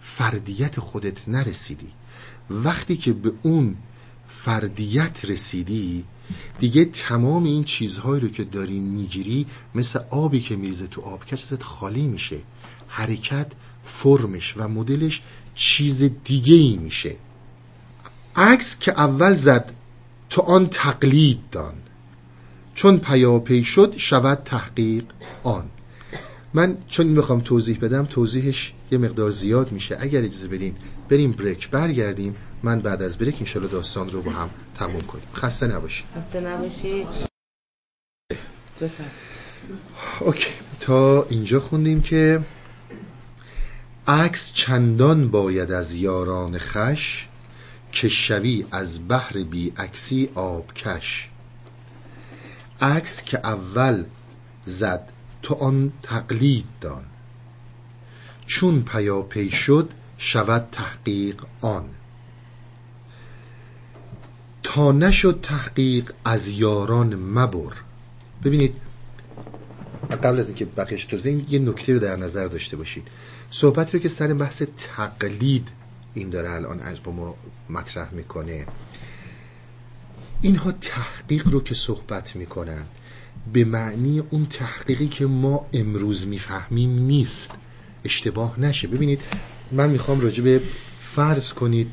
فردیت 0.01 0.81
خودت 0.81 1.29
نرسیدی. 1.29 1.93
وقتی 2.51 2.97
که 2.97 3.13
به 3.13 3.33
اون 3.43 3.77
فردیت 4.29 5.25
رسیدی 5.25 6.05
دیگه 6.59 6.85
تمام 6.85 7.45
این 7.45 7.65
چیزهایی 7.65 8.21
رو 8.21 8.29
که 8.29 8.45
داری 8.45 8.81
می‌گیری 8.81 9.47
مثل 9.75 10.01
آبی 10.11 10.41
که 10.41 10.57
میریزه 10.57 10.87
تو 10.87 11.01
آب 11.01 11.23
ازت 11.33 11.63
خالی 11.63 12.07
میشه. 12.07 12.37
حرکت 12.87 13.53
فرمش 13.85 14.55
و 14.57 14.69
مدلش 14.69 15.23
چیز 15.55 16.11
دیگه 16.25 16.55
ای 16.55 16.77
میشه. 16.77 17.17
عکس 18.37 18.79
که 18.79 18.93
اول 18.93 19.35
زد 19.35 19.73
تو 20.31 20.43
آن 20.43 20.69
تقلید 20.69 21.41
دان. 21.53 21.75
چون 22.75 22.99
پیاپی 22.99 23.65
شد 23.65 23.95
شود 23.97 24.43
تحقیق 24.45 25.05
آن. 25.43 25.65
من 26.55 26.79
چون 26.89 27.07
می‌خوام 27.07 27.41
توضیح 27.41 27.79
بدم 27.79 28.05
توضیحش 28.05 28.73
یه 28.91 28.99
مقدار 28.99 29.31
زیاد 29.31 29.73
میشه. 29.73 29.97
اگر 30.01 30.23
اجازه 30.23 30.49
بدین 30.49 30.77
بریم 31.09 31.33
بریک 31.33 31.71
برگردیم. 31.71 32.37
من 32.63 32.81
بعد 32.81 33.03
از 33.03 33.19
بریک 33.19 33.37
انشالله 33.41 33.69
داستان 33.69 34.11
رو 34.11 34.23
با 34.23 34.31
هم 34.31 34.51
تموم 34.79 35.01
کنیم. 35.01 35.25
خسته 35.35 35.67
نباشید. 35.67 36.07
خسته 36.19 36.41
نباشید. 36.41 37.07
اوکی. 40.21 40.51
تا 40.81 41.23
اینجا 41.23 41.61
خوندیم 41.61 42.03
که 42.03 42.41
عکس 44.07 44.53
چندان 44.53 45.29
باید 45.29 45.73
از 45.73 45.95
یاران 45.95 46.59
خش 46.59 47.29
که 47.95 48.09
شوی 48.09 48.65
از 48.71 49.09
بحر 49.09 49.45
عکسی 49.77 50.31
آبکش 50.35 51.29
عکس 52.81 53.23
که 53.23 53.39
اول 53.39 54.05
زد 54.67 55.09
تو 55.43 55.55
آن 55.55 55.93
تقلید 56.03 56.65
دان. 56.81 57.05
چون 58.47 58.83
پیاپی 58.83 59.51
شد 59.51 59.91
شود 60.19 60.69
تحقیق 60.73 61.43
آن. 61.61 61.85
تا 64.63 64.93
نشد 64.93 65.41
تحقیق 65.43 66.13
از 66.25 66.49
یاران 66.49 67.15
مبر. 67.15 67.73
ببینید 68.45 68.81
قبل 70.23 70.39
از 70.39 70.49
اینکه 70.49 70.65
بقیش 70.65 71.05
توضیح 71.05 71.53
یه 71.53 71.59
نکته 71.59 71.93
رو 71.93 71.99
در 71.99 72.17
نظر 72.17 72.47
داشته 72.47 72.77
باشید. 72.77 73.09
صحبت 73.51 73.95
رو 73.95 74.01
که 74.01 74.09
سر 74.09 74.35
بحث 74.35 74.63
تقلید 74.77 75.69
این 76.15 76.31
داره 76.31 76.51
الان 76.51 76.81
از 76.81 76.97
ما 77.07 77.35
مطرح 77.71 78.15
می‌کنه. 78.15 78.67
اینها 80.43 80.73
تحقیق 80.73 81.49
رو 81.49 81.63
که 81.63 81.75
صحبت 81.75 82.37
می‌کنن 82.37 82.83
به 83.53 83.65
معنی 83.65 84.19
اون 84.21 84.47
تحقیقی 84.47 85.09
که 85.09 85.27
ما 85.27 85.67
امروز 85.73 86.27
می‌فهمیم 86.27 86.91
نیست. 86.91 87.51
اشتباه 88.05 88.61
نشه. 88.61 88.89
ببینید 88.89 89.21
من 89.73 89.91
می‌خوام 89.91 90.21
راجع 90.21 90.59
فرض 91.01 91.53
کنید 91.53 91.91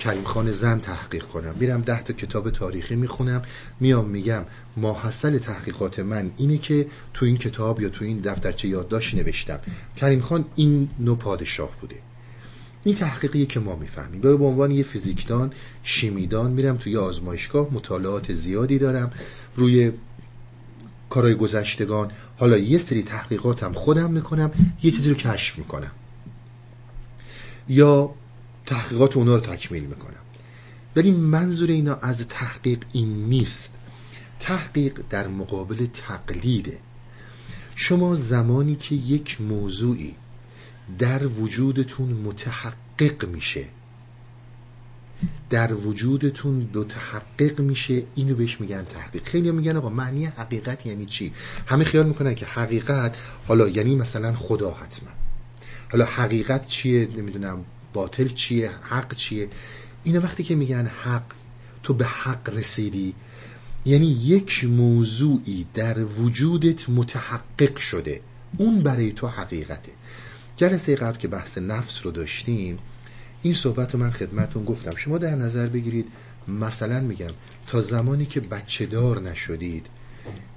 کریم 0.00 0.24
خان 0.24 0.52
زن 0.52 0.80
تحقیق 0.80 1.24
کنم. 1.24 1.54
میرم 1.60 1.80
ده 1.80 2.02
تا 2.02 2.12
کتاب 2.12 2.50
تاریخی 2.50 2.94
می‌خونم 2.94 3.42
میام 3.80 4.08
میگم 4.08 4.44
ماحصل 4.76 5.38
تحقیقات 5.38 5.98
من 5.98 6.30
اینه 6.36 6.58
که 6.58 6.86
تو 7.14 7.26
این 7.26 7.36
کتاب 7.36 7.80
یا 7.80 7.88
تو 7.88 8.04
این 8.04 8.18
دفترچه 8.18 8.68
یادداشت 8.68 9.14
نوشتم. 9.14 9.60
کریم 9.96 10.20
خان 10.20 10.44
این 10.54 10.90
نوع 10.98 11.16
پادشاه 11.16 11.70
بوده. 11.80 11.96
این 12.84 12.94
تحقیقیه 12.94 13.46
که 13.46 13.60
ما 13.60 13.76
می‌فهمیم. 13.76 14.20
به 14.20 14.44
عنوان 14.44 14.70
یه 14.70 14.82
فیزیکدان 14.82 15.52
شیمیدان 15.82 16.50
میرم 16.50 16.76
توی 16.76 16.96
آزمایشگاه 16.96 17.68
مطالعات 17.72 18.32
زیادی 18.32 18.78
دارم. 18.78 19.10
روی 19.56 19.92
کارهای 21.10 21.34
گذشتگان 21.34 22.10
حالا 22.38 22.58
یه 22.58 22.78
سری 22.78 23.02
تحقیقاتم 23.02 23.72
خودم 23.72 24.10
می‌کنم 24.10 24.50
یه 24.82 24.90
چیزی 24.90 25.08
رو 25.10 25.14
کشف 25.14 25.58
می‌کنم. 25.58 25.90
یا 27.68 28.14
تحقیقات 28.66 29.16
اونا 29.16 29.34
رو 29.34 29.40
تکمیل 29.40 29.84
می‌کنم. 29.84 30.14
ولی 30.96 31.10
منظور 31.10 31.70
اینا 31.70 31.94
از 31.94 32.28
تحقیق 32.28 32.84
این 32.92 33.24
نیست. 33.24 33.72
تحقیق 34.40 35.00
در 35.10 35.28
مقابل 35.28 35.86
تقلیده. 35.86 36.78
شما 37.76 38.16
زمانی 38.16 38.76
که 38.76 38.94
یک 38.94 39.40
موضوعی 39.40 40.14
در 40.98 41.26
وجودتون 41.26 42.08
متحقق 42.08 43.28
میشه. 43.28 43.64
در 45.50 45.74
وجودتون 45.74 46.70
متحقق 46.74 47.60
میشه. 47.60 48.02
اینو 48.14 48.34
بهش 48.34 48.60
میگن 48.60 48.84
تحقیق. 48.84 49.24
خیلی 49.24 49.50
میگن 49.50 49.76
آقا 49.76 49.88
معنی 49.88 50.26
حقیقت 50.26 50.86
یعنی 50.86 51.06
چی؟ 51.06 51.32
همه 51.66 51.84
خیال 51.84 52.06
می‌کنن 52.06 52.34
که 52.34 52.46
حقیقت 52.46 53.16
حالا 53.48 53.68
یعنی 53.68 53.96
مثلا 53.96 54.32
خدا 54.32 54.70
حتما. 54.70 55.10
حالا 55.92 56.04
حقیقت 56.04 56.66
چیه؟ 56.66 57.08
نمی‌دونم 57.16 57.64
باطل 57.92 58.28
چیه؟ 58.28 58.70
حق 58.82 59.14
چیه؟ 59.14 59.48
اینا 60.04 60.20
وقتی 60.20 60.42
که 60.42 60.54
میگن 60.54 60.86
حق 60.86 61.24
تو 61.82 61.94
به 61.94 62.04
حق 62.06 62.50
رسیدی. 62.56 63.14
یعنی 63.84 64.06
یک 64.06 64.64
موضوعی 64.64 65.66
در 65.74 66.04
وجودت 66.04 66.90
متحقق 66.90 67.76
شده. 67.76 68.20
اون 68.58 68.80
برای 68.80 69.12
تو 69.12 69.26
حقیقته. 69.26 69.92
جلسه 70.56 70.94
قبل 70.94 71.18
که 71.18 71.28
بحث 71.28 71.58
نفس 71.58 72.06
رو 72.06 72.10
داشتیم 72.10 72.78
این 73.42 73.54
صحبت 73.54 73.94
رو 73.94 74.00
من 74.00 74.10
خدمتون 74.10 74.64
گفتم. 74.64 74.96
شما 74.96 75.18
در 75.18 75.34
نظر 75.34 75.66
بگیرید 75.66 76.06
مثلا 76.48 77.00
میگم 77.00 77.30
تا 77.66 77.80
زمانی 77.80 78.26
که 78.26 78.40
بچه 78.40 78.86
دار 78.86 79.20
نشدید 79.20 79.86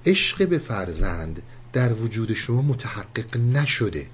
عشق 0.05 0.47
به 0.47 0.57
فرزند 0.57 1.41
در 1.73 1.93
وجود 1.93 2.33
شما 2.33 2.61
متحقق 2.61 3.37
نشده. 3.37 4.07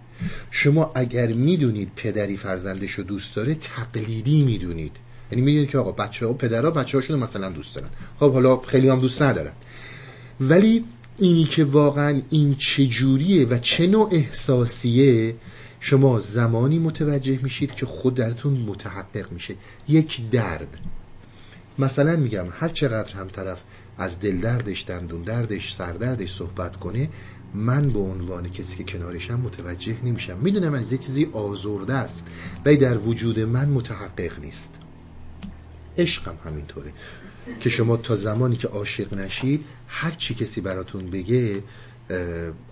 شما 0.52 0.92
اگر 0.96 1.28
می‌دونید 1.28 1.92
پدری 1.96 2.38
فرزندش 2.38 2.92
رو 2.92 3.04
دوست 3.04 3.36
داره 3.36 3.56
تقلیدی 3.56 4.44
می‌دونید. 4.44 4.92
یعنی 5.32 5.44
می‌دونید 5.44 5.70
که 5.70 5.78
آقا 5.78 5.92
بچه 5.92 6.26
ها 6.26 6.34
پدرها 6.34 6.72
بچه 6.72 6.98
هاشون 6.98 7.20
مثلا 7.20 7.50
دوست 7.50 7.76
دارن. 7.76 7.90
خب 8.20 8.34
حالا 8.34 8.58
خیلی 8.58 8.90
هم 8.90 9.00
دوست 9.00 9.22
ندارن. 9.22 9.54
ولی 10.42 10.86
اینی 11.18 11.44
که 11.44 11.64
واقعا 11.64 12.22
این 12.30 12.56
چجوریه 12.56 13.46
و 13.46 13.58
چه 13.58 13.88
نوع 13.88 14.10
احساسیه 14.12 15.36
شما 15.84 16.20
زمانی 16.20 16.80
متوجه 16.80 17.40
میشید 17.44 17.72
که 17.72 17.86
خود 17.86 18.16
درتون 18.16 18.54
متحقق 18.54 19.32
میشه. 19.32 19.56
یک 19.88 20.30
درد. 20.30 20.80
مثلا 21.80 22.16
میگم 22.16 22.46
هر 22.60 22.70
چقدر 22.70 23.14
هم 23.14 23.28
طرف 23.28 23.64
از 23.98 24.20
دل 24.20 24.38
دردش 24.38 24.86
دندون 24.88 25.22
دردش 25.22 25.74
سردردش 25.74 26.34
صحبت 26.34 26.76
کنه 26.76 27.10
من 27.54 27.90
به 27.90 28.00
عنوان 28.00 28.50
کسی 28.50 28.78
که 28.78 28.84
کنارشم 28.84 29.40
متوجه 29.40 29.96
نمیشم. 30.04 30.38
می‌دونم 30.38 30.74
از 30.74 30.92
یه 30.92 30.98
چیزی 30.98 31.30
آزرده 31.34 31.94
است 31.94 32.26
ولی 32.66 32.78
در 32.78 32.98
وجود 32.98 33.40
من 33.40 33.70
متحقق 33.70 34.40
نیست. 34.40 34.74
عشقم 35.98 36.36
همینطوره. 36.46 36.94
که 37.60 37.70
شما 37.70 37.98
تا 37.98 38.16
زمانی 38.16 38.56
که 38.56 38.68
عاشق 38.68 39.14
نشید 39.14 39.66
هر 39.88 40.12
چی 40.12 40.36
کسی 40.36 40.62
براتون 40.62 41.10
بگه 41.10 41.64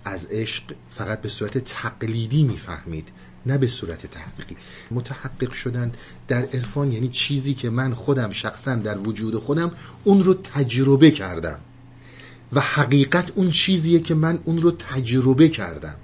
از 0.04 0.26
عشق 0.30 0.62
فقط 0.96 1.20
به 1.20 1.28
صورت 1.28 1.58
تقلیدی 1.58 2.42
می‌فهمید 2.44 3.08
نه 3.46 3.58
به 3.58 3.66
صورت 3.66 4.06
تحقیقی. 4.06 4.56
متحقق 4.90 5.52
شدن 5.52 5.92
در 6.28 6.42
عرفان 6.42 6.92
یعنی 6.92 7.08
چیزی 7.08 7.54
که 7.54 7.70
من 7.70 7.94
خودم 7.94 8.30
شخصا 8.30 8.74
در 8.74 8.98
وجود 8.98 9.36
خودم 9.36 9.72
اون 10.04 10.24
رو 10.24 10.34
تجربه 10.34 11.10
کردم. 11.10 11.60
و 12.52 12.60
حقیقت 12.60 13.32
اون 13.34 13.50
چیزیه 13.50 14.00
که 14.00 14.14
من 14.14 14.38
اون 14.44 14.60
رو 14.60 14.70
تجربه 14.70 15.48
کردم. 15.48 15.94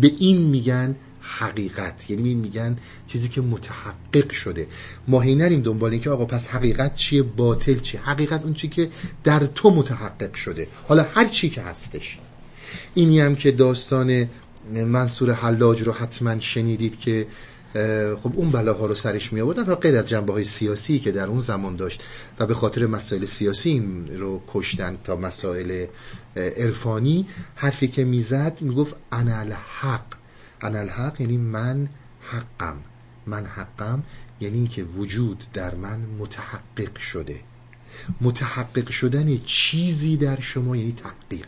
به 0.00 0.12
این 0.18 0.38
میگن 0.38 0.96
حقیقت. 1.20 2.10
یعنی 2.10 2.28
این 2.28 2.38
میگن 2.38 2.76
چیزی 3.06 3.28
که 3.28 3.40
متحقق 3.40 4.32
شده. 4.32 4.66
ما 5.08 5.20
هی 5.20 5.34
نریم 5.34 5.62
دنبال 5.62 5.90
این 5.90 6.00
که 6.00 6.10
آقا 6.10 6.24
پس 6.24 6.48
حقیقت 6.48 6.96
چیه 6.96 7.22
باطل 7.22 7.78
چیه؟ 7.78 8.00
حقیقت 8.00 8.44
اون 8.44 8.54
چی 8.54 8.68
که 8.68 8.90
در 9.24 9.46
تو 9.46 9.70
متحقق 9.70 10.34
شده. 10.34 10.68
حالا 10.88 11.06
هر 11.14 11.24
چی 11.24 11.50
که 11.50 11.62
هستش. 11.62 12.18
اینی 12.94 13.20
هم 13.20 13.36
که 13.36 13.50
داستان 13.50 14.28
منصور 14.72 15.32
حلاج 15.32 15.82
رو 15.82 15.92
حتما 15.92 16.38
شنیدید 16.38 16.98
که 16.98 17.26
خب 18.22 18.32
اون 18.34 18.50
بلاها 18.50 18.86
رو 18.86 18.94
سرش 18.94 19.32
می 19.32 19.40
آوردن 19.40 19.74
غیر 19.74 19.96
از 19.96 20.06
جنبه 20.06 20.32
های 20.32 20.44
سیاسی 20.44 20.98
که 20.98 21.12
در 21.12 21.26
اون 21.26 21.40
زمان 21.40 21.76
داشت 21.76 22.02
و 22.38 22.46
به 22.46 22.54
خاطر 22.54 22.86
مسائل 22.86 23.24
سیاسی 23.24 24.04
رو 24.12 24.42
کشتن 24.48 24.98
تا 25.04 25.16
مسائل 25.16 25.86
عرفانی 26.36 27.26
حرفی 27.54 27.88
که 27.88 28.04
می‌زد 28.04 28.58
می‌گفت 28.60 28.94
انا 29.12 29.38
الحق. 29.38 30.04
انا 30.62 30.78
الحق 30.78 31.20
یعنی 31.20 31.36
من 31.36 31.88
حقم. 32.20 32.76
من 33.26 33.46
حقم 33.46 34.02
یعنی 34.40 34.56
اینکه 34.56 34.84
وجود 34.84 35.44
در 35.52 35.74
من 35.74 36.00
متحقق 36.18 36.98
شده. 36.98 37.40
متحقق 38.20 38.90
شدن 38.90 39.38
چیزی 39.38 40.16
در 40.16 40.40
شما 40.40 40.76
یعنی 40.76 40.92
تحقیق. 40.92 41.46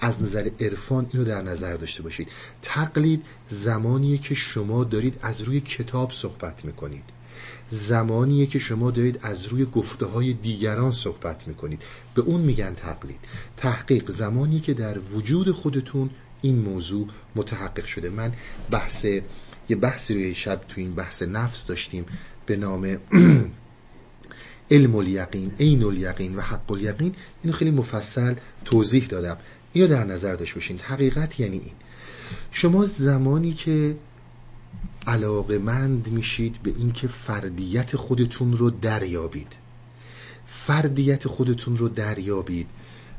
از 0.00 0.22
نظر 0.22 0.50
عرفان 0.60 1.06
اینو 1.12 1.24
در 1.24 1.42
نظر 1.42 1.74
داشته 1.74 2.02
باشید. 2.02 2.28
تقلید 2.62 3.24
زمانیه 3.48 4.18
که 4.18 4.34
شما 4.34 4.84
دارید 4.84 5.18
از 5.22 5.40
روی 5.40 5.60
کتاب 5.60 6.12
صحبت 6.12 6.64
می‌کنید. 6.64 7.04
زمانیه 7.68 8.46
که 8.46 8.58
شما 8.58 8.90
دارید 8.90 9.18
از 9.22 9.46
روی 9.46 9.64
گفته 9.64 10.06
های 10.06 10.32
دیگران 10.32 10.92
صحبت 10.92 11.48
می‌کنید. 11.48 11.82
به 12.14 12.22
اون 12.22 12.40
میگن 12.40 12.74
تقلید. 12.74 13.20
تحقیق 13.56 14.10
زمانی 14.10 14.60
که 14.60 14.74
در 14.74 14.98
وجود 14.98 15.50
خودتون 15.50 16.10
این 16.42 16.58
موضوع 16.58 17.08
متحقق 17.34 17.84
شده. 17.84 18.10
من 18.10 18.32
بحث 18.70 19.04
یه 19.68 19.76
بحثی 19.76 20.14
روی 20.14 20.34
شب 20.34 20.60
تو 20.68 20.80
این 20.80 20.94
بحث 20.94 21.22
نفس 21.22 21.66
داشتیم 21.66 22.06
به 22.46 22.56
نام 22.56 22.86
علم 24.70 24.94
الیقین 24.94 25.52
عین 25.60 25.84
الیقین 25.84 26.36
و 26.36 26.40
حق 26.40 26.72
الیقین. 26.72 27.14
اینو 27.42 27.56
خیلی 27.56 27.70
مفصل 27.70 28.34
توضیح 28.64 29.06
دادم. 29.06 29.36
اینو 29.76 29.88
در 29.88 30.04
نظر 30.04 30.34
داشته 30.34 30.54
باشین؟ 30.54 30.78
حقیقت 30.78 31.40
یعنی 31.40 31.58
این. 31.58 31.74
شما 32.50 32.84
زمانی 32.84 33.52
که 33.52 33.96
علاقمند 35.06 36.08
میشید 36.08 36.62
به 36.62 36.70
اینکه 36.76 37.08
فردیت 37.08 37.96
خودتون 37.96 38.56
رو 38.56 38.70
دریابید. 38.70 39.52
فردیت 40.46 41.28
خودتون 41.28 41.76
رو 41.76 41.88
دریابید. 41.88 42.66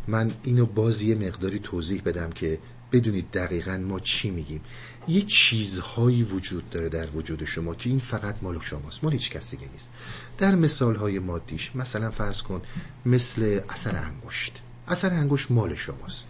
من 0.08 0.32
اینو 0.44 0.66
باز 0.66 1.02
یه 1.02 1.16
مقداری 1.16 1.60
توضیح 1.60 2.02
بدم 2.06 2.30
که 2.30 2.60
بدونید 2.92 3.32
دقیقا 3.32 3.78
ما 3.78 4.00
چی 4.00 4.30
میگیم. 4.30 4.62
یه 5.08 5.22
چیزهایی 5.22 6.24
وجود 6.24 6.70
داره 6.70 6.90
در 6.90 7.10
وجود 7.10 7.46
شما 7.46 7.76
که 7.76 7.90
این 7.90 8.00
فقط 8.00 8.36
مال 8.42 8.60
شماست. 8.62 9.04
مال 9.04 9.14
هیچ 9.14 9.32
کسی 9.32 9.58
نیست. 9.74 9.90
در 10.38 10.56
مثالهای 10.56 11.20
مادیش 11.20 11.76
مثلا 11.76 12.12
فرض 12.12 12.42
کن 12.42 12.62
مثل 13.06 13.60
اثر 13.70 13.96
انگشت. 13.96 14.54
اثر 14.88 15.14
انگشت 15.14 15.52
مال 15.52 15.76
شماست. 15.76 16.30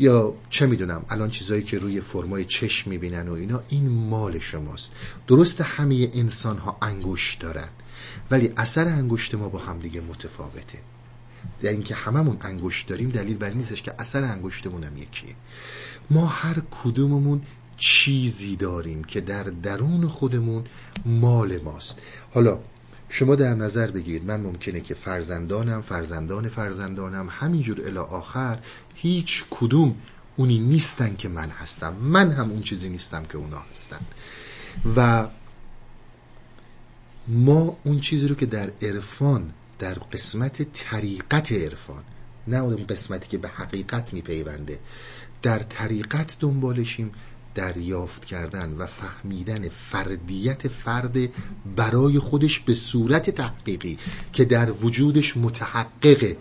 یا 0.00 0.34
چه 0.50 0.66
می‌دونم 0.66 1.04
الان 1.08 1.30
چیزایی 1.30 1.62
که 1.62 1.78
روی 1.78 2.00
فرمای 2.00 2.44
چشم 2.44 2.90
می‌بینن 2.90 3.28
و 3.28 3.32
اینا 3.32 3.60
این 3.68 3.88
مال 3.88 4.38
شماست. 4.38 4.92
درست 5.26 5.60
همه 5.60 6.10
انسان 6.14 6.58
ها 6.58 6.76
انگشت 6.82 7.40
دارن 7.40 7.68
ولی 8.30 8.52
اثر 8.56 8.88
انگشت 8.88 9.34
ما 9.34 9.48
با 9.48 9.58
همدیگه 9.58 10.00
متفاوته. 10.00 10.78
در 11.62 11.70
اینکه 11.70 11.94
هممون 11.94 12.36
انگشت 12.40 12.88
داریم 12.88 13.10
دلیل 13.10 13.36
بر 13.36 13.50
نیستش 13.50 13.82
که 13.82 13.94
اثر 13.98 14.24
انگشتمون 14.24 14.84
هم 14.84 14.96
یکیه. 14.96 15.34
ما 16.10 16.26
هر 16.26 16.62
کدوممون 16.84 17.42
چیزی 17.76 18.56
داریم 18.56 19.04
که 19.04 19.20
در 19.20 19.42
درون 19.42 20.08
خودمون 20.08 20.64
مال 21.06 21.58
ماست. 21.58 21.98
حالا 22.34 22.58
شما 23.10 23.34
در 23.34 23.54
نظر 23.54 23.90
بگیرید. 23.90 24.24
من 24.24 24.40
ممکنه 24.40 24.80
که 24.80 24.94
فرزندانم 24.94 25.82
فرزندان 25.82 26.48
فرزندانم 26.48 27.28
همینجور 27.30 27.80
الی 27.80 27.98
آخر 27.98 28.58
هیچ 28.94 29.44
کدوم 29.50 29.96
اونی 30.36 30.58
نیستن 30.58 31.16
که 31.16 31.28
من 31.28 31.48
هستم. 31.48 31.92
من 31.94 32.32
هم 32.32 32.50
اون 32.50 32.62
چیزی 32.62 32.88
نیستم 32.88 33.24
که 33.24 33.38
اونا 33.38 33.62
هستن. 33.72 34.00
و 34.96 35.28
ما 37.28 37.76
اون 37.84 38.00
چیزی 38.00 38.28
رو 38.28 38.34
که 38.34 38.46
در 38.46 38.70
عرفان 38.82 39.52
در 39.78 39.94
قسمت 39.94 40.72
طریقت 40.72 41.52
عرفان 41.52 42.02
نه 42.46 42.56
اون 42.56 42.76
قسمتی 42.76 43.28
که 43.28 43.38
به 43.38 43.48
حقیقت 43.48 44.12
میپیونده 44.12 44.78
در 45.42 45.58
طریقت 45.58 46.36
دنبالشیم. 46.40 47.12
دریافت 47.54 48.24
کردن 48.24 48.72
و 48.72 48.86
فهمیدن 48.86 49.68
فردیت 49.68 50.68
فرد 50.68 51.16
برای 51.76 52.18
خودش 52.18 52.60
به 52.60 52.74
صورت 52.74 53.30
تحقیقی 53.30 53.98
که 54.32 54.44
در 54.44 54.70
وجودش 54.72 55.36
متحققه 55.36 56.36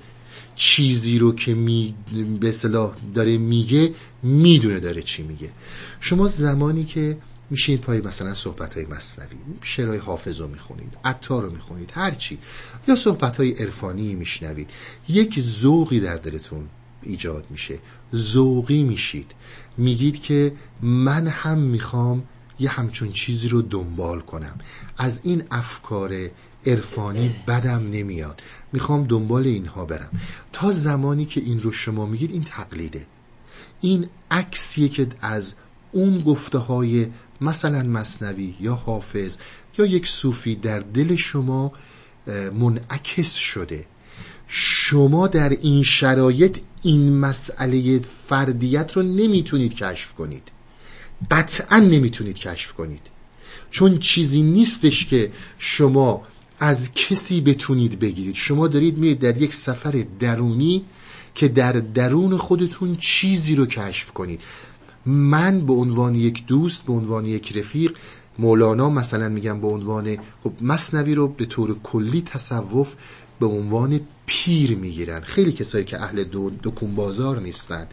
چیزی 0.55 1.19
رو 1.19 1.35
که 1.35 1.53
می 1.53 1.95
به 2.39 2.51
صلاح 2.51 2.95
داره 3.13 3.37
میگه 3.37 3.93
می‌دونه 4.23 4.79
داره 4.79 5.01
چی 5.01 5.23
میگه. 5.23 5.51
شما 5.99 6.27
زمانی 6.27 6.85
که 6.85 7.17
میشینید 7.49 7.81
پای 7.81 8.01
مثلا 8.01 8.33
صحبت 8.33 8.73
های 8.73 8.85
مصنوی 8.85 9.37
شعرهای 9.61 9.97
حافظ 9.97 10.41
رو 10.41 10.47
می‌خونید 10.47 10.97
عطار 11.05 11.43
رو 11.43 11.51
می‌خونید 11.51 11.91
هرچی 11.93 12.37
یا 12.87 12.95
صحبت 12.95 13.37
های 13.37 13.51
عرفانی 13.51 14.15
میشنوید 14.15 14.69
یک 15.09 15.39
ذوقی 15.39 15.99
در 15.99 16.15
دلتون 16.15 16.69
ایجاد 17.01 17.45
میشه. 17.49 17.79
ذوقی 18.15 18.83
میشید. 18.83 19.31
میگید 19.77 20.21
که 20.21 20.53
من 20.81 21.27
هم 21.27 21.57
می‌خوام 21.57 22.23
یه 22.59 22.69
همچون 22.69 23.11
چیزی 23.11 23.47
رو 23.47 23.61
دنبال 23.61 24.19
کنم. 24.19 24.57
از 24.97 25.19
این 25.23 25.43
افکار 25.51 26.29
عرفانی 26.65 27.35
بدم 27.47 27.91
نمیاد. 27.91 28.41
می‌خوام 28.73 29.03
دنبال 29.03 29.47
اینها 29.47 29.85
برم. 29.85 30.09
تا 30.53 30.71
زمانی 30.71 31.25
که 31.25 31.41
این 31.41 31.61
رو 31.61 31.71
شما 31.71 32.05
میگید 32.05 32.31
این 32.31 32.43
تقلیده. 32.43 33.05
این 33.81 34.07
عکسیه 34.31 34.89
که 34.89 35.07
از 35.21 35.53
اون 35.91 36.19
گفته 36.19 36.57
های 36.57 37.07
مثلا 37.41 37.83
مصنوی 37.83 38.55
یا 38.59 38.75
حافظ 38.75 39.37
یا 39.77 39.85
یک 39.85 40.07
صوفی 40.07 40.55
در 40.55 40.79
دل 40.79 41.15
شما 41.15 41.71
منعکس 42.53 43.33
شده. 43.33 43.85
شما 44.47 45.27
در 45.27 45.49
این 45.49 45.83
شرایط 45.83 46.59
این 46.81 47.19
مسئله 47.19 47.99
فردیت 47.99 48.97
رو 48.97 49.03
نمی‌تونید 49.03 49.73
کشف 49.73 50.13
کنید. 50.13 50.43
قطعا 51.31 51.79
نمی‌تونید 51.79 52.35
کشف 52.35 52.73
کنید. 52.73 53.01
چون 53.71 53.97
چیزی 53.97 54.41
نیستش 54.41 55.05
که 55.05 55.31
شما 55.57 56.21
از 56.59 56.91
کسی 56.91 57.41
بتونید 57.41 57.99
بگیرید. 57.99 58.35
شما 58.35 58.67
دارید 58.67 58.97
میرید 58.97 59.19
در 59.19 59.37
یک 59.37 59.53
سفر 59.53 60.05
درونی 60.19 60.85
که 61.35 61.47
در 61.47 61.71
درون 61.71 62.37
خودتون 62.37 62.95
چیزی 62.95 63.55
رو 63.55 63.65
کشف 63.65 64.11
کنید. 64.11 64.41
من 65.05 65.61
به 65.61 65.73
عنوان 65.73 66.15
یک 66.15 66.45
دوست 66.45 66.85
به 66.85 66.93
عنوان 66.93 67.25
یک 67.25 67.57
رفیق 67.57 67.95
مولانا 68.39 68.89
مثلا 68.89 69.29
میگم 69.29 69.61
به 69.61 69.67
عنوان 69.67 70.17
خب 70.43 70.53
مصنوی 70.61 71.15
رو 71.15 71.27
به 71.27 71.45
طور 71.45 71.79
کلی 71.83 72.21
تصوف 72.21 72.95
به 73.39 73.45
عنوان 73.45 73.99
پیر 74.25 74.75
می‌گیرن. 74.75 75.21
خیلی 75.21 75.51
کسایی 75.51 75.85
که 75.85 76.01
اهل 76.01 76.23
دو 76.23 76.51
دکون 76.63 76.95
بازار 76.95 77.39
نیستن. 77.39 77.87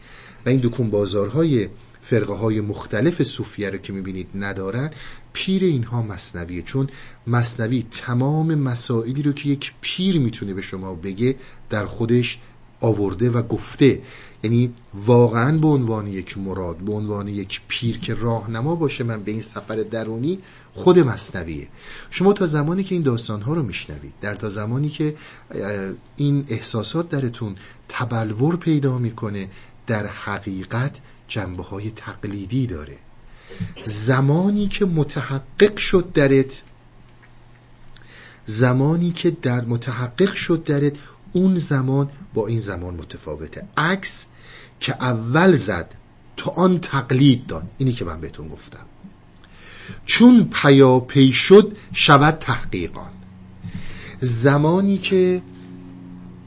و 0.47 0.49
این 0.49 0.61
دکون 0.61 0.91
بازارهای 0.91 1.69
فرقه 2.03 2.35
های 2.35 2.61
مختلف 2.61 3.23
صوفیه 3.23 3.71
رو 3.71 3.79
که 3.79 3.93
می‌بینید 3.93 4.29
ندارن 4.35 4.91
پیر 5.33 5.65
اینها 5.65 6.03
مصنویه. 6.03 6.63
چون 6.63 6.89
مصنوی 7.27 7.87
تمام 7.91 8.55
مسائلی 8.55 9.23
رو 9.23 9.33
که 9.33 9.49
یک 9.49 9.73
پیر 9.81 10.19
می‌تونه 10.19 10.55
به 10.55 10.63
شما 10.63 10.95
بگه 10.95 11.37
در 11.71 11.87
خودش 11.87 12.39
آورده 12.81 13.31
و 13.31 13.43
گفته. 13.43 14.01
یعنی 14.47 14.75
واقعا 14.95 15.59
به 15.59 15.67
عنوان 15.67 16.07
یک 16.07 16.39
مراد 16.39 16.77
به 16.77 16.93
عنوان 16.93 17.29
یک 17.29 17.61
پیر 17.69 17.99
که 17.99 18.15
راهنما 18.15 18.75
باشه 18.75 19.05
من 19.05 19.23
به 19.23 19.33
این 19.33 19.43
سفر 19.43 19.77
درونی 19.77 20.39
خود 20.75 20.99
مصنویه. 20.99 21.69
شما 22.11 22.33
تا 22.33 22.47
زمانی 22.47 22.85
که 22.85 22.95
این 22.95 23.05
داستان 23.05 23.43
ها 23.43 23.55
رو 23.55 23.63
میشنوید 23.63 24.15
در 24.21 24.35
تا 24.35 24.49
زمانی 24.49 24.89
که 24.89 25.15
این 26.17 26.45
احساسات 26.49 27.09
درتون 27.09 27.57
تبلور 27.89 28.57
پیدا 28.57 28.99
می‌کنه 28.99 29.49
در 29.87 30.07
حقیقت 30.07 30.97
جنبه 31.29 31.63
های 31.63 31.91
تقلیدی 31.91 32.67
داره. 32.67 32.99
زمانی 33.85 34.69
که 34.69 34.85
متحقق 34.85 35.77
شد 35.77 36.13
درت 36.13 36.63
زمانی 38.47 39.11
که 39.11 39.31
در 39.31 39.65
متحقق 39.65 40.35
شد 40.35 40.65
درت 40.65 40.93
اون 41.33 41.59
زمان 41.59 42.11
با 42.35 42.47
این 42.47 42.61
زمان 42.61 42.95
متفاوته. 42.95 43.69
عکس 43.77 44.27
که 44.81 44.95
اول 45.01 45.57
زد 45.57 45.95
تا 46.37 46.51
آن 46.51 46.79
تقلید 46.79 47.47
داد. 47.47 47.67
اینی 47.79 47.93
که 47.93 48.05
من 48.05 48.21
بهتون 48.21 48.49
گفتم. 48.49 48.87
چون 50.07 50.51
پیاپی 50.53 51.33
شد 51.33 51.77
شود 51.93 52.39
تحقیقان. 52.39 53.13
زمانی 54.21 54.99
که 54.99 55.43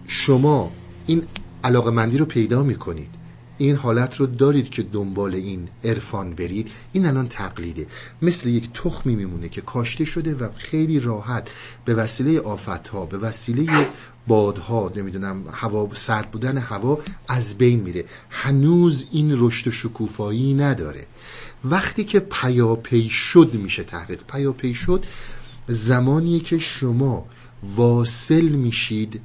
شما 0.07 0.71
این 1.07 1.23
علاقه 1.63 1.91
مندی 1.91 2.17
رو 2.17 2.25
پیدا 2.25 2.63
می‌کنید 2.63 3.18
این 3.59 3.75
حالت 3.75 4.15
رو 4.15 4.25
دارید 4.25 4.69
که 4.69 4.83
دنبال 4.83 5.35
این 5.35 5.67
عرفان 5.83 6.33
برید 6.33 6.71
این 6.93 7.05
الان 7.05 7.27
تقلیده. 7.27 7.87
مثل 8.21 8.49
یک 8.49 8.69
تخمی 8.73 9.15
میمونه 9.15 9.49
که 9.49 9.61
کاشته 9.61 10.05
شده 10.05 10.33
و 10.35 10.49
خیلی 10.57 10.99
راحت 10.99 11.49
به 11.85 11.93
وسیله 11.93 12.39
آفت 12.39 12.87
ها 12.87 13.05
به 13.05 13.17
وسیله 13.17 13.87
بادها 14.27 14.91
نمی‌دونم 14.95 15.43
هوا 15.53 15.89
سرد 15.93 16.31
بودن 16.31 16.57
هوا 16.57 16.99
از 17.27 17.57
بین 17.57 17.79
میره. 17.79 18.05
هنوز 18.29 19.09
این 19.13 19.35
رشد 19.37 19.67
و 19.67 19.71
شکوفایی 19.71 20.53
نداره. 20.53 21.05
وقتی 21.63 22.03
که 22.03 22.19
پیاپی 22.19 23.09
شد 23.09 23.53
میشه 23.53 23.83
تحقیق. 23.83 24.19
پیاپی 24.23 24.73
شد 24.73 25.05
زمانی 25.67 26.39
که 26.39 26.57
شما 26.57 27.25
واصل 27.63 28.49
میشید 28.49 29.21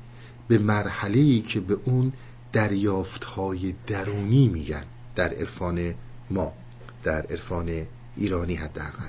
به 0.49 0.59
مرحله 0.59 1.21
ای 1.21 1.41
که 1.41 1.61
به 1.61 1.77
اون 1.85 2.13
دریافت 2.55 3.25
های 3.25 3.75
درونی 3.87 4.49
میگن 4.49 4.85
در 5.17 5.35
عرفان 5.35 5.95
ما 6.31 6.53
در 7.05 7.27
عرفان 7.27 7.87
ایرانی 8.17 8.55
حداقل 8.55 9.09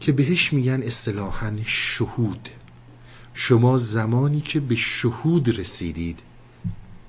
که 0.00 0.12
بهش 0.12 0.52
میگن 0.52 0.82
اصطلاحا 0.82 1.56
شهود. 1.64 2.48
شما 3.34 3.78
زمانی 3.78 4.40
که 4.40 4.60
به 4.60 4.74
شهود 4.74 5.58
رسیدید 5.58 6.18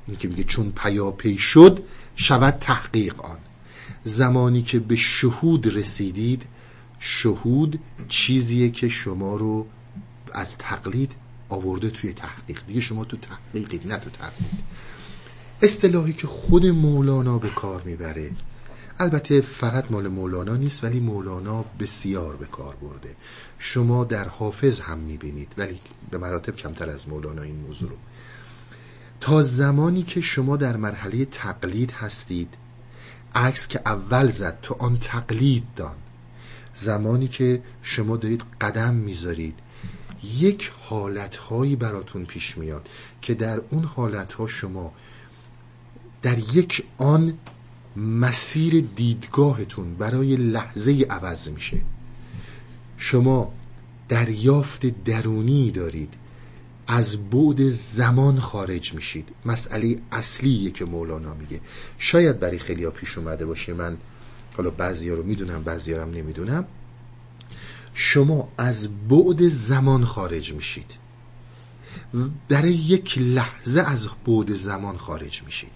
این 0.07 0.17
که 0.17 0.27
میگه 0.27 0.43
چون 0.43 0.71
پیاپی 0.71 1.37
شد 1.37 1.83
شود 2.15 2.57
تحقیق 2.61 3.21
آن. 3.21 3.37
زمانی 4.03 4.61
که 4.61 4.79
به 4.79 4.95
شهود 4.95 5.77
رسیدید 5.77 6.43
شهود 6.99 7.79
چیزیه 8.07 8.69
که 8.69 8.89
شما 8.89 9.35
رو 9.35 9.67
از 10.33 10.57
تقلید 10.57 11.11
آورده 11.49 11.89
توی 11.89 12.13
تحقیق. 12.13 12.61
دیگه 12.67 12.81
شما 12.81 13.05
تو 13.05 13.17
تحقیقید 13.17 13.87
نه 13.87 13.97
تو 13.97 14.09
تقلید 14.09 14.63
اصطلاحی 15.61 16.13
که 16.13 16.27
خود 16.27 16.65
مولانا 16.65 17.37
به 17.37 17.49
کار 17.49 17.81
می‌بره. 17.81 18.31
البته 18.99 19.41
فقط 19.41 19.91
مال 19.91 20.07
مولانا 20.07 20.57
نیست 20.57 20.83
ولی 20.83 20.99
مولانا 20.99 21.65
بسیار 21.79 22.35
به 22.35 22.45
کار 22.45 22.75
برده. 22.75 23.15
شما 23.57 24.03
در 24.03 24.27
حافظ 24.27 24.79
هم 24.79 24.97
می‌بینید 24.97 25.53
ولی 25.57 25.79
به 26.11 26.17
مراتب 26.17 26.55
کمتر 26.55 26.89
از 26.89 27.09
مولانا 27.09 27.41
این 27.41 27.55
موضوع 27.55 27.89
رو. 27.89 27.95
تا 29.19 29.41
زمانی 29.43 30.03
که 30.03 30.21
شما 30.21 30.57
در 30.57 30.77
مرحله 30.77 31.25
تقلید 31.25 31.91
هستید 31.91 32.53
عکس 33.35 33.67
که 33.67 33.81
اول 33.85 34.29
زد 34.29 34.59
تو 34.61 34.75
آن 34.79 34.97
تقلید 34.97 35.63
دان. 35.75 35.95
زمانی 36.73 37.27
که 37.27 37.63
شما 37.81 38.17
دارید 38.17 38.43
قدم 38.61 38.93
می‌ذارید 38.93 39.55
یک 40.23 40.71
حالتهایی 40.79 41.75
براتون 41.75 42.25
پیش 42.25 42.57
میاد 42.57 42.89
که 43.21 43.33
در 43.33 43.61
اون 43.69 43.83
حالتها 43.83 44.47
شما 44.47 44.93
در 46.21 46.37
یک 46.37 46.83
آن 46.97 47.33
مسیر 47.95 48.85
دیدگاهتون 48.95 49.95
برای 49.95 50.35
لحظه 50.35 51.05
عوض 51.09 51.49
میشه. 51.49 51.81
شما 52.97 53.53
دریافت 54.09 55.03
درونی 55.03 55.71
دارید. 55.71 56.13
از 56.87 57.17
بعد 57.29 57.69
زمان 57.69 58.39
خارج 58.39 58.93
میشید. 58.93 59.29
مسئله 59.45 59.99
اصلیه 60.11 60.71
که 60.71 60.85
مولانا 60.85 61.33
میگه. 61.33 61.61
شاید 61.97 62.39
برای 62.39 62.59
خیلی 62.59 62.83
ها 62.83 62.91
پیش 62.91 63.17
اومده 63.17 63.45
باشه. 63.45 63.73
من 63.73 63.97
حالا 64.57 64.69
بعضی 64.69 65.09
ها 65.09 65.15
رو 65.15 65.23
می‌دونم 65.23 65.63
بعضی 65.63 65.93
رو 65.93 66.05
نمی‌دونم. 66.11 66.65
شما 67.93 68.47
از 68.57 68.87
بعد 69.09 69.47
زمان 69.47 70.05
خارج 70.05 70.53
میشید. 70.53 70.91
برای 72.49 72.73
یک 72.73 73.17
لحظه 73.17 73.81
از 73.81 74.07
بود 74.25 74.51
زمان 74.51 74.97
خارج 74.97 75.43
میشید. 75.43 75.71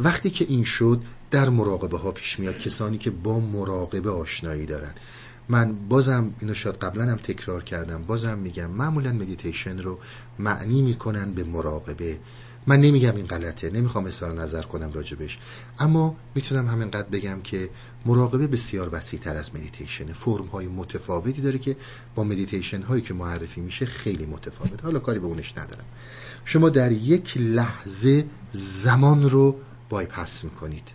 وقتی 0.00 0.30
که 0.30 0.46
این 0.48 0.64
شد 0.64 1.02
در 1.30 1.48
مراقبه 1.48 1.98
ها 1.98 2.12
پیش 2.12 2.40
میاد 2.40 2.58
کسانی 2.58 2.98
که 2.98 3.10
با 3.10 3.40
مراقبه 3.40 4.10
آشنایی 4.10 4.66
دارن. 4.66 4.94
من 5.48 5.88
بازم 5.88 6.34
اینو 6.40 6.54
شاید 6.54 6.76
قبلا 6.76 7.04
هم 7.04 7.16
تکرار 7.16 7.64
کردم. 7.64 8.02
بازم 8.02 8.38
میگم 8.38 8.70
معمولا 8.70 9.12
مدیتیشن 9.12 9.78
رو 9.78 9.98
معنی 10.38 10.82
می‌کنن 10.82 11.32
به 11.32 11.44
مراقبه. 11.44 12.18
من 12.66 12.80
نمیگم 12.80 13.16
این 13.16 13.26
غلطه 13.26 13.70
نمی‌خوام 13.70 14.06
اظهار 14.06 14.32
نظر 14.32 14.62
کنم 14.62 14.92
راجبش. 14.92 15.38
اما 15.78 16.16
می‌تونم 16.34 16.68
همینقدر 16.68 17.08
بگم 17.08 17.40
که 17.40 17.70
مراقبه 18.06 18.46
بسیار 18.46 18.88
وسیع 18.92 19.20
تر 19.20 19.36
از 19.36 19.54
مدیتیشن 19.54 20.06
فرم 20.06 20.46
های 20.46 20.66
متفاوتی 20.66 21.42
داره 21.42 21.58
که 21.58 21.76
با 22.14 22.24
مدیتیشن 22.24 22.82
هایی 22.82 23.02
که 23.02 23.14
معرفی 23.14 23.60
میشه 23.60 23.86
خیلی 23.86 24.26
متفاوت. 24.26 24.84
حالا 24.84 24.98
کاری 24.98 25.18
به 25.18 25.26
اونش 25.26 25.52
ندارم. 25.58 25.84
شما 26.44 26.68
در 26.68 26.92
یک 26.92 27.36
لحظه 27.36 28.24
زمان 28.52 29.30
رو 29.30 29.56
بایپس 29.90 30.44
می‌کنید. 30.44 30.88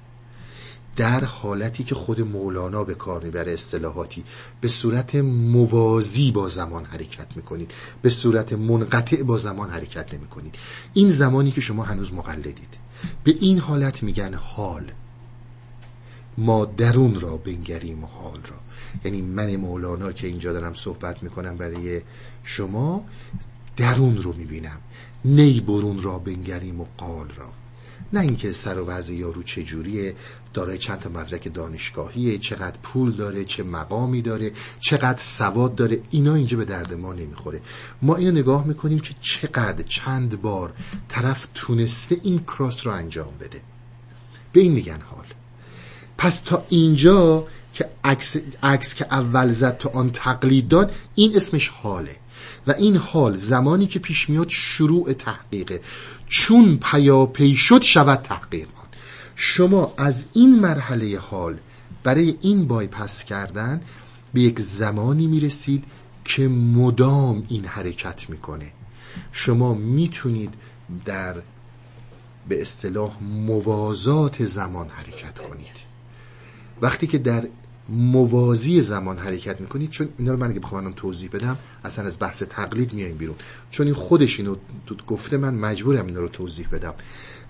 در 0.95 1.23
حالتی 1.23 1.83
که 1.83 1.95
خود 1.95 2.21
مولانا 2.21 2.83
به 2.83 2.93
کار 2.93 3.23
می‌بره 3.23 3.51
اصطلاحاتی 3.51 4.23
به 4.61 4.67
صورت 4.67 5.15
موازی 5.15 6.31
با 6.31 6.49
زمان 6.49 6.85
حرکت 6.85 7.27
می‌کنید. 7.35 7.71
به 8.01 8.09
صورت 8.09 8.53
منقطع 8.53 9.23
با 9.23 9.37
زمان 9.37 9.69
حرکت 9.69 10.13
نمی‌کنید. 10.13 10.55
این 10.93 11.11
زمانی 11.11 11.51
که 11.51 11.61
شما 11.61 11.83
هنوز 11.83 12.13
مقلدید. 12.13 12.73
به 13.23 13.35
این 13.39 13.59
حالت 13.59 14.03
میگن 14.03 14.33
حال. 14.33 14.91
ما 16.37 16.65
درون 16.65 17.19
را 17.19 17.37
بنگریم 17.37 18.05
حال 18.05 18.39
را. 18.47 18.57
یعنی 19.03 19.21
من 19.21 19.55
مولانا 19.55 20.11
که 20.11 20.27
اینجا 20.27 20.53
دارم 20.53 20.73
صحبت 20.73 21.23
می‌کنم 21.23 21.57
برای 21.57 22.01
شما 22.43 23.05
درون 23.77 24.17
رو 24.17 24.33
می‌بینم. 24.33 24.77
نی 25.25 25.59
برون 25.59 26.01
را 26.01 26.19
بنگریم 26.19 26.81
و 26.81 26.85
قال 26.97 27.29
را. 27.29 27.51
نه 28.13 28.19
اینکه 28.19 28.51
سر 28.51 28.79
و 28.79 28.85
وضع 28.85 29.13
یارو 29.13 29.43
چجوریه 29.43 30.15
دارای 30.53 30.77
چند 30.77 30.99
تا 30.99 31.09
مدرک 31.09 31.53
دانشگاهیه 31.53 32.37
چقدر 32.37 32.77
پول 32.83 33.11
داره 33.11 33.45
چه 33.45 33.63
مقامی 33.63 34.21
داره 34.21 34.51
چقدر 34.79 35.19
سواد 35.19 35.75
داره 35.75 36.01
اینا 36.09 36.35
اینجا 36.35 36.57
به 36.57 36.65
درد 36.65 36.93
ما 36.93 37.13
نمی‌خوره. 37.13 37.61
ما 38.01 38.15
اینو 38.15 38.31
نگاه 38.31 38.67
می‌کنیم 38.67 38.99
که 38.99 39.15
چقدر 39.21 39.83
چند 39.83 40.41
بار 40.41 40.73
طرف 41.09 41.47
تونسته 41.53 42.17
این 42.23 42.39
کراس 42.39 42.87
رو 42.87 42.93
انجام 42.93 43.33
بده. 43.39 43.61
به 44.53 44.61
این 44.61 44.71
میگن 44.71 44.99
حال. 45.01 45.25
پس 46.17 46.41
تا 46.41 46.65
اینجا 46.69 47.47
که 47.73 47.89
عکس, 48.03 48.35
عکس 48.63 48.95
که 48.95 49.05
اول 49.11 49.51
زد 49.51 49.77
تا 49.77 49.89
آن 49.89 50.11
تقلید 50.11 50.67
داد 50.67 50.95
این 51.15 51.35
اسمش 51.35 51.69
حاله. 51.69 52.15
و 52.67 52.71
این 52.71 52.95
حال 52.95 53.37
زمانی 53.37 53.87
که 53.87 53.99
پیش 53.99 54.29
میاد 54.29 54.49
شروع 54.49 55.13
تحقیقه. 55.13 55.81
چون 56.27 56.77
پیاپی 56.77 57.55
شد 57.55 57.81
شود 57.81 58.21
تحقیق. 58.21 58.67
شما 59.35 59.93
از 59.97 60.25
این 60.33 60.59
مرحله 60.59 61.19
حال 61.19 61.57
برای 62.03 62.35
این 62.41 62.67
بایپس 62.67 63.23
کردن 63.23 63.81
به 64.33 64.41
یک 64.41 64.59
زمانی 64.59 65.27
می‌رسید 65.27 65.83
که 66.25 66.47
مدام 66.47 67.43
این 67.49 67.65
حرکت 67.65 68.29
می‌کنه. 68.29 68.71
شما 69.31 69.73
می‌تونید 69.73 70.53
در 71.05 71.35
به 72.47 72.61
اصطلاح 72.61 73.23
موازات 73.23 74.45
زمان 74.45 74.89
حرکت 74.89 75.39
کنید. 75.39 75.75
وقتی 76.81 77.07
که 77.07 77.17
در 77.17 77.47
موازی 77.89 78.81
زمان 78.81 79.17
حرکت 79.17 79.61
می‌کنید 79.61 79.89
چون 79.89 80.09
اینا 80.17 80.31
رو 80.31 80.39
من 80.39 80.49
اگه 80.49 80.59
بخوام 80.59 80.91
توضیح 80.91 81.29
بدم 81.29 81.57
اصلا 81.83 82.05
از 82.05 82.17
بحث 82.19 82.43
تقلید 82.43 82.93
میایم 82.93 83.17
بیرون. 83.17 83.35
چون 83.71 83.85
این 83.85 83.95
خودش 83.95 84.39
اینو 84.39 84.55
گفته 85.07 85.37
من 85.37 85.53
مجبورم 85.53 86.05
اینا 86.05 86.19
رو 86.19 86.27
توضیح 86.27 86.67
بدم. 86.71 86.93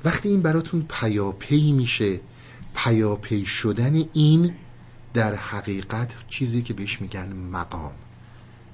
وقتی 0.05 0.29
این 0.29 0.41
براتون 0.41 0.85
پیاپی 0.89 1.71
میشه 1.71 2.19
پیاپی 2.75 3.45
شدن 3.45 4.03
این 4.13 4.53
در 5.13 5.35
حقیقت 5.35 6.11
چیزی 6.27 6.61
که 6.61 6.73
بهش 6.73 7.01
میگن 7.01 7.33
مقام. 7.33 7.93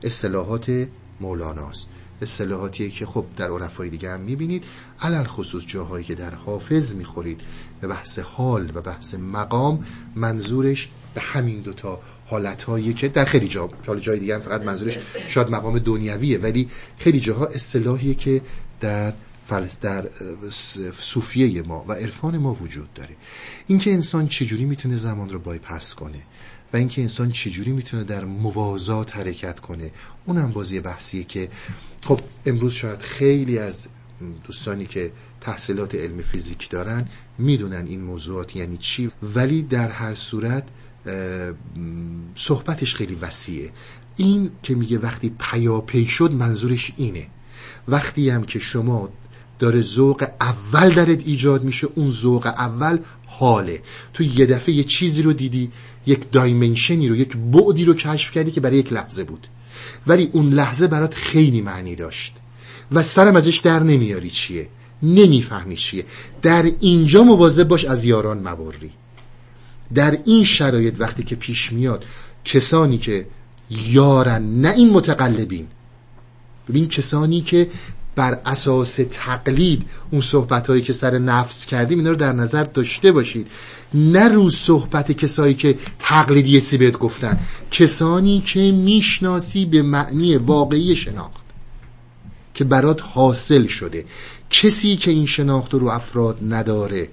اصطلاحات 0.03 0.87
مولاناست. 1.19 1.87
اصطلاحاتیه 2.21 2.89
که 2.89 3.05
خب 3.05 3.25
در 3.37 3.49
عرفای 3.49 3.89
دیگه 3.89 4.11
هم 4.11 4.19
می‌بینید. 4.19 4.63
علل 5.01 5.23
خصوص 5.23 5.65
جاهایی 5.67 6.05
که 6.05 6.15
در 6.15 6.35
حافظ 6.35 6.95
می‌خورید. 6.95 7.41
به 7.81 7.87
بحث 7.87 8.19
حال 8.19 8.71
و 8.75 8.81
بحث 8.81 9.15
مقام 9.15 9.85
منظورش 10.15 10.89
به 11.13 11.21
همین 11.21 11.61
دوتا 11.61 11.99
حالتهایی 12.27 12.93
که 12.93 13.07
در 13.07 13.25
خیلی 13.25 13.47
جا 13.47 13.69
حال 13.87 13.99
جای 13.99 14.19
دیگه 14.19 14.35
هم 14.35 14.41
فقط 14.41 14.61
منظورش 14.61 14.97
شاید 15.27 15.49
مقام 15.49 15.79
دنیویه 15.79 16.37
ولی 16.37 16.69
خیلی 16.97 17.19
جاها 17.19 17.45
اصطلاحیه 17.45 18.13
که 18.13 18.41
در 18.79 19.13
فلس 19.47 19.79
در 19.79 20.05
صوفیه 20.99 21.61
ما 21.61 21.85
و 21.87 21.93
عرفان 21.93 22.37
ما 22.37 22.53
وجود 22.53 22.93
داره. 22.93 23.15
اینکه 23.67 23.93
انسان 23.93 24.27
چجوری 24.27 24.65
می‌تونه 24.65 24.97
زمان 24.97 25.29
رو 25.29 25.39
بایپس 25.39 25.93
کنه 25.93 26.21
و 26.73 26.77
اینکه 26.77 27.01
انسان 27.01 27.31
چجوری 27.31 27.71
می‌تونه 27.71 28.03
در 28.03 28.25
موازات 28.25 29.15
حرکت 29.15 29.59
کنه 29.59 29.91
اونم 30.25 30.51
بازی 30.51 30.79
بحثیه 30.79 31.23
که 31.23 31.49
خب 32.05 32.19
امروز 32.45 32.73
شاید 32.73 32.99
خیلی 32.99 33.57
از 33.57 33.87
دوستانی 34.43 34.85
که 34.85 35.11
تحصیلات 35.41 35.95
علم 35.95 36.17
فیزیک 36.17 36.69
دارن 36.69 37.07
می‌دونن 37.37 37.87
این 37.87 38.01
موضوعات 38.01 38.55
یعنی 38.55 38.77
چی 38.77 39.11
ولی 39.23 39.61
در 39.61 39.89
هر 39.89 40.13
صورت 40.13 40.63
صحبتش 42.35 42.95
خیلی 42.95 43.15
وسیعه. 43.21 43.71
این 44.17 44.51
که 44.63 44.75
میگه 44.75 44.97
وقتی 44.97 45.35
پیاپی 45.39 46.05
شد 46.05 46.31
منظورش 46.31 46.91
اینه. 46.97 47.27
وقتی 47.87 48.29
هم 48.29 48.43
که 48.43 48.59
شما 48.59 49.09
داره 49.59 49.81
ذوق 49.81 50.27
اول 50.41 50.89
درت 50.89 51.27
ایجاد 51.27 51.63
میشه 51.63 51.87
اون 51.95 52.11
ذوق 52.11 52.45
اول 52.45 52.97
حاله. 53.27 53.81
تو 54.13 54.23
یه 54.23 54.45
دفعه 54.45 54.75
یه 54.75 54.83
چیزی 54.83 55.21
رو 55.21 55.33
دیدی 55.33 55.71
یک 56.05 56.31
دایمنشنی 56.31 57.07
رو 57.07 57.15
یک 57.15 57.37
بعدی 57.37 57.85
رو 57.85 57.93
کشف 57.93 58.31
کردی 58.31 58.51
که 58.51 58.61
برای 58.61 58.77
یک 58.77 58.93
لحظه 58.93 59.23
بود. 59.23 59.47
ولی 60.07 60.29
اون 60.31 60.49
لحظه 60.49 60.87
برات 60.87 61.13
خیلی 61.15 61.61
معنی 61.61 61.95
داشت. 61.95 62.35
و 62.91 63.03
سرم 63.03 63.35
ازش 63.35 63.57
در 63.57 63.79
نمیاری 63.83 64.29
چیه. 64.29 64.69
نمی‌فهمی 65.03 65.75
چیه. 65.75 66.05
در 66.41 66.71
اینجا 66.79 67.23
مواظب 67.23 67.67
باش 67.67 67.85
از 67.85 68.05
یاران 68.05 68.47
مبری. 68.47 68.91
در 69.95 70.17
این 70.25 70.43
شرایط 70.43 70.95
وقتی 70.99 71.23
که 71.23 71.35
پیش 71.35 71.73
میاد 71.73 72.05
کسانی 72.45 72.97
که 72.97 73.27
یارن 73.69 74.61
نه 74.61 74.69
این 74.69 74.89
متقلبین. 74.89 75.67
ببین 76.69 76.87
کسانی 76.87 77.41
که 77.41 77.67
بر 78.15 78.39
اساس 78.45 78.99
تقلید 79.11 79.85
اون 80.11 80.21
صحبت 80.21 80.67
هایی 80.67 80.81
که 80.81 80.93
سر 80.93 81.17
نفس 81.17 81.65
کردیم 81.65 81.97
اینا 81.97 82.09
رو 82.09 82.15
در 82.15 82.33
نظر 82.33 82.63
داشته 82.63 83.11
باشید. 83.11 83.47
نه 83.93 84.27
روز 84.27 84.55
صحبت 84.55 85.11
کسایی 85.11 85.53
که 85.53 85.77
تقلیدی 85.99 86.59
سی 86.59 86.77
بهت 86.77 86.97
گفتن 86.97 87.39
کسانی 87.71 88.41
که 88.41 88.71
می‌شناسی 88.71 89.65
به 89.65 89.81
معنی 89.81 90.37
واقعی 90.37 90.95
شناخت 90.95 91.43
که 92.53 92.63
برات 92.63 93.01
حاصل 93.01 93.67
شده. 93.67 94.05
کسی 94.49 94.95
که 94.95 95.11
این 95.11 95.25
شناخت 95.25 95.73
رو 95.73 95.87
افراد 95.87 96.37
نداره. 96.41 97.09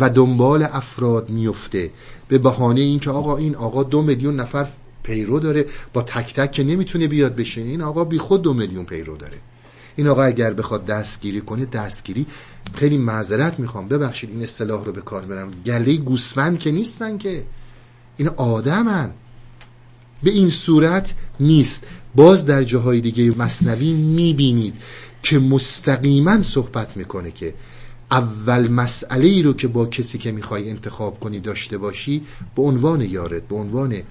و 0.00 0.10
دنبال 0.10 0.62
افراد 0.62 1.30
میفته. 1.30 1.90
به 2.28 2.38
بهانه 2.38 2.80
اینکه 2.80 3.10
آقا 3.10 3.36
این 3.36 3.56
آقا 3.56 3.82
دو 3.82 4.02
میلیون 4.02 4.36
نفر 4.36 4.68
پیرو 5.02 5.40
داره 5.40 5.66
با 5.92 6.02
تک 6.02 6.34
تک 6.34 6.52
که 6.52 6.64
نمی‌تونه 6.64 7.06
بیاد 7.06 7.36
بشینه 7.36 7.68
این 7.68 7.82
آقا 7.82 8.04
بی 8.04 8.18
خود 8.18 8.42
دو 8.42 8.54
میلیون 8.54 8.84
پیرو 8.84 9.16
داره. 9.16 9.38
این 9.96 10.08
آقا 10.08 10.22
اگر 10.22 10.52
بخواد 10.52 10.86
دستگیری 10.86 11.40
کنه 11.40 11.64
دستگیری 11.64 12.26
خیلی 12.74 12.98
معذرت 12.98 13.58
می‌خوام. 13.58 13.88
ببخشید 13.88 14.30
این 14.30 14.42
اصطلاح 14.42 14.84
رو 14.84 14.92
به 14.92 15.00
کار 15.00 15.24
برم. 15.24 15.50
گله 15.66 15.96
گوسفند 15.96 16.58
که 16.58 16.70
نیستن 16.70 17.18
که. 17.18 17.44
این 18.16 18.28
آدمن. 18.28 19.10
به 20.22 20.30
این 20.30 20.50
صورت 20.50 21.14
نیست. 21.40 21.86
باز 22.14 22.46
در 22.46 22.62
جاهای 22.62 23.00
دیگه 23.00 23.38
مصنوی 23.38 23.92
می‌بینید 23.92 24.74
که 25.22 25.38
مستقیما 25.38 26.42
صحبت 26.42 26.96
می‌کنه 26.96 27.30
که 27.30 27.54
اول 28.12 28.68
مسئله 28.68 29.26
ای 29.26 29.42
رو 29.42 29.52
که 29.52 29.68
با 29.68 29.86
کسی 29.86 30.18
که 30.18 30.32
می‌خوای 30.32 30.70
انتخاب 30.70 31.20
کنی 31.20 31.40
داشته 31.40 31.78
باشی 31.78 32.22
به 32.56 32.62
عنوان 32.62 33.00
یارت 33.00 33.42
به 33.42 33.54
عنوان 33.54 34.02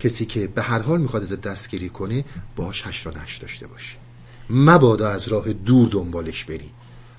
کسی 0.00 0.26
که 0.26 0.46
به 0.46 0.62
هر 0.62 0.78
حال 0.78 1.00
می‌خواد 1.00 1.22
ازت 1.22 1.40
دستگیری 1.40 1.88
کنه 1.88 2.24
باش 2.56 2.86
هشت 2.86 3.06
را 3.06 3.12
نشت 3.22 3.42
داشته 3.42 3.66
باشی. 3.66 3.96
مبادا 4.50 5.08
از 5.08 5.28
راه 5.28 5.52
دور 5.52 5.88
دنبالش 5.88 6.44
بری. 6.44 6.70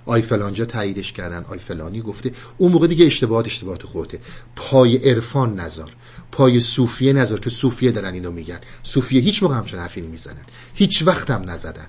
آی 0.06 0.22
فلانجا 0.22 0.66
تاییدش 0.66 1.12
کردن 1.12 1.46
آی 1.50 1.60
فلانی 1.60 2.02
گفته. 2.02 2.32
اون 2.58 2.72
موقع 2.72 2.88
دیگه 2.88 3.06
اشتباهات 3.06 3.46
اشتباهات 3.46 3.84
خورده 3.84 4.20
پای 4.56 4.98
عرفان 4.98 5.60
نظر 5.60 5.90
پای 6.32 6.60
صوفیه 6.60 7.14
نظر 7.14 7.38
که 7.38 7.50
صوفیه 7.50 7.92
دارن 7.92 8.14
اینو 8.14 8.32
میگن. 8.32 8.60
صوفیه 8.84 9.22
هیچ 9.22 9.44
موقع 9.44 9.56
همچون 9.56 9.80
حرفی 9.80 10.02
نمی‌زنن. 10.02 10.46
هیچ 10.74 11.04
وقت 11.08 11.32
هم 11.32 11.50
نزدن. 11.50 11.88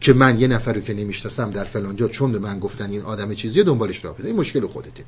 که 0.00 0.12
من 0.12 0.40
یه 0.40 0.48
نفر 0.48 0.72
رو 0.72 0.80
که 0.80 0.94
نمی‌شناسم 0.94 1.50
در 1.50 1.64
فلانجا 1.64 2.08
چون 2.08 2.32
به 2.32 2.38
من 2.38 2.58
گفتن 2.58 2.90
این 2.90 3.02
آدم 3.02 3.34
چیزی 3.34 3.62
دنبالش 3.62 4.04
راه 4.04 4.16
این 4.24 4.36
مشکل 4.36 4.66
خودته. 4.66 5.04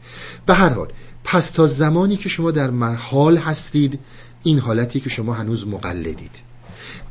به 0.47 0.55
هر 0.55 0.69
حال 0.69 0.89
پس 1.25 1.51
تا 1.51 1.67
زمانی 1.67 2.17
که 2.17 2.29
شما 2.29 2.51
در 2.51 2.71
حال 2.95 3.37
هستید 3.37 3.99
این 4.43 4.59
حالتی 4.59 5.01
که 5.01 5.11
شما 5.11 5.33
هنوز 5.33 5.67
مقلدید. 5.67 6.49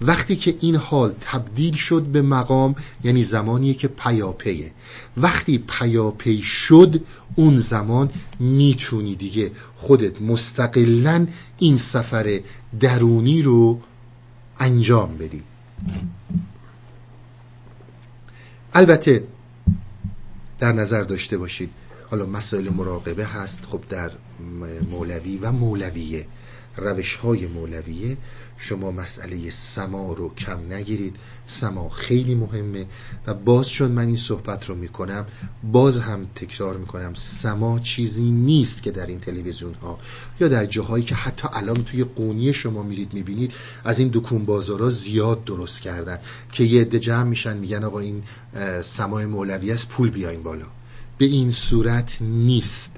وقتی 0.02 0.36
که 0.36 0.56
این 0.60 0.76
حال 0.76 1.14
تبدیل 1.22 1.74
شد 1.74 2.02
به 2.02 2.22
مقام 2.22 2.76
یعنی 3.04 3.24
زمانیه 3.24 3.74
که 3.74 3.88
پیاپیه. 3.88 4.72
وقتی 5.18 5.58
پیاپی 5.58 6.42
شد 6.42 7.02
اون 7.36 7.58
زمان 7.58 8.10
می‌تونی 8.40 9.16
دیگه 9.16 9.52
خودت 9.76 10.22
مستقلا 10.22 11.28
این 11.58 11.78
سفر 11.78 12.42
درونی 12.80 13.42
رو 13.42 13.80
انجام 14.60 15.18
بدی. 15.18 15.44
البته 18.74 19.24
در 20.60 20.72
نظر 20.72 21.04
داشته 21.04 21.38
باشید 21.38 21.70
حالا 22.10 22.26
مسائل 22.26 22.70
مراقبه 22.70 23.26
هست 23.26 23.66
خب 23.66 23.82
در 23.90 24.12
مولوی 24.90 25.38
و 25.38 25.52
مولویه. 25.52 26.26
روش 26.78 27.16
های 27.16 27.48
مولویه. 27.48 28.18
شما 28.58 28.92
مسئله 28.92 29.50
سما 29.50 30.14
رو 30.14 30.34
کم 30.34 30.74
نگیرید. 30.74 31.16
سما 31.46 31.90
خیلی 31.90 32.36
مهمه. 32.36 32.86
و 33.28 33.34
باز 33.34 33.70
چون 33.70 33.92
من 33.92 34.08
این 34.08 34.16
صحبت 34.18 34.66
رو 34.66 34.76
می‌کنم 34.76 35.26
باز 35.72 36.00
هم 36.00 36.28
تکرار 36.36 36.78
می‌کنم 36.78 37.14
سما 37.14 37.80
چیزی 37.80 38.32
نیست 38.32 38.84
که 38.84 38.92
در 38.92 39.06
این 39.06 39.20
تلویزیون 39.20 39.74
ها 39.74 40.00
یا 40.40 40.48
در 40.48 40.66
جاهایی 40.66 41.04
که 41.04 41.16
حتی 41.16 41.48
الان 41.54 41.76
توی 41.76 42.04
قونی 42.04 42.54
شما 42.54 42.84
میرید 42.84 43.14
می‌بینید 43.14 43.54
از 43.84 44.00
این 44.00 44.10
دکون 44.14 44.46
بازارا 44.46 44.90
زیاد 44.90 45.44
درست 45.44 45.82
کردن. 45.82 46.20
که 46.52 46.64
یه 46.64 46.82
عده 46.82 47.00
جمع 47.00 47.24
میشن 47.24 47.58
میگن 47.58 47.84
آقا 47.84 48.00
این 48.00 48.24
سمای 48.84 49.26
مولوی 49.26 49.72
است 49.72 49.90
پول 49.90 50.10
بیاین 50.10 50.44
بالا. 50.44 50.66
به 51.18 51.26
این 51.26 51.52
صورت 51.52 52.18
نیست. 52.22 52.92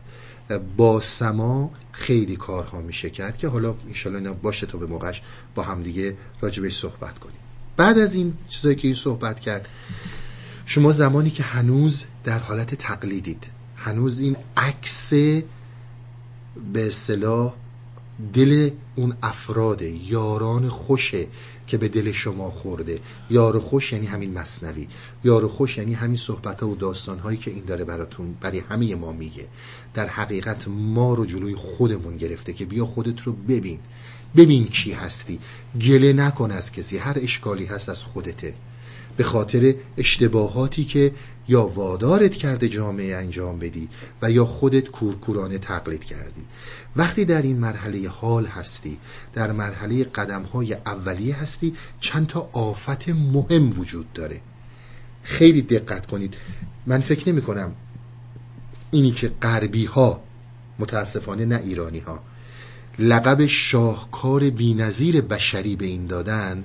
با 0.78 1.00
سما 1.00 1.72
خیلی 2.00 2.36
کارها 2.36 2.82
میشه 2.82 3.10
کرد 3.10 3.38
که 3.38 3.48
حالا 3.48 3.76
ایشالا 3.88 4.34
باشه 4.34 4.66
تا 4.66 4.78
به 4.78 4.86
موقعش 4.86 5.22
با 5.56 5.64
همدیگه 5.64 6.18
راجبش 6.42 6.78
صحبت 6.78 7.20
کنیم. 7.20 7.36
بعد 7.78 7.98
از 7.98 8.16
این 8.16 8.34
چیزایی 8.48 8.76
که 8.76 8.88
این 8.88 8.96
صحبت 8.96 9.40
کرد 9.40 9.68
شما 10.66 10.92
زمانی 10.92 11.30
که 11.30 11.44
هنوز 11.44 12.04
در 12.24 12.40
حالت 12.40 12.76
تقلیدید 12.76 13.48
هنوز 13.76 14.20
این 14.20 14.38
عکس 14.58 15.14
به 16.74 16.88
اصطلاح 16.88 17.54
دل 18.34 18.70
اون 18.96 19.14
افراد 19.24 19.82
یاران 19.82 20.68
خوشه 20.68 21.28
که 21.70 21.78
به 21.78 21.88
دل 21.88 22.12
شما 22.12 22.52
خورده. 22.52 23.00
یار 23.30 23.60
خوش 23.60 23.94
یعنی 23.94 24.06
همین 24.06 24.34
مصنوی. 24.34 24.88
یار 25.24 25.48
خوش 25.48 25.78
یعنی 25.78 25.94
همین 25.94 26.18
صحبت 26.18 26.62
ها 26.62 26.70
و 26.70 26.76
داستان 26.76 27.20
هایی 27.20 27.38
که 27.38 27.52
این 27.52 27.64
داره 27.66 27.86
براتون 27.86 28.36
برای 28.42 28.60
همه 28.60 28.96
ما 28.96 29.12
میگه. 29.12 29.48
در 29.94 30.08
حقیقت 30.08 30.68
ما 30.68 31.14
رو 31.14 31.26
جلوی 31.26 31.56
خودمون 31.56 32.18
گرفته 32.18 32.54
که 32.54 32.66
بیا 32.66 32.86
خودت 32.86 33.22
رو 33.22 33.34
ببین. 33.34 33.80
ببین 34.36 34.68
کی 34.68 34.92
هستی. 34.92 35.40
گله 35.82 36.14
نکن 36.14 36.52
از 36.52 36.72
کسی. 36.72 36.98
هر 36.98 37.18
اشکالی 37.22 37.66
هست 37.66 37.90
از 37.90 38.04
خودته. 38.04 38.54
به 39.20 39.26
خاطر 39.26 39.76
اشتباهاتی 39.98 40.84
که 40.84 41.12
یا 41.48 41.68
وادارت 41.68 42.36
کرده 42.36 42.70
جامعه 42.70 43.16
انجام 43.16 43.60
بدی 43.60 43.90
و 44.22 44.32
یا 44.32 44.46
خودت 44.46 44.90
کورکورانه 44.90 45.58
تقلید 45.58 46.04
کردی. 46.04 46.42
وقتی 46.96 47.26
در 47.26 47.42
این 47.42 47.58
مرحله 47.58 48.10
حال 48.10 48.46
هستی 48.46 48.98
در 49.34 49.52
مرحله 49.52 50.04
قدم 50.04 50.44
های 50.44 50.74
اولیه 50.74 51.36
هستی 51.36 51.74
چند 52.00 52.28
تا 52.28 52.50
آفت 52.54 53.10
مهم 53.10 53.80
وجود 53.80 54.14
داره. 54.14 54.42
خیلی 55.24 55.62
دقت 55.62 56.06
کنید. 56.06 56.34
من 56.88 57.00
فکر 57.00 57.30
نمی 57.30 57.42
کنم 57.42 57.72
اینی 58.92 59.12
که 59.12 59.32
غربی 59.42 59.86
ها 59.86 60.22
متاسفانه 60.80 61.46
نه 61.46 61.62
ایرانی 61.66 62.00
ها 62.00 62.24
لقب 63.00 63.46
شاهکار 63.46 64.50
بینظیر 64.50 65.22
بشری 65.22 65.76
به 65.76 65.86
این 65.86 66.06
دادن 66.06 66.64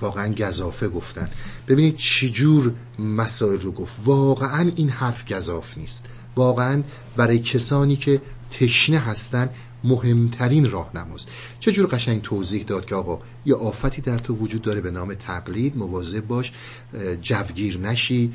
واقعا 0.00 0.34
گذافه 0.34 0.88
گفتن. 0.88 1.28
ببینید 1.68 1.96
چجور 1.96 2.72
مسائل 2.98 3.60
رو 3.60 3.72
گفت. 3.72 4.00
واقعا 4.04 4.70
این 4.76 4.88
حرف 4.88 5.32
گذاف 5.32 5.78
نیست. 5.78 6.04
واقعا 6.36 6.82
برای 7.16 7.38
کسانی 7.38 7.96
که 7.96 8.20
تشنه 8.50 8.98
هستن 8.98 9.50
مهمترین 9.84 10.70
راهنماست. 10.70 11.28
چجور 11.60 11.86
قشنگ 11.86 12.22
توضیح 12.22 12.62
داد 12.62 12.84
که 12.86 12.94
آقا 12.94 13.20
یه 13.46 13.54
آفتی 13.54 14.00
در 14.00 14.18
تو 14.18 14.34
وجود 14.34 14.62
داره 14.62 14.80
به 14.80 14.90
نام 14.90 15.14
تقلید 15.14 15.76
مواظب 15.76 16.26
باش 16.26 16.52
جوگیر 17.22 17.78
نشی 17.78 18.32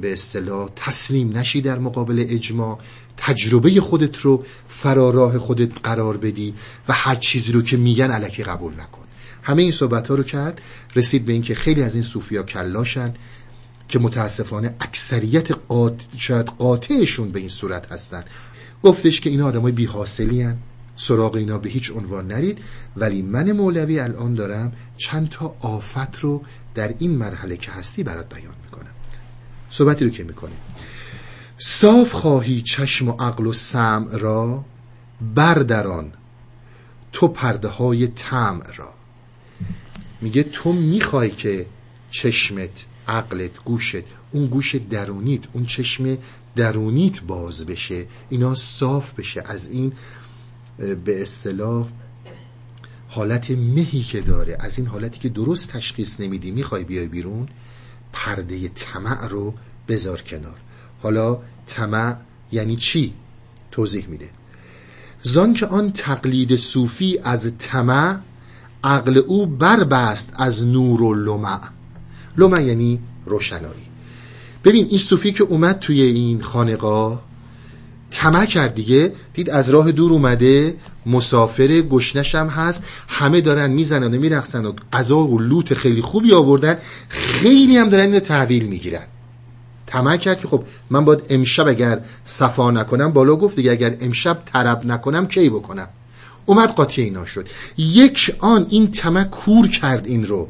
به 0.00 0.12
اصطلاح 0.12 0.68
تسلیم 0.76 1.36
نشی 1.36 1.60
در 1.60 1.78
مقابل 1.78 2.26
اجماع. 2.28 2.78
تجربه 3.16 3.80
خودت 3.80 4.16
رو 4.16 4.44
فراراه 4.68 5.38
خودت 5.38 5.70
قرار 5.82 6.16
بدی 6.16 6.54
و 6.88 6.92
هر 6.92 7.14
چیزی 7.14 7.52
رو 7.52 7.62
که 7.62 7.76
میگن 7.76 8.10
علکی 8.10 8.42
قبول 8.42 8.72
نکن. 8.72 9.07
همه 9.48 9.62
این 9.62 9.72
صحبت 9.72 10.08
ها 10.08 10.14
رو 10.14 10.22
کرد 10.22 10.60
رسید 10.96 11.24
به 11.24 11.32
اینکه 11.32 11.54
خیلی 11.54 11.82
از 11.82 11.94
این 11.94 12.02
صوفیا 12.02 12.42
کلاشن 12.42 13.14
که 13.88 13.98
متاسفانه 13.98 14.74
اکثریت 14.80 15.52
قاط... 15.52 16.02
شاید 16.16 16.46
قاطعشون 16.46 17.30
به 17.30 17.40
این 17.40 17.48
صورت 17.48 17.92
هستن. 17.92 18.24
گفتش 18.82 19.20
که 19.20 19.30
اینا 19.30 19.46
آدمای 19.46 19.72
بی 19.72 19.84
حاصلی 19.84 20.48
سراغ 20.96 21.34
اینا 21.34 21.58
به 21.58 21.68
هیچ 21.68 21.90
عنوان 21.90 22.26
نرید. 22.26 22.58
ولی 22.96 23.22
من 23.22 23.52
مولوی 23.52 24.00
الان 24.00 24.34
دارم 24.34 24.72
چند 24.96 25.28
تا 25.28 25.54
آفت 25.60 26.20
رو 26.20 26.42
در 26.74 26.94
این 26.98 27.16
مرحله 27.16 27.56
که 27.56 27.70
هستی 27.70 28.02
برات 28.02 28.34
بیان 28.34 28.54
می‌کنم. 28.64 28.92
صحبتی 29.70 30.04
رو 30.04 30.10
که 30.10 30.24
می‌کنه 30.24 30.54
صاف 31.58 32.12
خواهی 32.12 32.62
چشم 32.62 33.08
و 33.08 33.12
عقل 33.18 33.46
و 33.46 33.52
سمع 33.52 34.16
را 34.16 34.64
بردران 35.34 36.12
تو 37.12 37.28
پرده 37.28 37.68
های 37.68 38.06
تمع 38.06 38.74
را. 38.76 38.97
میگه 40.20 40.42
تو 40.42 40.72
می‌خوای 40.72 41.30
که 41.30 41.66
چشمت 42.10 42.84
عقلت 43.08 43.64
گوشت 43.64 44.04
اون 44.32 44.46
گوش 44.46 44.74
درونیت 44.74 45.40
اون 45.52 45.66
چشم 45.66 46.18
درونیت 46.56 47.22
باز 47.22 47.66
بشه 47.66 48.06
اینا 48.30 48.54
صاف 48.54 49.12
بشه. 49.14 49.42
از 49.46 49.68
این 49.68 49.92
به 50.78 51.22
اصطلاح 51.22 51.88
حالت 53.08 53.50
مهی 53.50 54.02
که 54.02 54.20
داره 54.20 54.56
از 54.60 54.78
این 54.78 54.86
حالتی 54.86 55.18
که 55.18 55.28
درست 55.28 55.68
تشخیص 55.68 56.20
نمیدی 56.20 56.50
می‌خوای 56.50 56.84
بیای 56.84 57.06
بیرون 57.06 57.48
پرده 58.12 58.68
طمع 58.68 59.28
رو 59.28 59.54
بذار 59.88 60.22
کنار. 60.22 60.56
حالا 61.02 61.38
طمع 61.66 62.16
یعنی 62.52 62.76
چی؟ 62.76 63.14
توضیح 63.70 64.06
میده. 64.06 64.30
زان 65.22 65.54
که 65.54 65.66
آن 65.66 65.92
تقلید 65.92 66.56
صوفی 66.56 67.18
از 67.24 67.52
طمع 67.58 68.20
عقل 68.84 69.18
او 69.18 69.46
بربست 69.46 70.32
از 70.36 70.66
نور 70.66 71.02
و 71.02 71.14
لمع. 71.14 71.60
لمع 72.36 72.62
یعنی 72.62 73.00
روشنایی. 73.24 73.88
ببین 74.64 74.86
این 74.90 74.98
صوفی 74.98 75.32
که 75.32 75.44
اومد 75.44 75.78
توی 75.78 76.02
این 76.02 76.42
خانقاه 76.42 77.22
طمع 78.10 78.44
کرد 78.44 78.74
دیگه. 78.74 79.12
دید 79.34 79.50
از 79.50 79.70
راه 79.70 79.92
دور 79.92 80.12
اومده 80.12 80.76
مسافر 81.06 81.80
گشنش 81.80 82.34
هم 82.34 82.46
هست. 82.48 82.84
همه 83.08 83.40
دارن 83.40 83.70
می‌زنن 83.70 84.14
و 84.14 84.20
میرقصن 84.20 84.64
و 84.64 84.72
غذا 84.92 85.18
و 85.18 85.38
لوت 85.38 85.74
خیلی 85.74 86.02
خوبی 86.02 86.34
آوردن. 86.34 86.76
خیلی 87.08 87.76
هم 87.76 87.88
دارن 87.88 88.02
اینو 88.02 88.20
تحویل 88.20 88.66
می‌گیرن. 88.66 89.04
طمع 89.86 90.16
کرد 90.16 90.40
که 90.40 90.48
خب 90.48 90.64
من 90.90 91.04
باید 91.04 91.22
امشب 91.30 91.68
اگر 91.68 92.00
صفا 92.24 92.70
نکنم 92.70 93.12
بالا 93.12 93.36
گفت 93.36 93.56
دیگه 93.56 93.70
اگر 93.70 93.96
امشب 94.00 94.42
طرب 94.52 94.86
نکنم 94.86 95.26
کی 95.26 95.50
بکنم؟ 95.50 95.88
اومد 96.48 96.68
قاطی 96.68 97.02
اینا 97.02 97.26
شد. 97.26 97.48
یک 97.78 98.36
آن 98.38 98.66
این 98.70 98.90
طمع 98.90 99.24
کور 99.24 99.68
کرد 99.68 100.06
این 100.06 100.26
رو. 100.26 100.48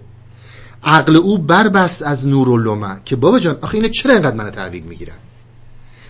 عقل 0.84 1.16
او 1.16 1.38
بربست 1.38 2.02
از 2.02 2.26
نور 2.26 2.48
و 2.48 2.58
لمع 2.58 2.98
که 3.04 3.16
بابا 3.16 3.38
جان 3.38 3.58
آخه 3.62 3.74
اینه 3.74 3.88
چرا 3.88 4.12
اینقدر 4.12 4.36
منو 4.36 4.50
تحویل 4.50 4.82
می‌گیرن؟ 4.82 5.14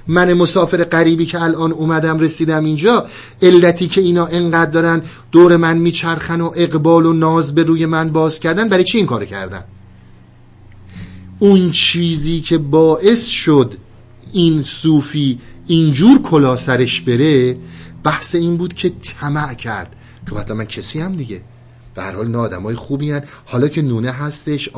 من 0.07 0.33
مسافر 0.33 0.85
غریبی 0.85 1.27
که 1.27 1.43
الان 1.43 1.73
اومدم 1.73 2.19
رسیدم 2.19 2.65
اینجا 2.65 3.07
علتی 3.43 3.89
که 3.89 4.01
اینا 4.01 4.27
انقدر 4.27 4.71
دارن 4.71 5.03
دور 5.33 5.57
من 5.57 5.79
میچرخن 5.79 6.41
و 6.41 6.53
اقبال 6.57 7.07
و 7.07 7.13
ناز 7.13 7.55
به 7.55 7.63
روی 7.63 7.87
من 7.87 8.09
باز 8.09 8.41
کردن 8.41 8.69
برای 8.69 8.85
چی 8.85 8.99
این 8.99 9.07
کار 9.07 9.25
کردن؟ 9.25 9.65
اون 11.39 11.71
چیزی 11.71 12.41
که 12.41 12.59
باعث 12.59 13.27
شد 13.27 13.75
این 14.33 14.63
صوفی 14.63 15.39
اینجور 15.67 16.23
کلا 16.23 16.57
سرش 16.57 17.01
بره 17.01 17.57
بحث 18.09 18.35
این 18.35 18.57
بود 18.57 18.75
که 18.75 18.89
طمع 18.89 19.55
کرد. 19.55 19.97
تو 20.27 20.55
من 20.55 20.65
کسی 20.65 21.01
هم 21.01 21.17
دیگه. 21.17 21.43
به 21.95 22.03
هر 22.03 22.13
حال 22.13 22.37
آدمای 22.37 22.75
خوبی 22.75 23.11
هن. 23.11 23.23
حالا 23.45 23.69
که 23.69 23.83
نونه 23.83 24.11
هستش 24.11 24.69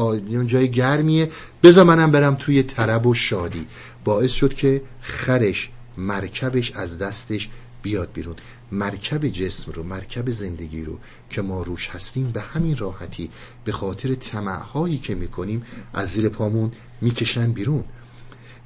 جای 0.46 0.70
گرمیه. 0.70 1.30
بذار 1.62 1.84
منم 1.84 2.10
برم 2.10 2.34
توی 2.34 2.62
طرب 2.62 3.06
و 3.06 3.14
شادی. 3.14 3.66
باعث 4.04 4.32
شد 4.32 4.54
که 4.54 4.82
خرش 5.00 5.70
مرکبش 5.96 6.72
از 6.72 6.98
دستش 6.98 7.48
بیاد 7.82 8.12
بیرون. 8.12 8.36
مرکب 8.72 9.28
جسم 9.28 9.72
رو 9.72 9.82
مرکب 9.82 10.30
زندگی 10.30 10.84
رو 10.84 10.98
که 11.30 11.42
ما 11.42 11.62
روش 11.62 11.88
هستیم 11.88 12.30
به 12.30 12.40
همین 12.40 12.76
راحتی 12.76 13.30
به 13.64 13.72
خاطر 13.72 14.14
طمعهایی 14.14 14.98
که 14.98 15.14
می‌کنیم 15.14 15.62
از 15.94 16.08
زیر 16.08 16.28
پامون 16.28 16.72
می‌کشن 17.00 17.52
بیرون. 17.52 17.84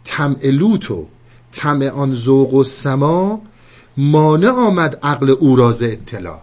طمع 0.04 0.46
لوت 0.46 0.90
و 0.90 1.08
طمع 1.52 1.90
آن 1.90 2.14
ذوق 2.14 2.54
و 2.54 2.64
سما 2.64 3.42
مانع 3.96 4.50
آمد 4.50 4.98
عقل 5.02 5.30
او 5.30 5.56
راز 5.56 5.82
اطلاع. 5.82 6.42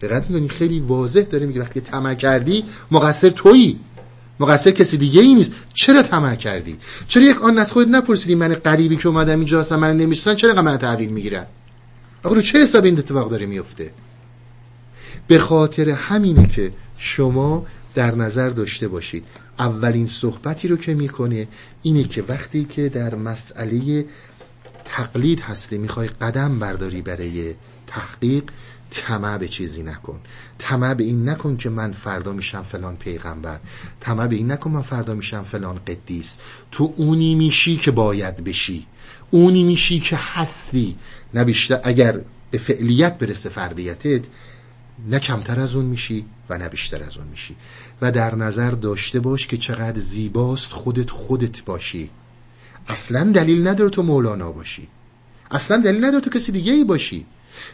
دقت 0.00 0.30
می‌کنی؟ 0.30 0.48
خیلی 0.48 0.80
واضح 0.80 1.20
داره 1.20 1.46
میگه 1.46 1.60
وقتی 1.60 1.80
طمع 1.80 2.14
کردی 2.14 2.64
مقصر 2.90 3.30
تویی. 3.30 3.78
مقصر 4.40 4.70
کسی 4.70 4.96
دیگه 4.96 5.20
ای 5.20 5.34
نیست. 5.34 5.52
چرا 5.74 6.02
طمع 6.02 6.34
کردی؟ 6.34 6.76
چرا 7.08 7.22
یک 7.22 7.42
آن 7.42 7.58
از 7.58 7.72
خودت 7.72 7.88
نپرسیدی 7.88 8.34
من 8.34 8.54
غریبی 8.54 8.96
که 8.96 9.08
اومدم 9.08 9.38
اینجا 9.38 9.60
هستم 9.60 9.76
من 9.76 9.96
نمی‌شناسن 9.96 10.36
چرا 10.36 10.62
من 10.62 10.76
تحویل 10.76 11.10
می‌گیرن؟ 11.10 11.46
آقا 12.22 12.34
رو 12.34 12.42
چه 12.42 12.62
حساب 12.62 12.84
این 12.84 12.98
اتفاق 12.98 13.30
داره 13.30 13.46
میفته 13.46 13.90
به 15.26 15.38
خاطر 15.38 15.90
همینه 15.90 16.46
که 16.46 16.72
شما 16.98 17.66
در 17.94 18.14
نظر 18.14 18.50
داشته 18.50 18.88
باشید. 18.88 19.24
اولین 19.58 20.06
صحبتی 20.06 20.68
رو 20.68 20.76
که 20.76 20.94
می‌کنه 20.94 21.48
اینه 21.82 22.04
که 22.04 22.24
وقتی 22.28 22.64
که 22.64 22.88
در 22.88 23.14
مسئله 23.14 24.04
تقلید 24.84 25.40
هستی. 25.40 25.78
می‌خوای 25.78 26.08
قدم 26.08 26.58
برداری 26.58 27.02
برای 27.02 27.54
تحقیق 27.86 28.44
طمع 28.90 29.38
به 29.38 29.48
چیزی 29.48 29.82
نکن. 29.82 30.20
طمع 30.58 30.94
به 30.94 31.04
این 31.04 31.28
نکن 31.28 31.56
که 31.56 31.70
من 31.70 31.92
فردا 31.92 32.32
میشم 32.32 32.62
فلان 32.62 32.96
پیغمبر. 32.96 33.60
طمع 34.00 34.26
به 34.26 34.36
این 34.36 34.52
نکن 34.52 34.70
من 34.70 34.82
فردا 34.82 35.14
میشم 35.14 35.42
فلان 35.42 35.80
قدیس. 35.86 36.38
تو 36.70 36.94
اونی 36.96 37.34
میشی 37.34 37.76
که 37.76 37.90
باید 37.90 38.44
بشی. 38.44 38.86
اونی 39.30 39.62
میشی 39.62 40.00
که 40.00 40.16
هستی. 40.16 40.96
نه 41.34 41.44
بیشتر 41.44 41.80
اگر 41.84 42.20
به 42.50 42.58
فعلیت 42.58 43.18
برسه 43.18 43.48
فردیتت 43.48 44.22
نه 45.08 45.18
کمتر 45.18 45.60
از 45.60 45.76
اون 45.76 45.84
میشی 45.84 46.24
و 46.48 46.58
نه 46.58 46.68
بیشتر 46.68 47.02
از 47.02 47.16
اون 47.16 47.26
میشی. 47.26 47.56
و 48.02 48.12
در 48.12 48.34
نظر 48.34 48.70
داشته 48.70 49.20
باش 49.20 49.46
که 49.46 49.56
چقدر 49.56 50.00
زیباست 50.00 50.72
خودت 50.72 51.10
خودت 51.10 51.64
باشی. 51.64 52.10
اصلا 52.88 53.32
دلیل 53.32 53.68
نداره 53.68 53.90
تو 53.90 54.02
مولانا 54.02 54.52
باشی. 54.52 54.88
اصلا 55.50 55.76
دلیل 55.76 56.04
نداره 56.04 56.24
تو 56.24 56.30
کسی 56.30 56.52
دیگه 56.52 56.72
ای 56.72 56.84
باشی. 56.84 57.26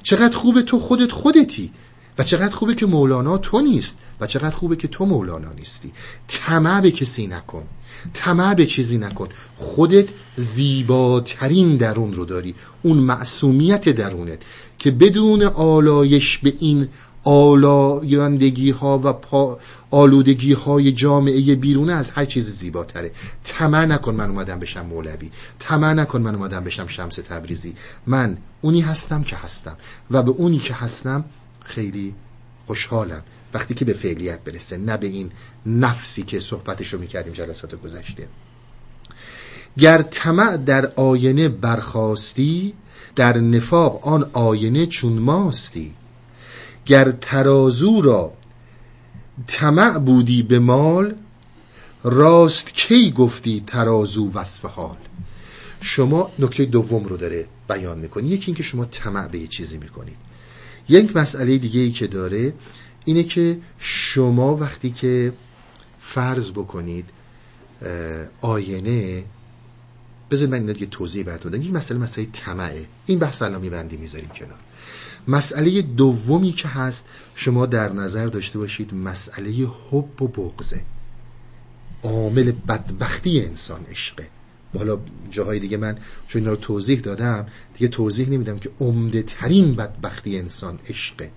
چقدر 0.02 0.36
خوبه 0.36 0.62
تو 0.62 0.78
خودت 0.78 1.12
خودتی 1.12 1.72
و 2.18 2.22
چقدر 2.22 2.54
خوبه 2.54 2.74
که 2.74 2.86
مولانا 2.86 3.38
تو 3.38 3.60
نیست 3.60 3.98
و 4.20 4.26
چقدر 4.26 4.50
خوبه 4.50 4.76
که 4.76 4.88
تو 4.88 5.04
مولانا 5.04 5.52
نیستی. 5.52 5.92
طمع 6.28 6.80
به 6.80 6.90
کسی 6.90 7.26
نکن. 7.26 7.66
طمع 8.14 8.54
به 8.54 8.66
چیزی 8.66 8.98
نکن. 8.98 9.28
خودت 9.56 10.08
زیباترین 10.36 11.76
درون 11.76 12.12
رو 12.12 12.24
داری. 12.24 12.54
اون 12.82 12.98
معصومیت 12.98 13.88
درونت 13.88 14.42
که 14.78 14.90
بدون 14.90 15.42
آلایش 15.42 16.38
به 16.38 16.54
این 16.58 16.88
آلایندگی 17.24 18.70
ها 18.70 19.00
و 19.04 19.12
پا 19.12 19.58
آلودگی 19.90 20.52
های 20.52 20.92
جامعه 20.92 21.54
بیرونه 21.54 21.92
از 21.92 22.10
هر 22.10 22.24
چیز 22.24 22.48
زیباتره. 22.48 23.10
طمع 23.44 23.84
نکن 23.84 24.14
من 24.14 24.30
اومدم 24.30 24.58
بشم 24.58 24.86
مولوی. 24.86 25.30
طمع 25.58 25.92
نکن 25.92 26.22
من 26.22 26.34
اومدم 26.34 26.64
بشم 26.64 26.86
شمس 26.86 27.14
تبریزی. 27.14 27.74
من 28.06 28.38
اونی 28.60 28.80
هستم 28.80 29.22
که 29.22 29.36
هستم. 29.36 29.76
و 30.10 30.22
به 30.22 30.30
اونی 30.30 30.58
که 30.58 30.74
هستم 30.74 31.24
خیلی 31.64 32.14
خوشحالم. 32.66 33.22
وقتی 33.54 33.74
که 33.74 33.84
به 33.84 33.92
فعلیت 33.92 34.44
برسه 34.44 34.76
نه 34.76 34.96
به 34.96 35.06
این 35.06 35.30
نفسی 35.66 36.22
که 36.22 36.40
صحبتشو 36.40 36.98
می‌کردیم 36.98 37.32
جلسات 37.32 37.74
گذشته. 37.74 38.28
گر 39.78 40.02
طمع 40.02 40.56
در 40.56 40.92
آینه 40.96 41.48
برخواستی 41.48 42.74
در 43.16 43.38
نفاق 43.38 44.08
آن 44.08 44.30
آینه 44.32 44.86
چون 44.86 45.12
ماستی. 45.12 45.94
گر 46.86 47.12
ترازو 47.12 48.02
را 48.02 48.32
طمع 49.46 49.98
بودی 49.98 50.42
به 50.42 50.58
مال 50.58 51.14
راست 52.02 52.74
کی 52.74 53.10
گفتی 53.10 53.64
ترازو 53.66 54.30
وصف 54.32 54.64
حال؟ 54.64 54.96
شما 55.82 56.30
نکته 56.38 56.64
دوم 56.64 57.04
رو 57.04 57.16
داره 57.16 57.46
بیان 57.68 57.98
می‌کنی. 57.98 58.28
یکی 58.28 58.46
اینکه 58.46 58.62
شما 58.62 58.84
طمع 58.84 59.28
به 59.28 59.38
یه 59.38 59.46
چیزی 59.46 59.78
می‌کنید 59.78 60.16
یک 60.88 61.16
مسئله 61.16 61.58
دیگه 61.58 61.80
ای 61.80 61.90
که 61.90 62.06
داره 62.06 62.52
اینه 63.04 63.22
که 63.22 63.58
شما 63.78 64.56
وقتی 64.56 64.90
که 64.90 65.32
فرض 66.00 66.50
بکنید 66.50 67.04
آینه 68.40 69.24
بذار 70.30 70.48
من 70.48 70.68
این 70.68 70.90
توضیح 70.90 71.24
براتون 71.24 71.52
بدم. 71.52 71.60
این 71.60 71.76
مسئله 71.76 71.98
مسئله 71.98 72.26
طمعه. 72.32 72.86
این 73.06 73.18
بحث 73.18 73.42
الان 73.42 73.60
میبندی 73.60 73.96
می‌ذاریم 73.96 74.28
کنار. 74.28 74.58
مسئله 75.28 75.82
دومی 75.82 76.52
که 76.52 76.68
هست 76.68 77.04
شما 77.34 77.66
در 77.66 77.92
نظر 77.92 78.26
داشته 78.26 78.58
باشید 78.58 78.94
مسئله 78.94 79.68
حب 79.90 80.22
و 80.22 80.28
بغزه 80.28 80.84
عامل 82.02 82.52
بدبختی 82.68 83.40
انسان 83.40 83.80
عشقه. 83.90 84.28
حالا 84.78 84.98
جاهای 85.30 85.58
دیگه 85.58 85.76
من 85.76 85.98
چون 86.28 86.42
اینا 86.42 86.50
رو 86.50 86.56
توضیح 86.56 87.00
دادم 87.00 87.46
دیگه 87.74 87.88
توضیح 87.88 88.28
نمیدم 88.28 88.58
که 88.58 88.70
عمده 88.80 89.22
ترین 89.22 89.74
بدبختی 89.74 90.38
انسان 90.38 90.78
عشقه. 90.88 91.30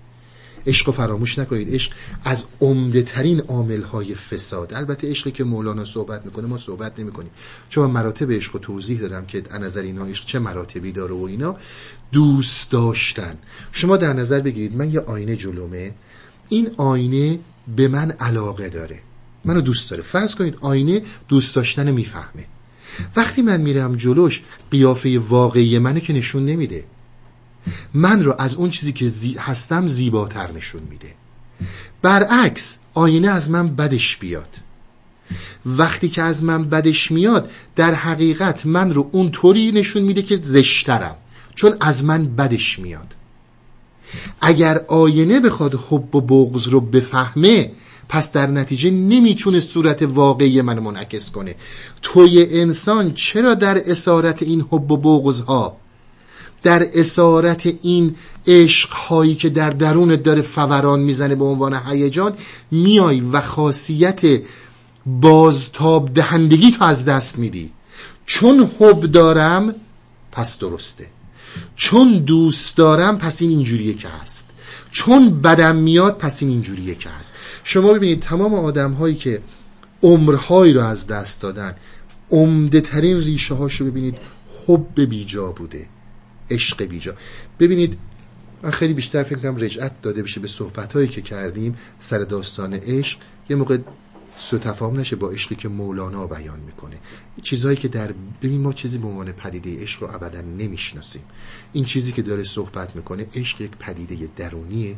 عشق 0.66 0.90
فراموش 0.90 1.38
نکنید. 1.38 1.74
عشق 1.74 1.92
از 2.24 2.44
عمده 2.60 3.02
ترین 3.02 3.40
عامل 3.40 3.82
های 3.82 4.14
فساد. 4.14 4.74
البته 4.74 5.10
عشقی 5.10 5.30
که 5.30 5.44
مولانا 5.44 5.84
صحبت 5.84 6.24
می‌کنه 6.24 6.46
ما 6.46 6.58
صحبت 6.58 7.00
نمی‌کنیم. 7.00 7.30
چون 7.68 7.90
مراتب 7.90 8.32
عشق 8.32 8.52
رو 8.52 8.58
توضیح 8.58 9.00
دادم 9.00 9.26
که 9.26 9.42
از 9.50 9.60
نظر 9.60 9.82
اینا 9.82 10.04
عشق 10.04 10.26
چه 10.26 10.38
مراتبی 10.38 10.92
داره 10.92 11.14
و 11.14 11.22
اینا. 11.22 11.56
دوست 12.14 12.70
داشتن. 12.70 13.34
شما 13.72 13.96
در 13.96 14.12
نظر 14.12 14.40
بگیرید 14.40 14.76
من 14.76 14.90
یه 14.90 15.00
آینه 15.00 15.36
جلومه. 15.36 15.92
این 16.48 16.70
آینه 16.76 17.38
به 17.76 17.88
من 17.88 18.10
علاقه 18.10 18.68
داره. 18.68 18.98
منو 19.44 19.60
دوست 19.60 19.90
داره. 19.90 20.02
فرض 20.02 20.34
کنید 20.34 20.56
آینه 20.60 21.02
دوست 21.28 21.54
داشتن 21.54 21.90
می‌فهمه. 21.90 22.46
وقتی 23.16 23.42
من 23.42 23.60
میرم 23.60 23.96
جلوش 23.96 24.42
قیافه 24.70 25.18
واقعی 25.18 25.78
منو 25.78 26.00
که 26.00 26.12
نشون 26.12 26.44
نمیده. 26.44 26.84
من 27.94 28.24
رو 28.24 28.34
از 28.38 28.54
اون 28.54 28.70
چیزی 28.70 28.92
که 28.92 29.08
زی... 29.08 29.34
هستم 29.38 29.86
زیباتر 29.86 30.52
نشون 30.52 30.82
میده. 30.90 31.14
برعکس 32.02 32.78
آینه 32.94 33.28
از 33.28 33.50
من 33.50 33.68
بدش 33.76 34.16
بیاد. 34.16 34.48
وقتی 35.66 36.08
که 36.08 36.22
از 36.22 36.44
من 36.44 36.64
بدش 36.64 37.10
میاد 37.10 37.50
در 37.76 37.94
حقیقت 37.94 38.66
من 38.66 38.94
رو 38.94 39.08
اون 39.12 39.30
طوری 39.30 39.72
نشون 39.72 40.02
میده 40.02 40.22
که 40.22 40.36
زشترم. 40.36 41.16
چون 41.54 41.76
از 41.80 42.04
من 42.04 42.24
بدش 42.26 42.78
میاد. 42.78 43.14
اگر 44.40 44.78
آینه 44.88 45.40
بخواد 45.40 45.74
حب 45.74 46.14
و 46.14 46.20
بغض 46.20 46.68
رو 46.68 46.80
بفهمه 46.80 47.72
پس 48.08 48.32
در 48.32 48.46
نتیجه 48.46 48.90
نمی‌تونه 48.90 49.60
صورت 49.60 50.02
واقعی 50.02 50.62
من 50.62 50.78
منعکس 50.78 51.30
کنه. 51.30 51.54
توی 52.02 52.46
انسان 52.60 53.14
چرا 53.14 53.54
در 53.54 53.90
اسارت 53.90 54.42
این 54.42 54.60
حب 54.60 54.90
و 54.90 54.96
بغض 54.96 55.40
ها 55.40 55.76
در 56.62 56.86
اسارت 56.94 57.66
این 57.82 58.16
عشق 58.46 58.90
هایی 58.90 59.34
که 59.34 59.48
در 59.48 59.70
درونت 59.70 60.22
داره 60.22 60.42
فوران 60.42 61.00
می‌زنه 61.00 61.34
به 61.34 61.44
عنوان 61.44 61.80
هیجان 61.86 62.32
میای 62.70 63.20
و 63.20 63.40
خاصیت 63.40 64.20
بازتاب 65.06 66.14
دهندگی 66.14 66.70
تو 66.70 66.84
از 66.84 67.04
دست 67.04 67.38
میدی. 67.38 67.70
چون 68.26 68.70
حب 68.80 69.00
دارم 69.00 69.74
پس 70.32 70.58
درسته. 70.58 71.06
چون 71.76 72.18
دوست 72.18 72.76
دارم 72.76 73.18
پس 73.18 73.42
این 73.42 73.50
اینجوریه 73.50 73.94
که 73.94 74.08
هست. 74.08 74.46
چون 74.90 75.40
بدم 75.40 75.76
میاد 75.76 76.18
پس 76.18 76.42
این 76.42 76.50
اینجوریه 76.50 76.94
که 76.94 77.08
هست. 77.10 77.34
شما 77.64 77.92
ببینید 77.92 78.20
تمام 78.20 78.54
آدم 78.54 78.92
هایی 78.92 79.14
که 79.14 79.42
عمرهایی 80.02 80.72
رو 80.72 80.80
از 80.80 81.06
دست 81.06 81.42
دادن 81.42 81.74
عمده 82.30 82.80
ترین 82.80 83.20
ریشه 83.20 83.54
هاشو 83.54 83.84
ببینید 83.84 84.16
حب 84.66 85.00
بیجا 85.00 85.52
بوده. 85.52 85.88
عشق 86.50 86.82
بیجا. 86.82 87.14
ببینید 87.60 87.98
من 88.62 88.70
خیلی 88.70 88.94
بیشتر 88.94 89.22
فکر 89.22 89.38
کنم 89.38 89.56
رجعت 89.56 90.02
داده 90.02 90.22
بشه 90.22 90.40
به 90.40 90.48
صحبت 90.48 90.92
هایی 90.92 91.08
که 91.08 91.22
کردیم 91.22 91.76
سر 91.98 92.18
داستان 92.18 92.74
عشق. 92.74 93.18
یه 93.50 93.56
موقع 93.56 93.78
سو 94.38 94.58
تفاهم 94.58 95.00
نشه 95.00 95.16
با 95.16 95.30
عشقی 95.30 95.54
که 95.54 95.68
مولانا 95.68 96.26
بیان 96.26 96.60
می‌کنه. 96.60 96.98
چیزهایی 97.42 97.76
که 97.76 97.88
در 97.88 98.12
ببین 98.42 98.60
ما 98.60 98.72
چیزی 98.72 98.98
به 98.98 99.06
عنوان 99.06 99.32
پدیده 99.32 99.82
عشق 99.82 100.02
رو 100.02 100.14
ابدا 100.14 100.40
نمی‌شناسیم. 100.40 101.22
این 101.72 101.84
چیزی 101.84 102.12
که 102.12 102.22
داره 102.22 102.44
صحبت 102.44 102.96
می‌کنه 102.96 103.26
عشق 103.34 103.60
یک 103.60 103.70
پدیده 103.70 104.28
درونیه 104.36 104.96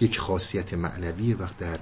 یک 0.00 0.18
خاصیت 0.18 0.74
معنویه 0.74 1.36
وقت 1.36 1.58
در 1.58 1.78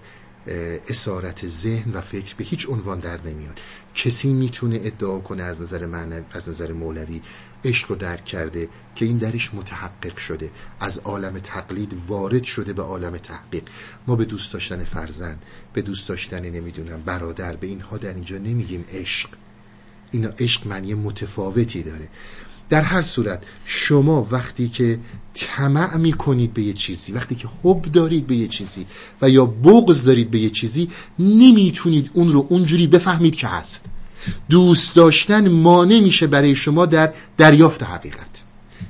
اسارت 0.89 1.47
ذهن 1.47 1.93
و 1.93 2.01
فکر 2.01 2.35
به 2.35 2.45
هیچ 2.45 2.69
عنوان 2.69 3.01
در 3.01 3.21
نمیاد. 3.21 3.61
کسی 3.95 4.33
می‌تونه 4.33 4.81
ادعا 4.83 5.19
کنه 5.19 5.43
از 5.43 5.61
نظر 5.61 5.87
معنوی 5.87 6.25
از 6.31 6.49
نظر 6.49 6.73
مولوی 6.73 7.21
عشق 7.65 7.91
رو 7.91 7.97
درک 7.97 8.25
کرده 8.25 8.69
که 8.95 9.05
این 9.05 9.19
درش 9.19 9.55
متحقق 9.55 10.17
شده. 10.17 10.51
از 10.81 10.99
عالم 10.99 11.39
تقلید 11.39 11.95
وارد 12.07 12.45
شده 12.45 12.73
به 12.73 12.83
عالم 12.83 13.17
تحقیق. 13.17 13.63
ما 14.07 14.17
به 14.17 14.25
دوست 14.25 14.53
داشتن 14.53 14.85
فرزند 14.85 15.43
به 15.73 15.83
دوست 15.83 16.09
داشتن 16.09 16.41
نمی‌دونم 16.41 17.03
برادر 17.03 17.57
به 17.57 17.67
اینها 17.67 17.97
در 17.97 18.15
اینجا 18.15 18.39
نمیگیم 18.39 18.85
عشق. 18.93 19.29
اینا 20.11 20.29
عشق 20.39 20.67
معنی 20.67 20.95
متفاوتی 20.95 21.83
داره. 21.83 22.09
در 22.71 22.83
هر 22.83 23.03
صورت 23.03 23.43
شما 23.65 24.29
وقتی 24.31 24.69
که 24.69 24.99
طمع 25.35 25.97
می‌کنید 25.97 26.55
به 26.55 26.63
یه 26.63 26.73
چیزی 26.73 27.13
وقتی 27.13 27.35
که 27.35 27.49
حب 27.65 27.83
دارید 27.83 28.27
به 28.27 28.37
یه 28.37 28.49
چیزی 28.49 28.87
و 29.23 29.31
یا 29.31 29.47
بغض 29.47 30.05
دارید 30.05 30.31
به 30.31 30.39
یه 30.39 30.51
چیزی 30.51 30.89
نمی‌تونید 31.19 32.11
اون 32.15 32.33
رو 32.33 32.47
اونجوری 32.49 32.87
بفهمید 32.87 33.37
که 33.37 33.47
هست. 33.47 33.85
دوست 34.49 34.97
داشتن 34.97 35.49
مانع 35.49 36.01
میشه 36.01 36.27
برای 36.27 36.55
شما 36.55 36.87
در 36.87 37.13
دریافت 37.37 37.83
حقیقت. 37.83 38.43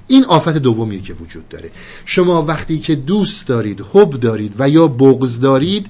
این 0.06 0.24
آفت 0.24 0.58
دومیه 0.58 1.00
که 1.00 1.14
وجود 1.14 1.48
داره. 1.48 1.70
شما 2.04 2.42
وقتی 2.42 2.78
که 2.78 2.94
دوست 2.94 3.46
دارید 3.46 3.84
حب 3.92 4.10
دارید 4.10 4.54
و 4.58 4.68
یا 4.68 4.88
بغض 4.88 5.40
دارید 5.40 5.86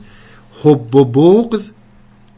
حب 0.63 0.95
و 0.95 1.05
بغض 1.05 1.71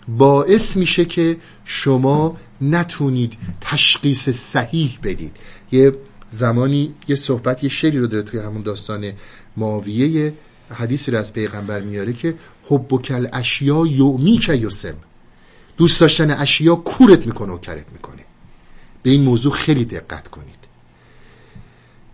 باعث 0.09 0.77
میشه 0.77 1.05
که 1.05 1.37
شما 1.65 2.37
نتونید 2.61 3.33
تشخیص 3.61 4.29
صحیح 4.31 4.99
بدید. 5.03 5.37
یه 5.73 5.93
زمانی 6.31 6.95
یه 7.09 7.17
صحبت 7.17 7.65
یه 7.65 7.71
شعری 7.71 7.99
رو 7.99 8.07
داره 8.07 8.23
توی 8.23 8.41
همون 8.41 8.63
داستان 8.63 9.13
معاویه. 9.57 10.35
حدیثی 10.71 11.11
رو 11.11 11.19
از 11.19 11.33
پیغمبر 11.33 11.81
میاره 11.81 12.13
که 12.13 12.35
حب 12.69 12.93
و 12.93 12.99
کل 12.99 13.29
اشیا 13.33 13.87
یومی 13.87 14.39
که 14.39 14.55
یسم. 14.55 14.95
دوست 15.77 16.01
داشتن 16.01 16.31
اشیا 16.31 16.75
کورت 16.75 17.27
می‌کنه 17.27 17.53
و 17.53 17.59
کرت 17.59 17.93
می‌کنه. 17.93 18.25
به 19.03 19.11
این 19.11 19.23
موضوع 19.23 19.53
خیلی 19.53 19.85
دقت 19.85 20.29
کنید. 20.29 20.59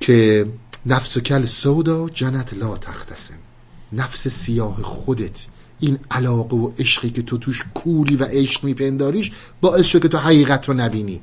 که 0.00 0.46
نفس 0.86 1.16
و 1.16 1.20
کل 1.20 1.44
سودا 1.44 2.08
جنت 2.08 2.54
لا 2.54 2.78
تختسم 2.78 3.34
نفس 3.92 4.28
سیاه 4.28 4.82
خودت 4.82 5.46
این 5.86 5.98
علاقه 6.10 6.56
و 6.56 6.70
عشقی 6.78 7.10
که 7.10 7.22
تو 7.22 7.38
توش 7.38 7.62
کولی 7.74 8.16
و 8.16 8.24
عشق 8.24 8.64
میپنداریش 8.64 9.32
باعث 9.60 9.86
شد 9.86 10.02
که 10.02 10.08
تو 10.08 10.18
حقیقت 10.18 10.68
رو 10.68 10.74
نبینی. 10.74 11.20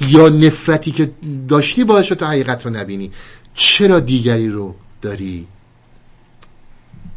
یا 0.00 0.28
نفرتی 0.28 0.90
که 0.90 1.12
داشتی 1.48 1.84
باعث 1.84 2.06
شد 2.06 2.14
تو 2.14 2.26
حقیقت 2.26 2.66
رو 2.66 2.72
نبینی. 2.72 3.10
چرا 3.54 4.00
دیگری 4.00 4.48
رو 4.48 4.74
داری 5.02 5.46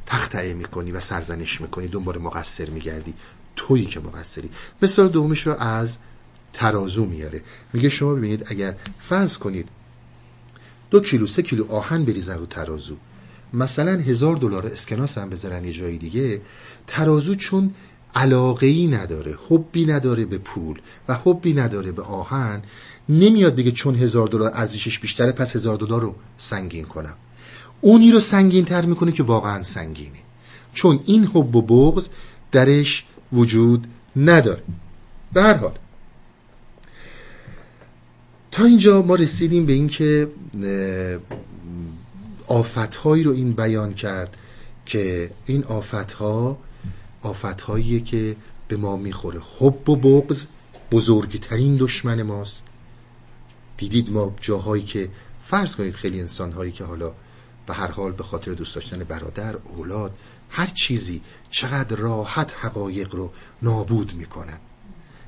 تختعه 0.06 0.54
می‌کنی 0.54 0.92
و 0.92 1.00
سرزنش 1.00 1.62
می‌کنی؟ 1.62 1.88
دنبال 1.88 2.18
مقصر 2.18 2.70
میگردی. 2.70 3.14
تویی 3.56 3.86
که 3.86 4.00
مقصری. 4.00 4.50
مثال 4.82 5.10
دومش 5.10 5.48
رو 5.48 5.54
از 5.54 5.98
ترازو 6.54 7.06
میاره. 7.06 7.42
میگه 7.74 7.90
شما 7.90 8.14
ببینید 8.14 8.46
اگر 8.48 8.76
فرض 9.00 9.38
کنید 9.38 9.68
دو 10.90 11.00
کیلو 11.00 11.28
سه 11.28 11.42
کیلو 11.42 11.72
آهن 11.72 12.06
بریزن 12.06 12.38
رو 12.38 12.46
ترازو. 12.46 12.96
مثلا 13.54 13.92
هزار 13.92 14.36
دلار 14.36 14.68
اسکناس 14.68 15.18
هم 15.18 15.30
بذارن 15.30 15.66
یه 15.66 15.74
جای 15.74 15.98
دیگه 15.98 16.42
ترازو 16.88 17.36
چون 17.36 17.74
علاقه 18.16 18.68
ای 18.68 18.88
نداره 18.88 19.38
حبی 19.50 19.86
نداره 19.86 20.26
به 20.26 20.38
پول 20.38 20.80
و 21.08 21.14
حبی 21.14 21.54
نداره 21.54 21.92
به 21.92 22.02
آهن 22.02 22.62
نمیاد 23.10 23.56
بگه 23.56 23.72
چون 23.72 23.96
هزار 23.96 24.28
دلار 24.28 24.52
ارزشش 24.54 25.00
بیشتره 25.00 25.32
پس 25.32 25.56
هزار 25.56 25.78
دلار 25.78 26.02
رو 26.02 26.16
سنگین 26.38 26.86
کنم. 26.86 27.16
اونی 27.82 28.12
رو 28.12 28.20
سنگین 28.20 28.66
تر 28.66 28.86
می‌کنه 28.86 29.12
که 29.12 29.24
واقعا 29.24 29.64
سنگینه. 29.64 30.20
چون 30.74 31.00
این 31.06 31.26
حب 31.26 31.56
و 31.56 31.62
بغض 31.62 32.08
درش 32.52 33.06
وجود 33.34 33.88
نداره. 34.16 34.64
به 35.34 35.42
هر 35.42 35.54
حال. 35.54 35.78
تا 38.52 38.66
اینجا 38.66 39.02
ما 39.02 39.16
رسیدیم 39.16 39.66
به 39.66 39.74
اینکه 39.74 40.28
آفتهایی 42.50 43.24
رو 43.24 43.32
این 43.32 43.52
بیان 43.52 43.94
کرد 43.94 44.38
که 44.86 45.32
این 45.46 45.64
آفتها 45.64 46.58
آفتهاییه 47.22 48.00
که 48.00 48.36
به 48.68 48.78
ما 48.78 48.98
می‌خوره. 48.98 49.40
حب 49.60 49.90
و 49.90 49.96
بغض 49.96 50.46
بزرگترین 50.92 51.78
دشمن 51.78 52.22
ماست. 52.22 52.66
دیدید 53.78 54.12
ما 54.12 54.36
جاهایی 54.42 54.84
که 54.84 55.10
فرض 55.44 55.76
کنید 55.76 55.96
خیلی 55.96 56.20
انسانهایی 56.20 56.72
که 56.72 56.84
حالا 56.84 57.14
به 57.68 57.74
هر 57.74 57.92
حال 57.92 58.12
به 58.12 58.24
خاطر 58.24 58.52
دوست 58.52 58.76
داشتن 58.76 59.04
برادر 59.04 59.56
اولاد 59.56 60.18
هر 60.50 60.66
چیزی 60.66 61.22
چقدر 61.50 61.96
راحت 61.96 62.56
حقایق 62.60 63.16
رو 63.16 63.32
نابود 63.62 64.14
می‌کنن. 64.14 64.60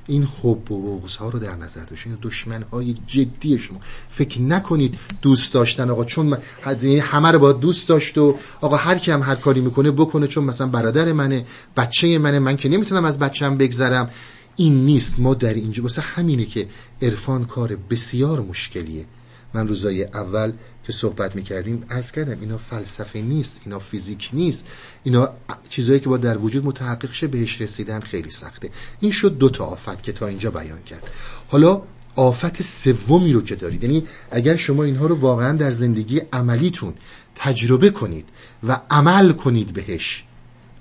این 0.06 0.28
حب 0.42 0.72
و 0.72 1.00
بغض 1.00 1.16
ها 1.16 1.28
رو 1.28 1.38
در 1.38 1.56
نظر 1.56 1.84
داشته 1.84 2.10
این 2.10 2.18
دشمن 2.22 2.62
های 2.62 2.94
جدی 3.06 3.58
شما. 3.58 3.78
فکر 4.10 4.40
نکنید 4.42 4.98
دوست 5.22 5.54
داشتن 5.54 5.90
آقا 5.90 6.04
چون 6.04 6.26
من 6.26 6.38
یعنی 6.66 6.98
همه 6.98 7.30
رو 7.30 7.38
با 7.38 7.52
دوست 7.52 7.88
داشت 7.88 8.18
و 8.18 8.36
آقا 8.60 8.76
هر 8.76 8.98
کی 8.98 9.10
هم 9.10 9.22
هر 9.22 9.34
کاری 9.34 9.60
می‌کنه 9.60 9.90
بکنه 9.90 10.26
چون 10.26 10.44
مثلا 10.44 10.66
برادر 10.66 11.12
منه 11.12 11.44
بچه 11.76 12.18
منه 12.18 12.38
من 12.38 12.56
که 12.56 12.68
نمی‌تونم 12.68 13.04
از 13.04 13.18
بچم 13.18 13.56
بگذرم. 13.56 14.10
این 14.56 14.84
نیست. 14.84 15.20
ما 15.20 15.34
در 15.34 15.54
اینجا 15.54 15.82
واسه 15.82 16.02
همینه 16.02 16.44
که 16.44 16.68
عرفان 17.02 17.44
کار 17.44 17.76
بسیار 17.90 18.40
مشکلیه. 18.40 19.06
من 19.54 19.68
روزای 19.68 20.04
اول 20.04 20.52
که 20.84 20.92
صحبت 20.92 21.36
می‌کردیم 21.36 21.84
عرض 21.90 22.12
کردم 22.12 22.40
اینا 22.40 22.58
فلسفه 22.58 23.20
نیست 23.20 23.60
اینا 23.64 23.78
فیزیک 23.78 24.30
نیست. 24.32 24.64
اینا 25.04 25.28
چیزهایی 25.68 26.00
که 26.00 26.08
با 26.08 26.16
در 26.16 26.38
وجود 26.38 26.64
متحقق 26.64 27.12
شه 27.12 27.26
بهش 27.26 27.60
رسیدن 27.60 28.00
خیلی 28.00 28.30
سخته. 28.30 28.70
این 29.00 29.12
شد 29.12 29.38
دو 29.38 29.48
تا 29.48 29.64
آفت 29.64 30.02
که 30.02 30.12
تا 30.12 30.26
اینجا 30.26 30.50
بیان 30.50 30.82
کرد. 30.82 31.10
حالا 31.48 31.82
آفت 32.16 32.62
سومی 32.62 33.32
رو 33.32 33.42
که 33.42 33.56
دارید 33.56 33.82
یعنی 33.84 34.06
اگر 34.30 34.56
شما 34.56 34.84
اینها 34.84 35.06
رو 35.06 35.14
واقعا 35.14 35.56
در 35.56 35.70
زندگی 35.70 36.20
عملیتون 36.32 36.94
تجربه 37.34 37.90
کنید 37.90 38.28
و 38.68 38.80
عمل 38.90 39.32
کنید 39.32 39.72
بهش 39.72 40.24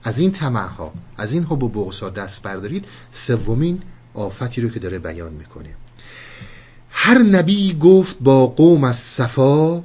از 0.03 0.19
این 0.19 0.35
ها 0.35 0.93
از 1.17 1.33
این 1.33 1.43
حب 1.43 1.63
و 1.63 1.91
ها 2.01 2.09
دست 2.09 2.43
بردارید 2.43 2.85
سومین 3.11 3.81
آفتی 4.13 4.61
رو 4.61 4.69
که 4.69 4.79
داره 4.79 4.99
بیان 4.99 5.33
می‌کنه. 5.33 5.75
هر 6.91 7.17
نبی 7.17 7.73
گفت 7.73 8.15
با 8.19 8.47
قوم 8.47 8.83
از 8.83 8.95
صفا 8.95 9.83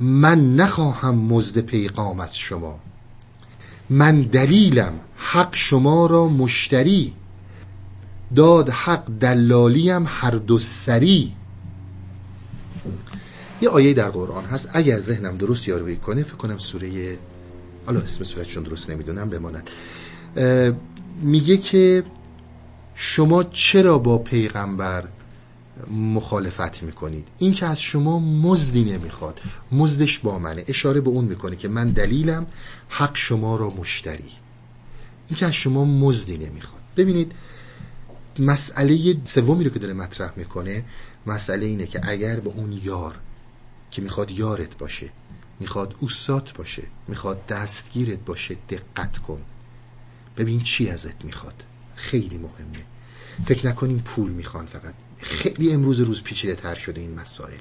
من 0.00 0.56
نخواهم 0.56 1.14
مزد 1.18 1.58
پیغام 1.58 2.20
از 2.20 2.38
شما. 2.38 2.78
من 3.90 4.22
دلیلم 4.22 4.92
حق 5.16 5.54
شما 5.54 6.06
را 6.06 6.28
مشتری. 6.28 7.12
داد 8.36 8.70
حق 8.70 9.04
دلالیم 9.20 10.04
هر 10.06 10.30
دو 10.30 10.58
سری. 10.58 11.32
یه 13.60 13.68
آیه 13.68 13.94
در 13.94 14.08
قرآن 14.08 14.44
هست. 14.44 14.70
اگر 14.72 15.00
ذهنم 15.00 15.36
درست 15.36 15.68
یاروی 15.68 15.96
کنه 15.96 16.22
فکر 16.22 16.36
کنم 16.36 16.58
سوره 16.58 17.18
حالا 17.86 18.00
اسم 18.00 18.24
سورتشون 18.24 18.62
درست 18.62 18.90
نمی‌دونم 18.90 19.28
بماند. 19.28 19.70
میگه 21.22 21.56
که 21.56 22.04
شما 22.94 23.44
چرا 23.44 23.98
با 23.98 24.18
پیغمبر 24.18 25.04
مخالفت 25.90 26.82
می‌کنید. 26.82 27.28
این 27.38 27.52
که 27.52 27.66
از 27.66 27.80
شما 27.80 28.18
مزدی 28.18 28.84
نمی‌خواد 28.84 29.40
مزدش 29.72 30.18
با 30.18 30.38
منه. 30.38 30.64
اشاره 30.68 31.00
به 31.00 31.10
اون 31.10 31.24
می‌کنه 31.24 31.56
که 31.56 31.68
من 31.68 31.90
دلیلم 31.90 32.46
حق 32.88 33.16
شما 33.16 33.56
را 33.56 33.70
مشتری. 33.70 34.32
این 35.28 35.36
که 35.36 35.46
از 35.46 35.54
شما 35.54 35.84
مزدی 35.84 36.38
نمی‌خواد. 36.38 36.82
ببینید 36.96 37.32
مسئله 38.38 39.16
سومی 39.24 39.64
رو 39.64 39.70
که 39.70 39.78
داره 39.78 39.94
مطرح 39.94 40.32
می‌کنه 40.36 40.84
مسئله 41.26 41.66
اینه 41.66 41.86
که 41.86 42.00
اگر 42.02 42.40
به 42.40 42.50
اون 42.50 42.72
یار 42.72 43.18
که 43.90 44.02
می‌خواد 44.02 44.30
یارت 44.30 44.78
باشه 44.78 45.10
می‌خواد 45.60 45.94
اوسات 45.98 46.52
باشه 46.52 46.82
می‌خواد 47.08 47.46
دستگیرت 47.46 48.18
باشه 48.18 48.56
دقت 48.70 49.18
کن. 49.18 49.40
ببین 50.36 50.62
چی 50.62 50.90
ازت 50.90 51.24
می‌خواد. 51.24 51.62
خیلی 51.96 52.38
مهمه. 52.38 52.84
فکر 53.44 53.66
نکنین 53.68 53.98
پول 53.98 54.30
می‌خوان 54.30 54.66
فقط. 54.66 54.94
خیلی 55.18 55.72
امروز 55.72 56.00
روز 56.00 56.22
پیچیده 56.22 56.54
تر 56.54 56.74
شده 56.74 57.00
این 57.00 57.14
مسائل. 57.14 57.58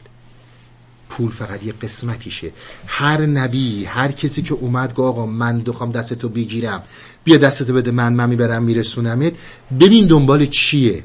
پول 1.10 1.32
فقط 1.32 1.64
یه 1.64 1.74
قسمتیشه. 1.74 2.52
هر 2.88 3.26
نبی 3.26 3.86
هر 3.86 4.12
کسی 4.12 4.42
که 4.42 4.54
اومد 4.54 4.90
گفت 4.90 5.00
آقا 5.00 5.26
من 5.26 5.60
دخوام 5.60 5.92
دستتو 5.92 6.30
بگیرم 6.30 6.84
بیا 7.24 7.38
دستتو 7.38 7.74
بده 7.74 7.92
من 7.92 8.14
من 8.14 8.30
می‌برم 8.30 8.64
میرسونمت. 8.64 9.34
ببین 9.80 10.08
دنبال 10.08 10.46
چیه؟ 10.46 11.04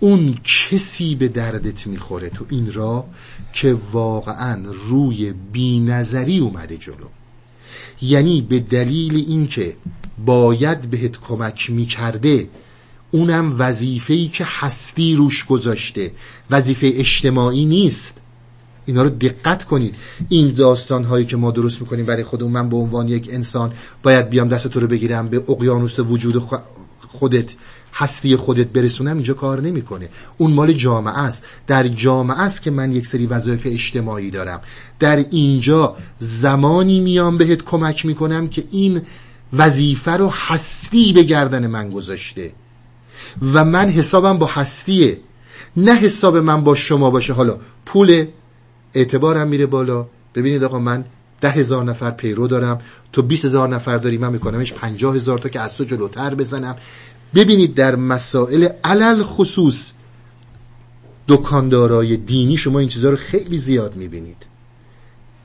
اون 0.00 0.34
کسی 0.44 1.14
به 1.14 1.28
دردت 1.28 1.86
می‌خوره 1.86 2.30
تو 2.30 2.46
این 2.48 2.72
راه 2.72 3.06
که 3.52 3.76
واقعا 3.92 4.64
روی 4.88 5.32
بینظری 5.52 6.38
اومده 6.38 6.76
جلو. 6.76 7.08
یعنی 8.02 8.42
به 8.42 8.60
دلیل 8.60 9.16
اینکه 9.16 9.76
باید 10.26 10.80
بهت 10.80 11.20
کمک 11.20 11.70
می‌کرده 11.70 12.48
اونم 13.10 13.54
وظیفه‌ای 13.58 14.28
که 14.28 14.44
هستی 14.48 15.14
روش 15.14 15.44
گذاشته 15.44 16.12
وظیفه 16.50 16.92
اجتماعی 16.94 17.64
نیست. 17.64 18.14
اینا 18.86 19.02
رو 19.02 19.08
دقت 19.08 19.64
کنید. 19.64 19.94
این 20.28 20.54
داستان 20.54 21.04
هایی 21.04 21.26
که 21.26 21.36
ما 21.36 21.50
درست 21.50 21.80
می‌کنیم 21.80 22.06
برای 22.06 22.24
خودمون 22.24 22.52
من 22.52 22.68
به 22.68 22.76
عنوان 22.76 23.08
یک 23.08 23.28
انسان 23.32 23.72
باید 24.02 24.30
بیام 24.30 24.48
دست 24.48 24.68
تو 24.68 24.80
رو 24.80 24.86
بگیرم 24.86 25.28
به 25.28 25.44
اقیانوس 25.48 25.98
وجود 25.98 26.42
خودت 27.08 27.54
هستی 27.92 28.36
خودت 28.36 28.66
برسونم 28.66 29.14
اینجا 29.14 29.34
کار 29.34 29.60
نمی‌کنه. 29.60 30.08
اون 30.38 30.52
مال 30.52 30.72
جامعه 30.72 31.18
است. 31.18 31.44
در 31.66 31.88
جامعه 31.88 32.40
است 32.40 32.62
که 32.62 32.70
من 32.70 32.92
یک 32.92 33.06
سری 33.06 33.26
وظایف 33.26 33.62
اجتماعی 33.64 34.30
دارم. 34.30 34.60
در 34.98 35.24
اینجا 35.30 35.96
زمانی 36.18 37.00
میام 37.00 37.38
بهت 37.38 37.62
کمک 37.62 38.06
می‌کنم 38.06 38.48
که 38.48 38.64
این 38.70 39.02
وظیفه 39.52 40.12
رو 40.12 40.30
هستی 40.30 41.12
به 41.12 41.22
گردن 41.22 41.66
من 41.66 41.90
گذاشته. 41.90 42.52
و 43.52 43.64
من 43.64 43.88
حسابم 43.88 44.38
با 44.38 44.46
هستیه. 44.46 45.20
نه 45.76 45.94
حساب 45.94 46.36
من 46.36 46.64
با 46.64 46.74
شما 46.74 47.10
باشه. 47.10 47.32
حالا 47.32 47.58
پول 47.86 48.26
اعتبارم 48.94 49.48
میره 49.48 49.66
بالا. 49.66 50.06
ببینید 50.34 50.64
آقا 50.64 50.78
من 50.78 51.04
ده 51.40 51.50
هزار 51.50 51.84
نفر 51.84 52.10
پیرو 52.10 52.48
دارم. 52.48 52.80
تو 53.12 53.22
بیس 53.22 53.44
هزار 53.44 53.68
نفر 53.68 53.98
داری 53.98 54.18
من 54.18 54.32
میکنمش 54.32 54.72
پنجاه 54.72 55.14
هزار 55.14 55.38
تا 55.38 55.48
که 55.48 55.60
از 55.60 55.76
تو 55.76 55.84
جلوتر 55.84 56.34
بزنم. 56.34 56.76
ببینید 57.34 57.74
در 57.74 57.96
مسائل 57.96 58.68
علل 58.84 59.22
خصوص 59.22 59.92
دکاندارای 61.28 62.16
دینی 62.16 62.56
شما 62.56 62.78
این 62.78 62.88
چیزها 62.88 63.10
رو 63.10 63.16
خیلی 63.16 63.58
زیاد 63.58 63.96
می‌بینید. 63.96 64.36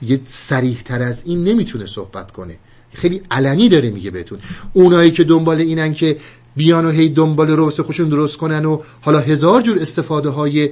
دیگه 0.01 0.21
سریح 0.25 0.81
تر 0.85 1.01
از 1.01 1.23
این 1.25 1.43
نمی‌تونه 1.43 1.85
صحبت 1.85 2.31
کنه. 2.31 2.57
خیلی 2.93 3.21
علنی 3.31 3.69
داره 3.69 3.89
میگه 3.89 4.11
بهتون. 4.11 4.39
اونایی 4.73 5.11
که 5.11 5.23
دنبال 5.23 5.57
اینن 5.57 5.93
که 5.93 6.17
بیان 6.55 6.85
و 6.85 6.89
هی 6.89 7.09
دنبال 7.09 7.49
روس 7.49 7.79
خوشون 7.79 8.09
درست 8.09 8.37
کنن 8.37 8.65
و 8.65 8.79
حالا 9.01 9.19
هزار 9.19 9.61
جور 9.61 9.79
استفاده 9.79 10.29
های 10.29 10.69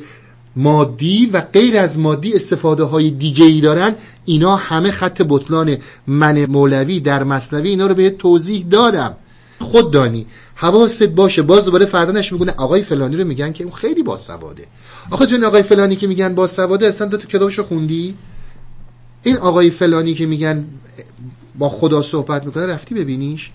مادی 0.56 1.30
و 1.34 1.42
غیر 1.42 1.78
از 1.78 2.00
مادی 2.00 2.34
استفاده 2.34 2.84
های 2.84 3.12
دیگه 3.12 3.46
ای 3.46 3.62
دارن. 3.62 3.96
اینا 4.26 4.56
همه 4.56 4.92
خط 4.92 5.22
بطلان 5.30 5.78
من 6.08 6.46
مولوی 6.46 7.00
در 7.00 7.24
مصنوی 7.24 7.70
اینا 7.70 7.88
رو 7.88 7.96
به 7.96 8.10
توضیح 8.10 8.66
دادم. 8.70 9.16
خود 9.60 9.92
دانی 9.92 10.26
حواست 10.56 11.04
باشه. 11.04 11.42
باز 11.42 11.66
دوباره 11.66 11.86
فردانش 11.86 12.32
میگونه 12.32 12.52
آقای 12.52 12.84
فلانی 12.84 13.18
رو 13.18 13.28
میگن 13.28 13.52
که 13.52 13.64
اون 13.64 13.74
خیلی 13.74 14.04
باسواده. 14.04 14.66
آقا 15.12 15.26
جون 15.26 15.44
آقای 15.44 15.64
فلانی 15.64 15.96
که 15.96 16.08
میگن 16.08 16.36
باسواده 16.36 16.88
اصلا 16.88 17.08
تو 17.08 17.28
کتابشو 17.28 17.64
خوندی؟ 17.64 18.16
این 19.24 19.38
آقای 19.38 19.70
فلانی 19.70 20.14
که 20.14 20.26
میگن 20.26 20.66
با 21.60 21.70
خدا 21.70 22.02
صحبت 22.02 22.46
می‌کنه 22.46 22.66
رفتی 22.66 22.96
ببینیش؟ 22.96 23.52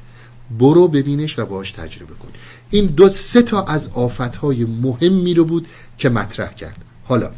برو 0.59 0.89
ببینش 0.89 1.39
و 1.39 1.47
باش 1.47 1.73
تجربه 1.73 2.15
کن. 2.15 2.29
این 2.71 2.87
دو 2.87 3.11
سه 3.11 3.43
تا 3.43 3.63
از 3.65 3.91
آفتهای 3.95 4.65
مهمی 4.65 5.35
رو 5.35 5.45
بود 5.45 5.67
که 5.99 6.09
مطرح 6.09 6.55
کرد. 6.55 6.77
حالا 7.05 7.33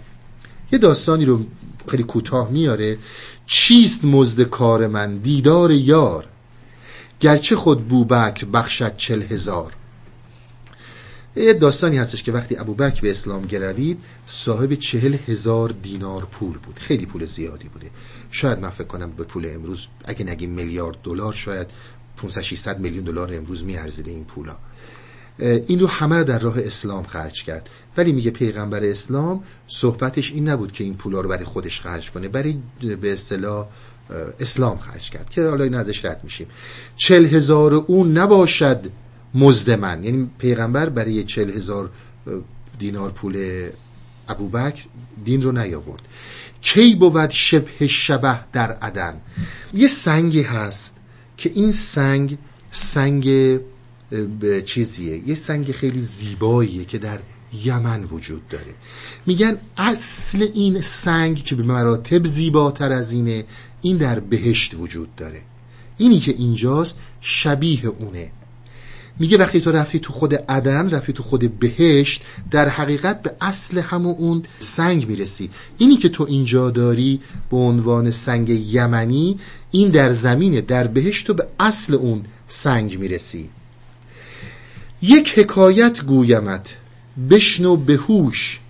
یه 0.72 0.78
داستانی 0.78 1.24
رو 1.24 1.44
خیلی 1.88 2.02
کوتاه 2.02 2.50
میاره. 2.50 2.98
چیست 3.46 4.04
مزد 4.04 4.42
کار 4.42 4.86
من 4.86 5.18
دیدار 5.18 5.70
یار؟ 5.70 6.26
گرچه 7.20 7.56
خود 7.56 7.88
بوبکر 7.88 8.44
بخشد 8.44 8.96
چل 8.96 9.22
هزار. 9.22 9.72
یه 11.36 11.54
داستانی 11.54 11.96
هستش 11.96 12.22
که 12.22 12.32
وقتی 12.32 12.56
ابوبکر 12.56 13.00
به 13.00 13.10
اسلام 13.10 13.46
گروید 13.46 14.00
صاحب 14.26 14.74
چهل 14.74 15.16
هزار 15.28 15.74
دینار 15.82 16.24
پول 16.24 16.58
بود. 16.58 16.78
خیلی 16.78 17.06
پول 17.06 17.26
زیادی 17.26 17.68
بوده. 17.68 17.90
شاید 18.30 18.58
من 18.58 18.70
فکر 18.70 18.86
کنم 18.86 19.10
به 19.10 19.24
پول 19.24 19.50
امروز 19.54 19.86
اگه 20.04 20.24
نگیم 20.24 20.50
میلیارد 20.50 20.96
دلار 21.02 21.32
شاید 21.32 21.66
500 22.18 22.40
600 22.40 22.80
میلیون 22.80 23.04
دلار 23.04 23.34
امروز 23.34 23.64
میارزیده 23.64 24.10
این 24.10 24.24
پولا. 24.24 24.56
این 25.38 25.80
رو 25.80 25.86
همه 25.86 26.16
رو 26.16 26.24
در 26.24 26.38
راه 26.38 26.58
اسلام 26.58 27.04
خرج 27.04 27.44
کرد. 27.44 27.68
ولی 27.96 28.12
میگه 28.12 28.30
پیغمبر 28.30 28.84
اسلام 28.84 29.44
صحبتش 29.68 30.32
این 30.32 30.48
نبود 30.48 30.72
که 30.72 30.84
این 30.84 30.94
پولا 30.94 31.20
رو 31.20 31.28
برای 31.28 31.44
خودش 31.44 31.80
خرج 31.80 32.10
کنه 32.10 32.28
برای 32.28 32.58
به 33.00 33.12
اصطلاح 33.12 33.68
اسلام 34.40 34.78
خرج 34.78 35.10
کرد 35.10 35.30
که 35.30 35.42
حالا 35.42 35.64
این 35.64 35.74
ازش 35.74 36.04
رد 36.04 36.20
میشیم. 36.24 36.46
چل 36.96 37.26
هزار 37.26 37.74
اون 37.74 38.18
نباشد 38.18 38.90
مزد 39.34 39.70
من. 39.70 40.04
یعنی 40.04 40.30
پیغمبر 40.38 40.88
برای 40.88 41.24
چل 41.24 41.50
هزار 41.50 41.90
دینار 42.78 43.10
پول 43.10 43.68
ابوبکر 44.28 44.84
دین 45.24 45.42
رو 45.42 45.52
نیاورد. 45.52 46.02
کی 46.60 46.94
بود 46.94 47.30
شبه 47.30 47.86
شبه 47.86 48.40
در 48.52 48.72
عدن؟ 48.72 49.20
یه 49.74 49.88
سنگی 49.88 50.42
هست. 50.42 50.94
که 51.38 51.50
این 51.54 51.72
سنگ 51.72 52.38
سنگ 52.70 53.58
چیزیه؟ 54.64 55.28
یه 55.28 55.34
سنگ 55.34 55.72
خیلی 55.72 56.00
زیباییه 56.00 56.84
که 56.84 56.98
در 56.98 57.18
یمن 57.64 58.04
وجود 58.04 58.48
داره. 58.48 58.74
میگن 59.26 59.58
اصل 59.76 60.46
این 60.54 60.80
سنگ 60.80 61.42
که 61.42 61.54
به 61.54 61.62
مراتب 61.62 62.26
زیباتر 62.26 62.92
از 62.92 63.12
اینه 63.12 63.44
این 63.82 63.96
در 63.96 64.20
بهشت 64.20 64.74
وجود 64.74 65.16
داره. 65.16 65.42
اینی 65.98 66.20
که 66.20 66.32
اینجاست 66.32 66.98
شبیه 67.20 67.86
اونه. 67.86 68.32
میگه 69.18 69.38
وقتی 69.38 69.60
تو 69.60 69.72
رفتی 69.72 69.98
تو 69.98 70.12
خود 70.12 70.34
عدن 70.34 70.90
رفتی 70.90 71.12
تو 71.12 71.22
خود 71.22 71.58
بهشت 71.58 72.22
در 72.50 72.68
حقیقت 72.68 73.22
به 73.22 73.32
اصل 73.40 73.78
همون 73.78 74.14
اون 74.14 74.42
سنگ 74.58 75.08
می‌رسی. 75.08 75.50
اینی 75.78 75.96
که 75.96 76.08
تو 76.08 76.24
اینجا 76.24 76.70
داری 76.70 77.20
به 77.50 77.56
عنوان 77.56 78.10
سنگ 78.10 78.48
یمنی 78.48 79.38
این 79.70 79.90
در 79.90 80.12
زمینه 80.12 80.60
در 80.60 80.86
بهشت 80.86 81.26
تو 81.26 81.34
به 81.34 81.48
اصل 81.60 81.94
اون 81.94 82.24
سنگ 82.48 82.98
می‌رسی. 82.98 83.50
یک 85.02 85.38
حکایت 85.38 86.02
گویمت 86.02 86.74
بشنو 87.30 87.76
بهوش 87.76 88.60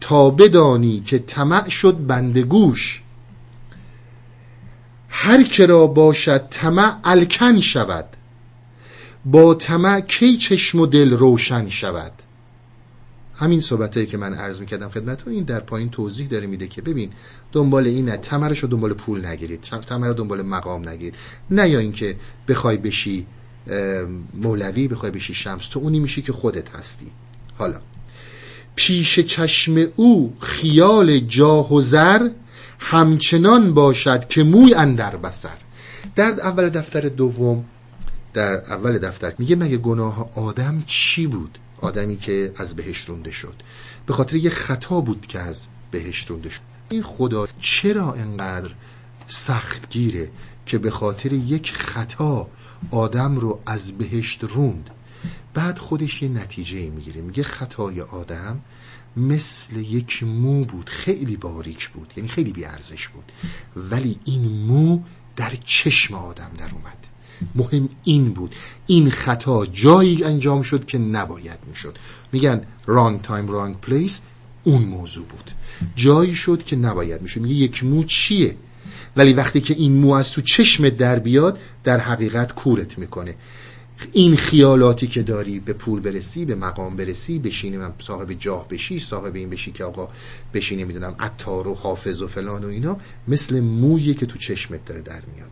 تا 0.00 0.30
بدانی 0.30 1.00
که 1.00 1.18
طمع 1.18 1.68
شد 1.68 2.06
بندگوش 2.06 3.02
هر 5.08 5.42
که 5.42 5.66
را 5.66 5.86
باشد 5.86 6.48
طمع 6.50 6.96
الکن 7.04 7.60
شود. 7.60 8.04
با 9.24 9.54
طمع 9.54 10.00
کی 10.00 10.36
چشم 10.36 10.80
و 10.80 10.86
دل 10.86 11.10
روشن 11.10 11.68
شود؟ 11.68 12.12
همین 13.34 13.60
صحبتایی 13.60 14.06
که 14.06 14.16
من 14.16 14.34
عرض 14.34 14.60
می‌کردم 14.60 14.88
خدمتتون 14.88 15.32
این 15.32 15.44
در 15.44 15.60
پایین 15.60 15.90
توضیح 15.90 16.28
داره 16.28 16.46
میده 16.46 16.68
که 16.68 16.82
ببین 16.82 17.10
دنبال 17.52 17.86
اینه 17.86 18.16
تمرش 18.16 18.58
رو 18.58 18.68
دنبال 18.68 18.92
پول 18.92 19.26
نگیرید. 19.26 19.60
تمر 19.60 20.06
رو 20.06 20.14
دنبال 20.14 20.42
مقام 20.42 20.88
نگیرید. 20.88 21.14
نه 21.50 21.68
یا 21.68 21.78
اینکه 21.78 22.16
بخوای 22.48 22.76
بشی 22.76 23.26
مولوی 24.34 24.88
بخوای 24.88 25.10
بشی 25.10 25.34
شمس 25.34 25.68
تو 25.68 25.80
اونی 25.80 25.98
میشی 25.98 26.22
که 26.22 26.32
خودت 26.32 26.70
هستی. 26.70 27.06
حالا 27.58 27.80
پیش 28.74 29.20
چشم 29.20 29.86
او 29.96 30.34
خیال 30.40 31.18
جاه 31.18 31.74
و 31.74 31.80
زر 31.80 32.28
همچنان 32.78 33.74
باشد 33.74 34.28
که 34.28 34.44
موی 34.44 34.74
اندر 34.74 35.16
بسر 35.16 35.58
در 36.16 36.40
اول 36.40 36.68
دفتر 36.68 37.00
دوم 37.00 37.64
در 38.34 38.52
اول 38.52 38.98
دفتر. 38.98 39.34
میگه 39.38 39.56
مگه 39.56 39.76
گناه 39.76 40.30
آدم 40.34 40.82
چی 40.86 41.26
بود؟ 41.26 41.58
آدمی 41.80 42.16
که 42.16 42.52
از 42.56 42.76
بهش 42.76 43.08
رونده 43.08 43.30
شد. 43.30 43.54
به 44.06 44.12
خاطر 44.12 44.36
یه 44.36 44.50
خطا 44.50 45.00
بود 45.00 45.26
که 45.26 45.38
از 45.38 45.66
بهش 45.90 46.24
رونده 46.30 46.50
شد. 46.50 46.60
این 46.88 47.02
خدا 47.02 47.48
چرا 47.60 48.12
انقدر 48.12 48.70
سختگیره 49.28 50.30
که 50.66 50.78
به 50.78 50.90
خاطر 50.90 51.32
یک 51.32 51.72
خطا 51.72 52.48
آدم 52.90 53.36
رو 53.36 53.60
از 53.66 53.92
بهشت 53.92 54.44
روند؟ 54.44 54.90
بعد 55.54 55.78
خودش 55.78 56.22
یه 56.22 56.28
نتیجه 56.28 56.90
می‌گیره. 56.90 57.20
میگه 57.20 57.42
خطای 57.42 58.00
آدم 58.00 58.60
مثل 59.16 59.76
یک 59.76 60.22
مو 60.22 60.64
بود. 60.64 60.88
خیلی 60.88 61.36
باریک 61.36 61.88
بود. 61.88 62.12
یعنی 62.16 62.28
خیلی 62.28 62.52
بیارزش 62.52 63.08
بود. 63.08 63.32
ولی 63.76 64.18
این 64.24 64.48
مو 64.48 65.02
در 65.36 65.52
چشم 65.64 66.14
آدم 66.14 66.50
در 66.58 66.70
اومد. 66.70 67.06
مهم 67.54 67.88
این 68.04 68.32
بود. 68.32 68.54
این 68.86 69.10
خطا 69.10 69.66
جایی 69.66 70.24
انجام 70.24 70.62
شد 70.62 70.86
که 70.86 70.98
نباید 70.98 71.58
می‌شد. 71.68 71.98
میگن 72.32 72.62
wrong 72.86 73.26
time 73.26 73.50
wrong 73.50 73.90
place 73.90 74.12
اون 74.64 74.82
موضوع 74.82 75.26
بود. 75.26 75.50
جایی 75.96 76.34
شد 76.34 76.62
که 76.64 76.76
نباید 76.76 77.22
می‌شد. 77.22 77.40
میگه 77.40 77.54
یک 77.54 77.84
مو 77.84 78.04
چیه؟ 78.04 78.56
ولی 79.16 79.32
وقتی 79.32 79.60
که 79.60 79.74
این 79.74 79.92
مو 79.92 80.12
از 80.12 80.32
تو 80.32 80.40
چشم 80.40 80.88
در 80.88 81.18
بیاد 81.18 81.58
در 81.84 82.00
حقیقت 82.00 82.54
کورت 82.54 82.98
می‌کنه. 82.98 83.34
این 84.12 84.36
خیالاتی 84.36 85.06
که 85.06 85.22
داری 85.22 85.60
به 85.60 85.72
پول 85.72 86.00
برسی 86.00 86.44
به 86.44 86.54
مقام 86.54 86.96
برسی 86.96 87.38
بشینی 87.38 87.76
من 87.76 87.92
صاحب 87.98 88.32
جاه 88.32 88.68
بشی 88.68 89.00
صاحب 89.00 89.34
این 89.34 89.50
بشی 89.50 89.72
که 89.72 89.84
آقا 89.84 90.08
بشینی 90.54 90.84
می‌دونم 90.84 91.14
عطار 91.18 91.68
و 91.68 91.74
حافظ 91.74 92.22
و 92.22 92.28
فلان 92.28 92.64
و 92.64 92.68
اینا 92.68 92.98
مثل 93.28 93.60
مویی 93.60 94.14
که 94.14 94.26
تو 94.26 94.38
چشمت 94.38 94.84
داره 94.84 95.02
در 95.02 95.22
میاد. 95.34 95.50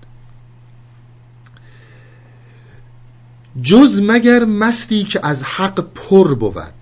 جز 3.63 4.01
مگر 4.03 4.45
مستی 4.45 5.05
که 5.05 5.27
از 5.27 5.45
حق 5.45 5.81
پر 5.95 6.35
بود. 6.35 6.75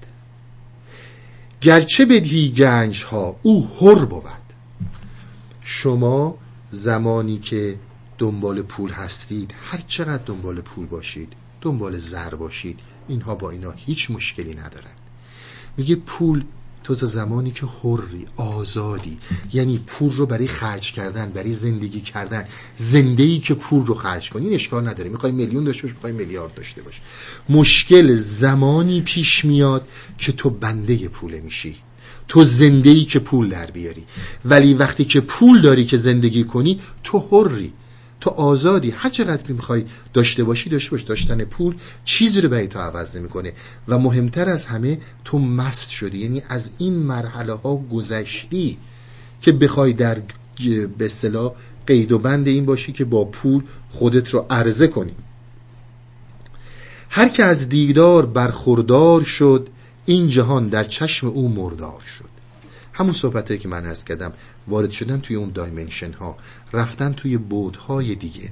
گرچه 1.60 2.04
بدهی 2.04 2.48
گنج 2.48 3.04
ها 3.04 3.36
او 3.42 3.68
هر 3.80 4.04
بود. 4.04 4.24
شما 5.60 6.38
زمانی 6.70 7.38
که 7.38 7.78
دنبال 8.18 8.62
پول 8.62 8.90
هستید 8.90 9.54
هر 9.64 9.80
چقدر 9.86 10.22
دنبال 10.26 10.60
پول 10.60 10.86
باشید 10.86 11.32
دنبال 11.60 11.98
زر 11.98 12.34
باشید 12.34 12.80
اینها 13.08 13.34
با 13.34 13.50
اینا 13.50 13.70
هیچ 13.70 14.10
مشکلی 14.10 14.54
ندارن 14.54 14.90
میگه 15.76 15.96
پول 15.96 16.44
تو 16.84 16.94
تا 16.94 17.06
زمانی 17.06 17.50
که 17.50 17.66
حری 17.66 18.26
آزادی 18.36 19.18
یعنی 19.52 19.78
پول 19.86 20.12
رو 20.12 20.26
برای 20.26 20.46
خرج 20.46 20.92
کردن 20.92 21.30
برای 21.30 21.52
زندگی 21.52 22.00
کردن 22.00 22.44
زندگی 22.76 23.38
که 23.38 23.54
پول 23.54 23.86
رو 23.86 23.94
خرج 23.94 24.30
کنی 24.30 24.44
این 24.44 24.54
اشکال 24.54 24.88
نداره. 24.88 25.10
می‌خوای 25.10 25.32
میلیون 25.32 25.64
داشته 25.64 25.82
باش 25.82 25.94
می‌خوای 25.94 26.12
میلیارد 26.12 26.54
داشته 26.54 26.82
باش 26.82 27.00
مشکل 27.48 28.16
زمانی 28.16 29.02
پیش 29.02 29.44
میاد 29.44 29.88
که 30.18 30.32
تو 30.32 30.50
بنده 30.50 31.08
پول 31.08 31.40
میشی. 31.40 31.76
تو 32.28 32.44
زندگی 32.44 33.04
که 33.04 33.18
پول 33.18 33.48
در 33.48 33.70
بیاری. 33.70 34.04
ولی 34.44 34.74
وقتی 34.74 35.04
که 35.04 35.20
پول 35.20 35.60
داری 35.60 35.84
که 35.84 35.96
زندگی 35.96 36.44
کنی 36.44 36.80
تو 37.04 37.18
حری. 37.18 37.72
تو 38.24 38.30
آزادی. 38.30 38.90
هر 38.90 39.08
چقدر 39.10 39.52
می‌خوای 39.52 39.84
داشته 40.12 40.44
باشی 40.44 40.70
داشته 40.70 40.90
باش. 40.90 41.02
داشتن 41.02 41.44
پول 41.44 41.76
چیزی 42.04 42.40
رو 42.40 42.48
برای 42.48 42.68
تو 42.68 42.78
عوض 42.78 43.16
نمی‌کنه. 43.16 43.52
و 43.88 43.98
مهمتر 43.98 44.48
از 44.48 44.66
همه 44.66 44.98
تو 45.24 45.38
مست 45.38 45.90
شدی. 45.90 46.18
یعنی 46.18 46.42
از 46.48 46.70
این 46.78 46.94
مرحله 46.94 47.52
ها 47.52 47.76
گذشتی 47.76 48.78
که 49.40 49.52
بخوای 49.52 49.92
در 49.92 50.22
به 50.98 51.06
اصطلاح 51.06 51.52
قید 51.86 52.12
و 52.12 52.18
بند 52.18 52.48
این 52.48 52.64
باشی 52.64 52.92
که 52.92 53.04
با 53.04 53.24
پول 53.24 53.62
خودت 53.90 54.30
رو 54.30 54.46
عرضه 54.50 54.86
کنی. 54.88 55.14
هر 57.10 57.28
که 57.28 57.44
از 57.44 57.68
دیدار 57.68 58.26
برخوردار 58.26 59.24
شد 59.24 59.68
این 60.06 60.28
جهان 60.28 60.68
در 60.68 60.84
چشم 60.84 61.26
او 61.26 61.48
مردار 61.48 62.00
شد. 62.18 62.33
همون 62.94 63.12
صحبت 63.12 63.60
که 63.60 63.68
من 63.68 63.86
عرض 63.86 64.04
کردم 64.04 64.32
وارد 64.68 64.90
شدن 64.90 65.20
توی 65.20 65.36
اون 65.36 65.50
دایمنشن 65.50 66.12
ها 66.12 66.36
رفتن 66.72 67.12
توی 67.12 67.38
های 67.88 68.14
دیگه 68.14 68.50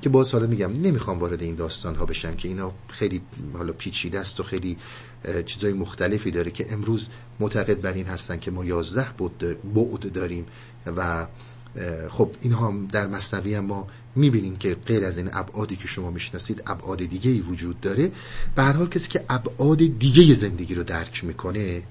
که 0.00 0.08
باز 0.08 0.32
حالا 0.32 0.46
میگم 0.46 0.72
نمی‌خوام 0.72 1.18
وارد 1.18 1.42
این 1.42 1.54
داستان 1.54 1.94
ها 1.94 2.06
بشم 2.06 2.30
که 2.30 2.48
اینا 2.48 2.72
خیلی 2.88 3.22
حالا 3.54 3.72
پیچیده 3.72 4.20
است 4.20 4.40
و 4.40 4.42
خیلی 4.42 4.76
چیزای 5.46 5.72
مختلفی 5.72 6.30
داره 6.30 6.50
که 6.50 6.72
امروز 6.72 7.08
معتقد 7.40 7.80
بر 7.80 7.92
این 7.92 8.06
هستن 8.06 8.38
که 8.38 8.50
ما 8.50 8.64
11 8.64 9.06
بعد 9.74 10.12
داریم 10.12 10.46
و 10.96 11.26
خب 12.08 12.30
این 12.40 12.52
هم 12.52 12.86
در 12.86 13.06
مصنوی 13.06 13.54
هم 13.54 13.64
ما 13.64 13.86
می‌بینیم 14.16 14.56
که 14.56 14.74
غیر 14.74 15.04
از 15.04 15.18
این 15.18 15.30
ابعادی 15.32 15.76
که 15.76 15.88
شما 15.88 16.10
می‌شناسید 16.10 16.62
ابعاد 16.66 16.98
دیگه 16.98 17.30
ای 17.30 17.40
وجود 17.40 17.80
داره. 17.80 18.12
به 18.54 18.62
هر 18.62 18.72
حال 18.72 18.88
کسی 18.88 19.08
که 19.08 19.24
ابعاد 19.28 19.78
دیگه 19.78 20.34
زندگی 20.34 20.74
رو 20.74 20.82
درک 20.82 21.24
می‌کنه 21.24 21.82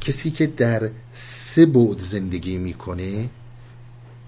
کسی 0.00 0.30
که 0.30 0.46
در 0.46 0.90
سه 1.14 1.66
بعد 1.66 2.00
زندگی 2.00 2.58
می‌کنه 2.58 3.28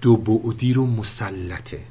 دو 0.01 0.16
بعدی 0.16 0.73
رو 0.73 0.86
مسلطه. 0.86 1.85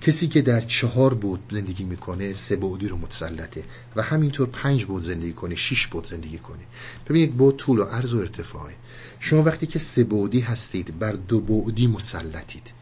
کسی 0.00 0.28
که 0.28 0.42
در 0.42 0.60
چهار 0.60 1.14
بود 1.14 1.40
زندگی 1.52 1.84
می‌کنه 1.84 2.32
سه 2.32 2.56
بعدی 2.56 2.88
رو 2.88 2.96
متسلطه 2.96 3.64
و 3.96 4.02
همینطور 4.02 4.46
پنج 4.46 4.84
بود 4.84 5.02
زندگی 5.02 5.32
کنه 5.32 5.54
شش 5.54 5.86
بود 5.86 6.06
زندگی 6.06 6.38
کنه. 6.38 6.62
ببینید 7.08 7.36
بود 7.36 7.56
طول 7.56 7.78
و 7.78 7.84
عرض 7.84 8.14
و 8.14 8.18
ارتفاعه 8.18 8.74
شما 9.20 9.42
وقتی 9.42 9.66
که 9.66 9.78
سه 9.78 10.04
بعدی 10.04 10.40
هستید 10.40 10.98
بر 10.98 11.12
دو 11.12 11.40
بعدی 11.40 11.86
مسلطید. 11.86 12.72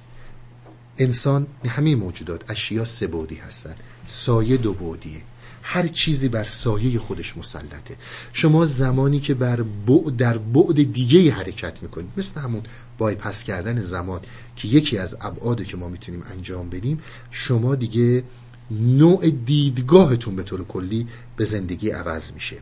انسان 0.98 1.46
همه 1.68 1.94
موجودات 1.94 2.50
اشیا 2.50 2.84
سه 2.84 3.06
بعدی 3.06 3.34
هستند 3.34 3.80
سایه 4.06 4.56
دو 4.56 4.74
بعدیه. 4.74 5.22
هر 5.68 5.86
چیزی 5.88 6.28
بر 6.28 6.44
سایه 6.44 6.98
خودش 6.98 7.36
مسلطه. 7.36 7.96
شما 8.32 8.66
زمانی 8.66 9.20
که 9.20 9.34
بر 9.34 9.62
بعد 9.62 10.16
در 10.16 10.38
بعد 10.38 10.92
دیگه 10.92 11.32
حرکت 11.32 11.82
می‌کنید 11.82 12.10
مثل 12.16 12.40
همون 12.40 12.62
بایپس 12.98 13.44
کردن 13.44 13.80
زمان 13.80 14.20
که 14.56 14.68
یکی 14.68 14.98
از 14.98 15.16
ابعاده 15.20 15.64
که 15.64 15.76
ما 15.76 15.88
می‌تونیم 15.88 16.22
انجام 16.32 16.70
بدیم 16.70 17.00
شما 17.30 17.74
دیگه 17.74 18.24
نوع 18.70 19.30
دیدگاهتون 19.30 20.36
به 20.36 20.42
طور 20.42 20.64
کلی 20.64 21.06
به 21.36 21.44
زندگی 21.44 21.90
عوض 21.90 22.32
میشه. 22.32 22.56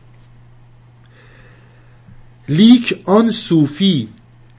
لیک 2.49 3.01
آن 3.05 3.31
صوفی 3.31 4.09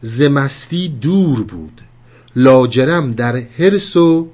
زمستی 0.03 0.89
دور 0.89 1.43
بود. 1.43 1.81
لاجرم 2.37 3.13
در 3.13 3.37
حرس 3.37 3.97
و 3.97 4.29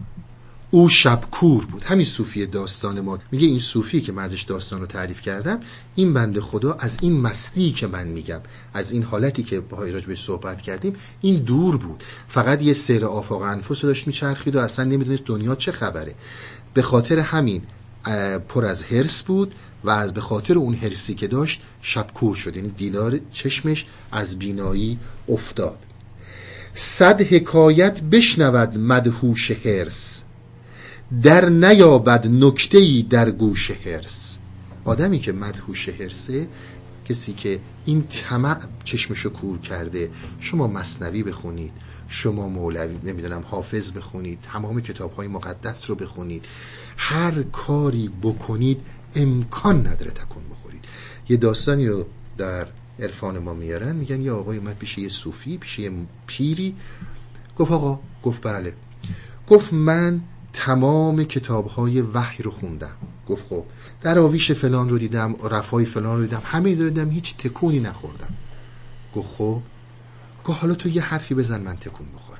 او 0.74 0.88
شبکور 0.88 1.64
بود. 1.64 1.84
همین 1.84 2.06
صوفی 2.06 2.46
داستان 2.46 3.00
ما. 3.00 3.18
میگه 3.32 3.46
این 3.46 3.58
صوفی 3.58 4.00
که 4.00 4.12
من 4.12 4.22
ازش 4.22 4.42
داستان 4.42 4.80
رو 4.80 4.86
تعریف 4.86 5.20
کردم 5.20 5.60
این 5.94 6.14
بنده 6.14 6.40
خدا 6.40 6.72
از 6.72 6.96
این 7.02 7.20
مستی 7.20 7.70
که 7.70 7.86
من 7.86 8.06
میگم 8.08 8.40
از 8.74 8.92
این 8.92 9.02
حالتی 9.02 9.42
که 9.42 9.60
با 9.60 9.76
بهش 9.76 10.24
صحبت 10.24 10.62
کردیم 10.62 10.96
این 11.20 11.36
دور 11.36 11.76
بود. 11.76 12.04
فقط 12.28 12.62
یه 12.62 12.72
سیر 12.72 13.04
آفاق 13.04 13.42
انفس 13.42 13.84
رو 13.84 13.90
داشت 13.90 14.06
میچرخید 14.06 14.56
و 14.56 14.58
اصلا 14.58 14.84
نمی‌دونست 14.84 15.24
دنیا 15.26 15.54
چه 15.54 15.72
خبره. 15.72 16.14
به 16.74 16.82
خاطر 16.82 17.18
همین 17.18 17.62
پر 18.48 18.64
از 18.64 18.84
هرس 18.84 19.22
بود 19.22 19.54
و 19.84 19.90
از 19.90 20.14
به 20.14 20.20
خاطر 20.20 20.58
اون 20.58 20.74
هرسی 20.74 21.14
که 21.14 21.26
داشت 21.26 21.60
شبکور 21.82 22.36
شد. 22.36 22.56
یعنی 22.56 22.68
دیدار 22.68 23.18
چشمش 23.32 23.86
از 24.12 24.38
بینایی 24.38 24.98
افتاد. 25.28 25.78
صد 26.74 27.22
حکایت 27.22 28.00
بشنود 28.00 28.78
مدهوش 28.78 29.50
هرس 29.50 30.22
در 31.22 31.48
نیابد 31.48 32.26
نکتهی 32.26 33.02
در 33.02 33.30
گوش 33.30 33.70
هرس 33.70 34.36
آدمی 34.84 35.18
که 35.18 35.32
مدهوش 35.32 35.88
هرسه 35.88 36.48
کسی 37.08 37.32
که 37.32 37.60
این 37.84 38.02
طمع 38.02 38.56
چشمشو 38.84 39.30
کور 39.30 39.58
کرده 39.58 40.10
شما 40.40 40.66
مصنوی 40.66 41.22
بخونید 41.22 41.72
شما 42.08 42.48
مولوی 42.48 42.98
نمی‌دونم 43.04 43.44
حافظ 43.50 43.92
بخونید 43.92 44.38
تمام 44.52 44.80
کتاب 44.80 45.14
های 45.14 45.28
مقدس 45.28 45.90
رو 45.90 45.96
بخونید 45.96 46.44
هر 46.96 47.42
کاری 47.42 48.10
بکنید 48.22 48.80
امکان 49.14 49.86
نداره 49.86 50.10
تکون 50.10 50.42
بخورید. 50.50 50.84
یه 51.28 51.36
داستانی 51.36 51.86
رو 51.86 52.06
در 52.38 52.66
عرفان 53.00 53.38
ما 53.38 53.54
میارن 53.54 53.96
میگن 53.96 54.20
یه 54.20 54.32
آقای 54.32 54.58
اومد 54.58 54.78
پیش 54.78 54.98
یه 54.98 55.08
صوفی 55.08 55.58
پیش 55.58 55.78
یه 55.78 55.92
پیری 56.26 56.74
گفت 57.58 57.72
آقا 57.72 58.00
گفت 58.22 58.42
بله. 58.42 58.74
گفت 59.48 59.72
من 59.72 60.20
تمام 60.52 61.24
کتاب 61.24 61.66
های 61.66 62.00
وحی 62.00 62.42
رو 62.42 62.50
خوندم. 62.50 62.96
گفت 63.28 63.46
خب 63.48 63.64
در 64.02 64.18
آویش 64.18 64.52
فلان 64.52 64.88
رو 64.88 64.98
دیدم 64.98 65.36
رفای 65.50 65.84
فلان 65.84 66.16
رو 66.16 66.22
دیدم 66.22 66.42
همه 66.44 66.74
رو 66.74 66.88
دیدم 66.88 67.10
هیچ 67.10 67.36
تکونی 67.36 67.80
نخوردم. 67.80 68.34
گفت 69.14 69.28
خب 69.28 69.60
گفت 70.44 70.60
حالا 70.60 70.74
تو 70.74 70.88
یه 70.88 71.02
حرفی 71.02 71.34
بزن 71.34 71.60
من 71.60 71.76
تکون 71.76 72.06
بخورم. 72.14 72.38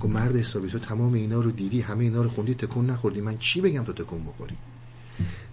گفت 0.00 0.12
مرد 0.12 0.36
حسابی 0.36 0.70
تو 0.70 0.78
تمام 0.78 1.14
اینا 1.14 1.40
رو 1.40 1.50
دیدی 1.50 1.80
همه 1.80 2.04
اینا 2.04 2.22
رو 2.22 2.28
خوندی 2.28 2.54
تکون 2.54 2.86
نخوردی. 2.86 3.20
من 3.20 3.38
چی 3.38 3.60
بگم 3.60 3.84
تو 3.84 3.92
تکون 3.92 4.24
بخوری؟ 4.24 4.56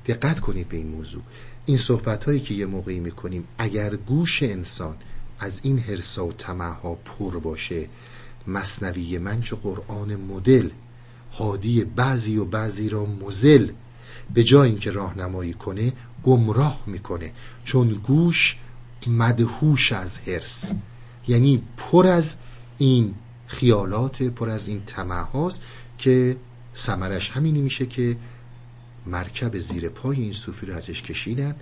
دقت 0.06 0.40
کنید 0.40 0.70
به 0.70 0.78
این 0.78 0.88
موضوع. 0.88 1.22
این 1.66 1.78
صحبت 1.78 2.24
هایی 2.24 2.40
که 2.40 2.54
یه 2.54 2.66
موقعی 2.66 3.00
می‌کنیم 3.00 3.44
اگر 3.58 3.96
گوش 3.96 4.44
انسان 4.44 4.96
از 5.40 5.60
این 5.64 5.80
حرسا 5.80 6.26
و 6.26 6.34
طمع 6.34 6.96
پر 7.06 7.40
باشه 7.40 7.88
مصنوی 8.48 9.18
من 9.18 9.42
چه 9.42 9.56
قرآن 9.56 10.16
مدل 10.16 10.70
هادی 11.42 11.84
بعضی 11.84 12.38
و 12.38 12.46
بعضی 12.46 12.90
را 12.90 13.06
مزل. 13.06 13.72
به 14.34 14.44
جای 14.44 14.70
اینکه 14.70 14.92
راهنمایی 14.92 15.54
کنه 15.54 15.94
گمراه 16.24 16.84
می‌کنه. 16.86 17.32
چون 17.66 17.90
گوش 17.90 18.58
مدهوش 19.08 19.92
از 19.92 20.18
هرس 20.18 20.72
یعنی 21.28 21.64
پر 21.78 22.08
از 22.08 22.36
این 22.78 23.16
خیالات 23.48 24.24
پر 24.24 24.50
از 24.50 24.68
این 24.68 24.82
طمع 24.86 25.22
هاست 25.22 25.62
که 25.98 26.38
سمرش 26.74 27.30
همینی 27.30 27.62
میشه 27.62 27.86
که 27.86 28.18
مرکب 29.06 29.60
زیر 29.60 29.90
پای 29.90 30.18
این 30.18 30.34
صوفی 30.34 30.66
رو 30.66 30.76
ازش 30.76 31.02
کشیدن 31.02 31.56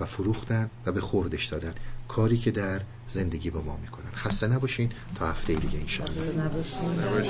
و 0.00 0.04
فروختن 0.04 0.70
و 0.86 0.92
به 0.92 1.00
خوردش 1.00 1.44
دادن. 1.46 1.74
کاری 2.08 2.38
که 2.38 2.50
در 2.50 2.80
زندگی 3.08 3.50
با 3.50 3.62
ما 3.62 3.76
می‌کنن. 3.76 4.10
خسته 4.14 4.48
نباشین. 4.48 4.90
تا 5.14 5.30
هفته 5.30 5.54
دیگه 5.54 5.78
انشاءالله. 5.78 6.62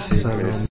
سلام. 0.02 0.66